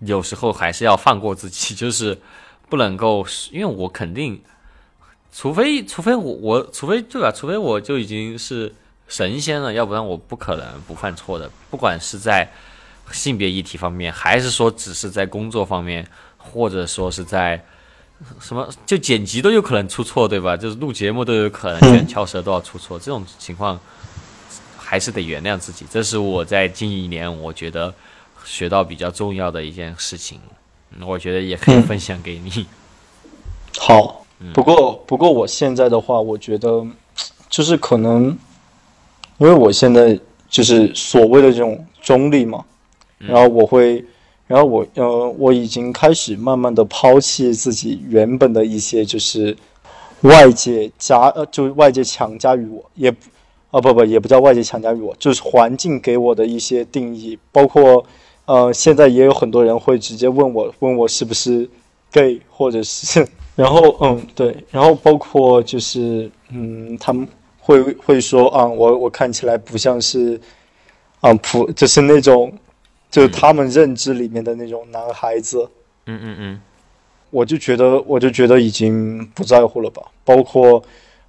[0.00, 2.18] 有时候还是要放过自己， 就是
[2.68, 4.42] 不能够，因为我肯定，
[5.32, 7.30] 除非除非我我除非对吧？
[7.30, 8.74] 除非我就已经是
[9.08, 12.50] 神仙了，要不然我不可能不犯错的，不管是在
[13.12, 16.06] 性别议题方面，还是说只是在工作方面，
[16.36, 17.64] 或者说是在。
[18.38, 20.54] 什么就剪辑都有可能出错，对吧？
[20.54, 23.80] 就是录节目都有可能卷翘舌都要出错，这种情况
[24.76, 25.86] 还是得原谅自己。
[25.90, 27.94] 这是我在近一年我觉得
[28.44, 30.40] 学到比较重要的一件事情，
[30.98, 32.66] 嗯我觉得也可以分享给你。
[33.78, 36.86] 好，不过不过我现在的话，我觉得
[37.48, 38.36] 就是可能，
[39.38, 40.18] 因为我现在
[40.48, 42.64] 就是所谓的这种中立嘛，
[43.18, 44.04] 然后我会。
[44.50, 49.56] 然后我呃，我已经开始慢慢的抛弃自己原本的一些就是
[50.22, 53.14] 外界加呃，就是外界强加于我，也
[53.70, 58.04] 啊不不也不叫外界强加于我，就是环境给我的一些定义，包括
[58.52, 61.68] 呃现在也有很多人会直接问我问我是不是
[62.10, 67.26] gay 或者是， 然后嗯对，然后包括就是嗯他们
[67.60, 70.40] 会会说啊我我看起来不像是
[71.20, 72.52] 啊普就是那种。
[73.10, 75.68] 就是他们认知里面的那种男孩子，
[76.06, 76.60] 嗯嗯嗯，
[77.30, 80.00] 我就觉得，我就觉得已经不在乎了吧。
[80.24, 80.80] 包括，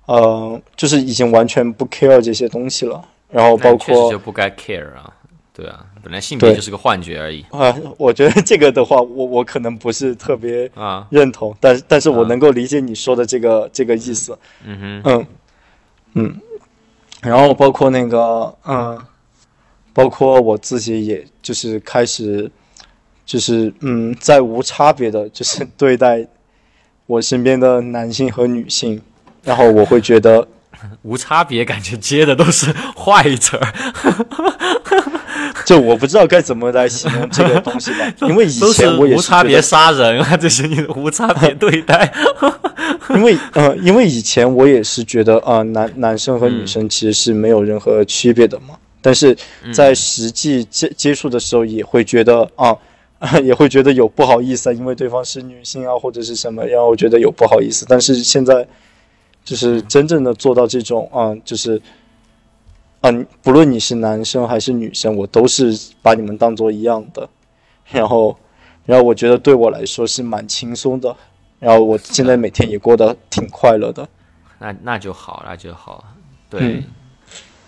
[0.05, 3.03] 呃，就是已经完全不 care 这些东西了。
[3.31, 5.11] 然后包括就不该 care 啊，
[5.53, 7.45] 对啊，本来性别就是个幻觉而已。
[7.51, 11.05] 啊、我觉得这个的话，我我可能不是特别啊。
[11.09, 12.27] 认同，但但是我啊。
[12.27, 14.37] 能够理解你说的这个这个意思。
[14.63, 15.27] 嗯哼，嗯。
[16.13, 16.35] 嗯，
[17.21, 19.01] 然后包括那个嗯，
[19.93, 22.51] 包括我自己，也就是开始，
[23.25, 26.27] 就是嗯，在无差别的，就是对待
[27.05, 29.01] 我身边的男性和女性，
[29.41, 30.45] 然后我会觉得，
[31.03, 33.73] 无差别，感觉接的都是坏词儿，
[35.71, 42.11] 就我不知道该怎么来形容这个东西吧， 因为以前我也是无差别杀人啊，这些你的无差别对待。
[43.15, 48.75] 因为呃，因为以前我也是觉得啊、男男生和女生其实是没有任何区别的嘛。
[49.01, 49.35] 但是
[49.73, 52.75] 在实际接接触的时候，也会觉得啊，
[53.41, 57.85] 也会觉得有不好意思啊，因为对方是女性啊，或者是什么，然后我觉得有不好意思。
[57.87, 58.67] 但是现在
[59.45, 61.81] 就是真正的做到这种啊，就是
[63.01, 63.11] 啊，
[63.41, 67.27] 不论你是男生还是女生，我都是把你们当做一样的。
[67.89, 68.37] 然后，
[68.85, 71.15] 然后我觉得对我来说是蛮轻松的。
[71.59, 74.07] 然后我现在每天也过得挺快乐的。
[74.59, 76.03] 那那就好，那就好。
[76.49, 76.83] 对，嗯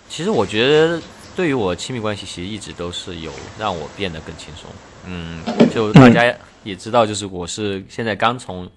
[0.08, 1.02] 其实我觉得
[1.36, 4.70] 对于我亲密关系，其实一直都是有让我变得更轻松。
[5.06, 5.42] 嗯，
[5.74, 6.32] 就大家
[6.64, 8.70] 也知道，就是我是现在刚从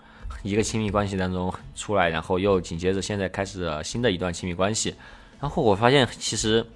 [0.42, 4.94] 一个亲密关系当中出来，然后又紧接着现在开始了新的一段亲密关系，
[5.40, 6.66] 然后我发现其实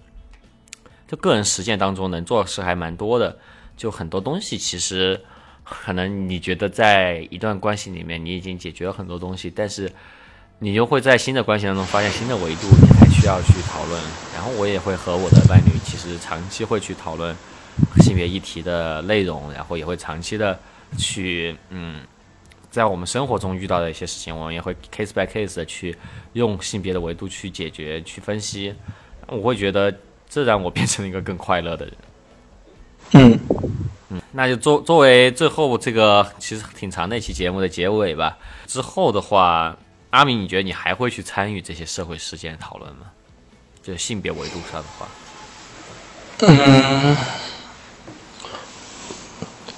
[1.09, 3.39] 就个人实践当中能做的事还蛮多的，
[3.77, 5.21] 就很多东西其实。
[5.63, 9.89] 可能你觉得在一段关系里面你已经解决了很多东西，但是
[10.59, 14.03] 你又会在新的关系当中发现新的维度，你还需要去讨论。
[14.35, 17.37] 然后我也会和我的伴侣其实长期会去讨论
[17.99, 20.59] 性别议题的内容，然后也会长期的
[20.99, 22.01] 去嗯
[22.71, 25.97] 在我们生活中遇到的一些事情，我们也会 case by case 的去
[26.35, 28.75] 用性别的维度去解决、去分析。
[29.27, 29.95] 我会觉得
[30.29, 31.95] 这让我变成了一个更快乐的人。
[33.13, 33.41] 嗯
[34.11, 38.39] 嗯，那就作作为最后这个其实挺长的一期节目的结尾吧。
[38.67, 39.77] 之后的话，
[40.11, 43.07] 阿明，你觉得你还会去参与这些社会事件讨论吗？
[43.83, 45.09] 就是性别维度上的话，
[46.41, 47.17] 嗯，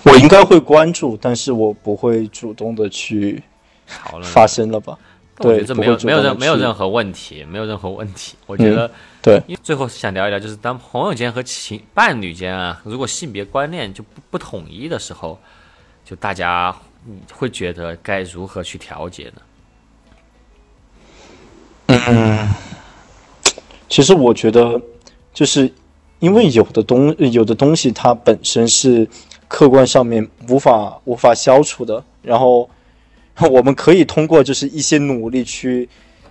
[0.05, 3.43] 我应该会关注，但是我不会主动的去
[3.87, 4.99] 讨论发生了吧？
[5.37, 8.37] 对，这没有没有任没有任何问题，没有任何问题。
[8.47, 9.43] 我觉得对。
[9.47, 15.39] 因为最后想聊一聊，就是当朋友间和情伴侣间啊，如果性别观念就不不统一的时候，
[16.05, 16.74] 就大家
[17.33, 21.99] 会觉得该如何去调节呢？
[22.09, 22.49] 嗯，
[23.89, 24.81] 其实我觉得，
[25.35, 25.73] 就是
[26.20, 29.09] 因为有的东有的东西它本身是
[29.53, 32.70] 客观上面无法无法消除的，然后
[33.51, 35.87] 我们可以通过就是一些努力去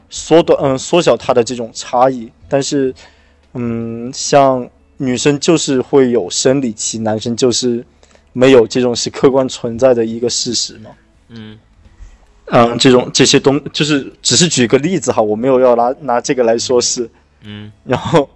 [0.10, 2.92] 缩短嗯缩小它的这种差异，但是
[3.54, 4.68] 嗯，像
[4.98, 7.86] 女生就是会有生理期，男生就是
[8.34, 10.90] 没有，这种是客观存在的一个事实嘛。
[11.30, 11.60] 嗯。
[12.48, 17.08] 嗯，这种这些东就是只是举个例子哈，我没有要拿拿这个来说事，
[17.44, 18.28] 嗯，然后，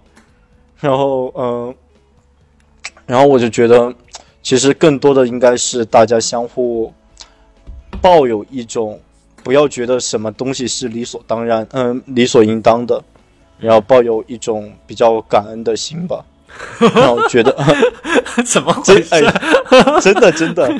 [0.78, 1.74] 然后嗯，
[3.04, 3.92] 然后我就觉得，
[4.46, 6.94] 其实更多的应该是大家相互
[8.00, 9.00] 抱有一种
[9.42, 13.02] 不要觉得什么东西是理所当然，嗯，理所应当的，
[13.58, 16.24] 然后抱有一种比较感恩的心吧，
[16.78, 17.52] 然后觉得
[18.46, 19.20] 怎么真哎，
[20.00, 20.72] 真的真的。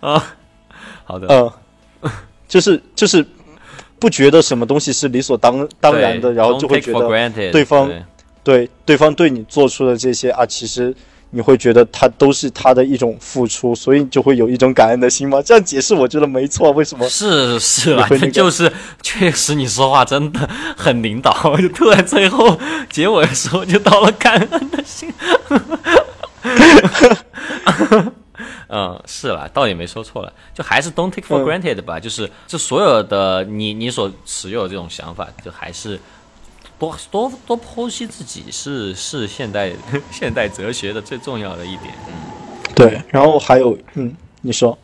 [0.00, 0.22] 啊，
[1.04, 2.10] 好的，嗯。
[2.46, 3.26] 就是就是
[3.98, 7.90] 不觉得什么东西是理所当当然的，然后就会觉得对方
[8.44, 10.94] 对对方对你做出的这些啊，其实
[11.30, 15.42] 你会觉得他都是他的一种付出，所以就会有一种感恩的心吗？
[15.42, 16.70] 这样解释我觉得没错。
[16.70, 17.08] 为什么？
[17.08, 18.72] 是是啊，就是
[19.02, 22.58] 确实你说话真的很领导，就突然最后
[22.88, 25.12] 结尾的时候就到了感恩的心。
[28.68, 35.98] 嗯，是了，倒也没说错了，就还是 don't take for granted 吧，就是这所有的你你所持有的这种想法，就还是
[36.78, 39.72] 多多多剖析自己，是是现代
[40.10, 41.94] 现代哲学的最重要的一点。
[42.08, 42.14] 嗯，
[42.74, 44.76] 对，然后还有，嗯，你说，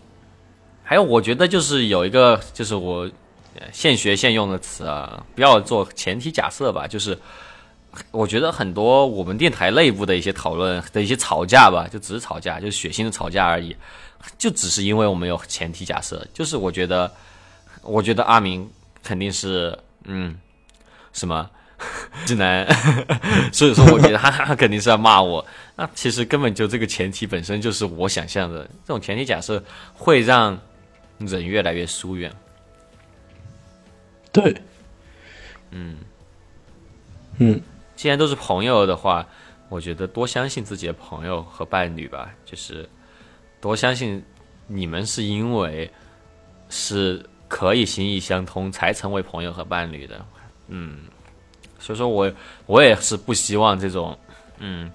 [0.82, 3.10] 还有，我觉得就是有一个，就是我
[3.72, 7.18] 现学现用的词啊，不要做前提假设吧，就是。
[8.10, 13.76] 我觉得很多我们电台内部的一些讨论的一些吵架吧，就只是吵架，就是血腥的吵架而已，
[14.38, 17.12] 就只是因为我们有前提假设，就是我觉得，
[17.82, 18.66] 我觉得阿明
[19.02, 20.34] 肯定是嗯
[21.12, 21.50] 什么
[22.26, 22.66] 直男，
[23.52, 25.44] 所以说我觉得他他肯定是要骂我。
[25.76, 29.62] 那其实根本就这个前提本身就是我想象的，这种前提假设
[29.94, 30.58] 会让
[31.18, 32.32] 人越来越疏远。
[34.30, 34.54] 对，
[35.70, 35.96] 嗯
[37.38, 37.60] 嗯。
[37.94, 39.24] 既然都是朋友的话，
[39.68, 42.88] 我觉得多相信自己的朋友和伴侣吧，就是
[43.60, 44.20] 多相信
[44.66, 45.88] 你们是因为
[46.68, 50.24] 是可以心意相通才成为朋友和伴侣的。
[50.66, 51.02] 嗯，
[51.82, 52.32] 所以说我
[52.64, 54.18] 我也是不希望这种
[54.60, 54.90] 嗯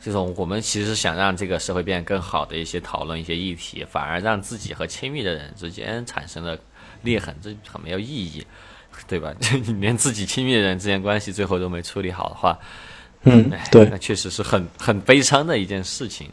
[0.00, 6.58] 这种我们其实想让这个社会变得更好的一些讨论一些议题，反而让自己和亲密的人之间产生了
[7.02, 8.44] 裂痕，这很没有意义。
[9.06, 9.30] 对吧？
[9.66, 12.58] 你连自己亲密的人之间关系最后都没处理好的话，
[13.24, 16.30] 嗯，对，那确实是很很悲伤的一件事情。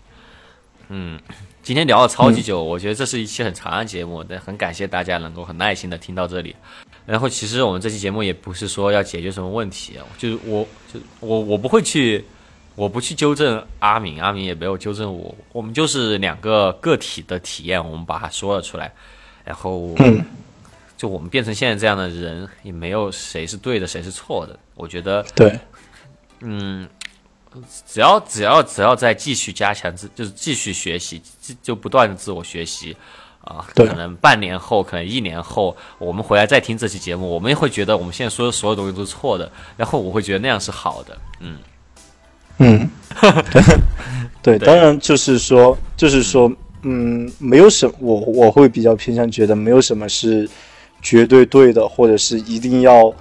[0.87, 1.19] 嗯，
[1.61, 6.55] 今天聊了超级久，我觉得这是一期很长的节目，但很感谢大家能够很耐心的听到这里。
[7.05, 12.23] 然后，其实我们这期节目也不是说要解决什么问题，就是我就我我不会去，
[12.75, 18.93] 我不去纠正阿明，阿明也没有纠正我，我们就是两个个体的体验，我们把它说了出来，
[19.43, 19.95] 然后。
[20.95, 24.57] 就我们变成现在这样的人，也没有谁是对的，谁是错的。
[24.73, 25.59] 我觉得，对，
[26.39, 26.87] 嗯，
[27.85, 32.95] 只要只要只要再继续加强自，就是继续学习，就就不断的自我学习
[33.43, 33.65] 啊。
[33.75, 41.17] 可能半年后，可能一年后，我们回来再听这期节目，我们也会觉得我们现在说的所有东西都是错的，然后我会觉得那样是好的。
[41.39, 41.57] 嗯
[42.57, 42.89] 嗯，
[44.41, 46.51] 对，当然就是说，就是说，
[46.81, 50.49] 嗯，没有什么，我我会比较偏向觉得没有什么是。
[51.05, 53.13] 绝对对的，或者是一定要，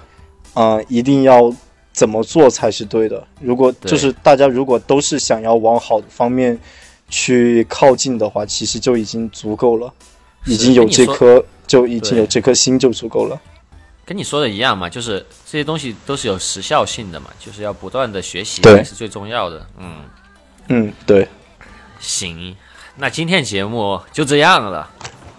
[0.53, 1.53] 啊，一定要
[1.91, 3.21] 怎么做才是对的？
[3.41, 6.57] 如果就是大家如果都是想要往好的方面
[7.09, 9.93] 去靠近的话，其实就已经足够了，
[10.45, 13.39] 已经有这颗就已经有这颗心就足够了。
[14.05, 19.65] 跟你说的一样嘛，就是这些东西都是有时效性的嘛，就是要不断的学习才是最重要的。
[19.77, 20.03] 嗯
[20.67, 21.27] 嗯，对。
[21.99, 22.55] 行，
[22.97, 24.89] 那今天节目就这样了。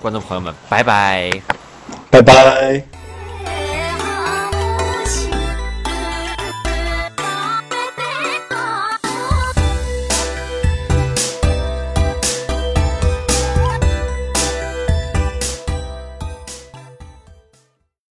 [0.00, 1.30] 观众朋友们，拜拜。
[2.10, 3.03] 拜拜。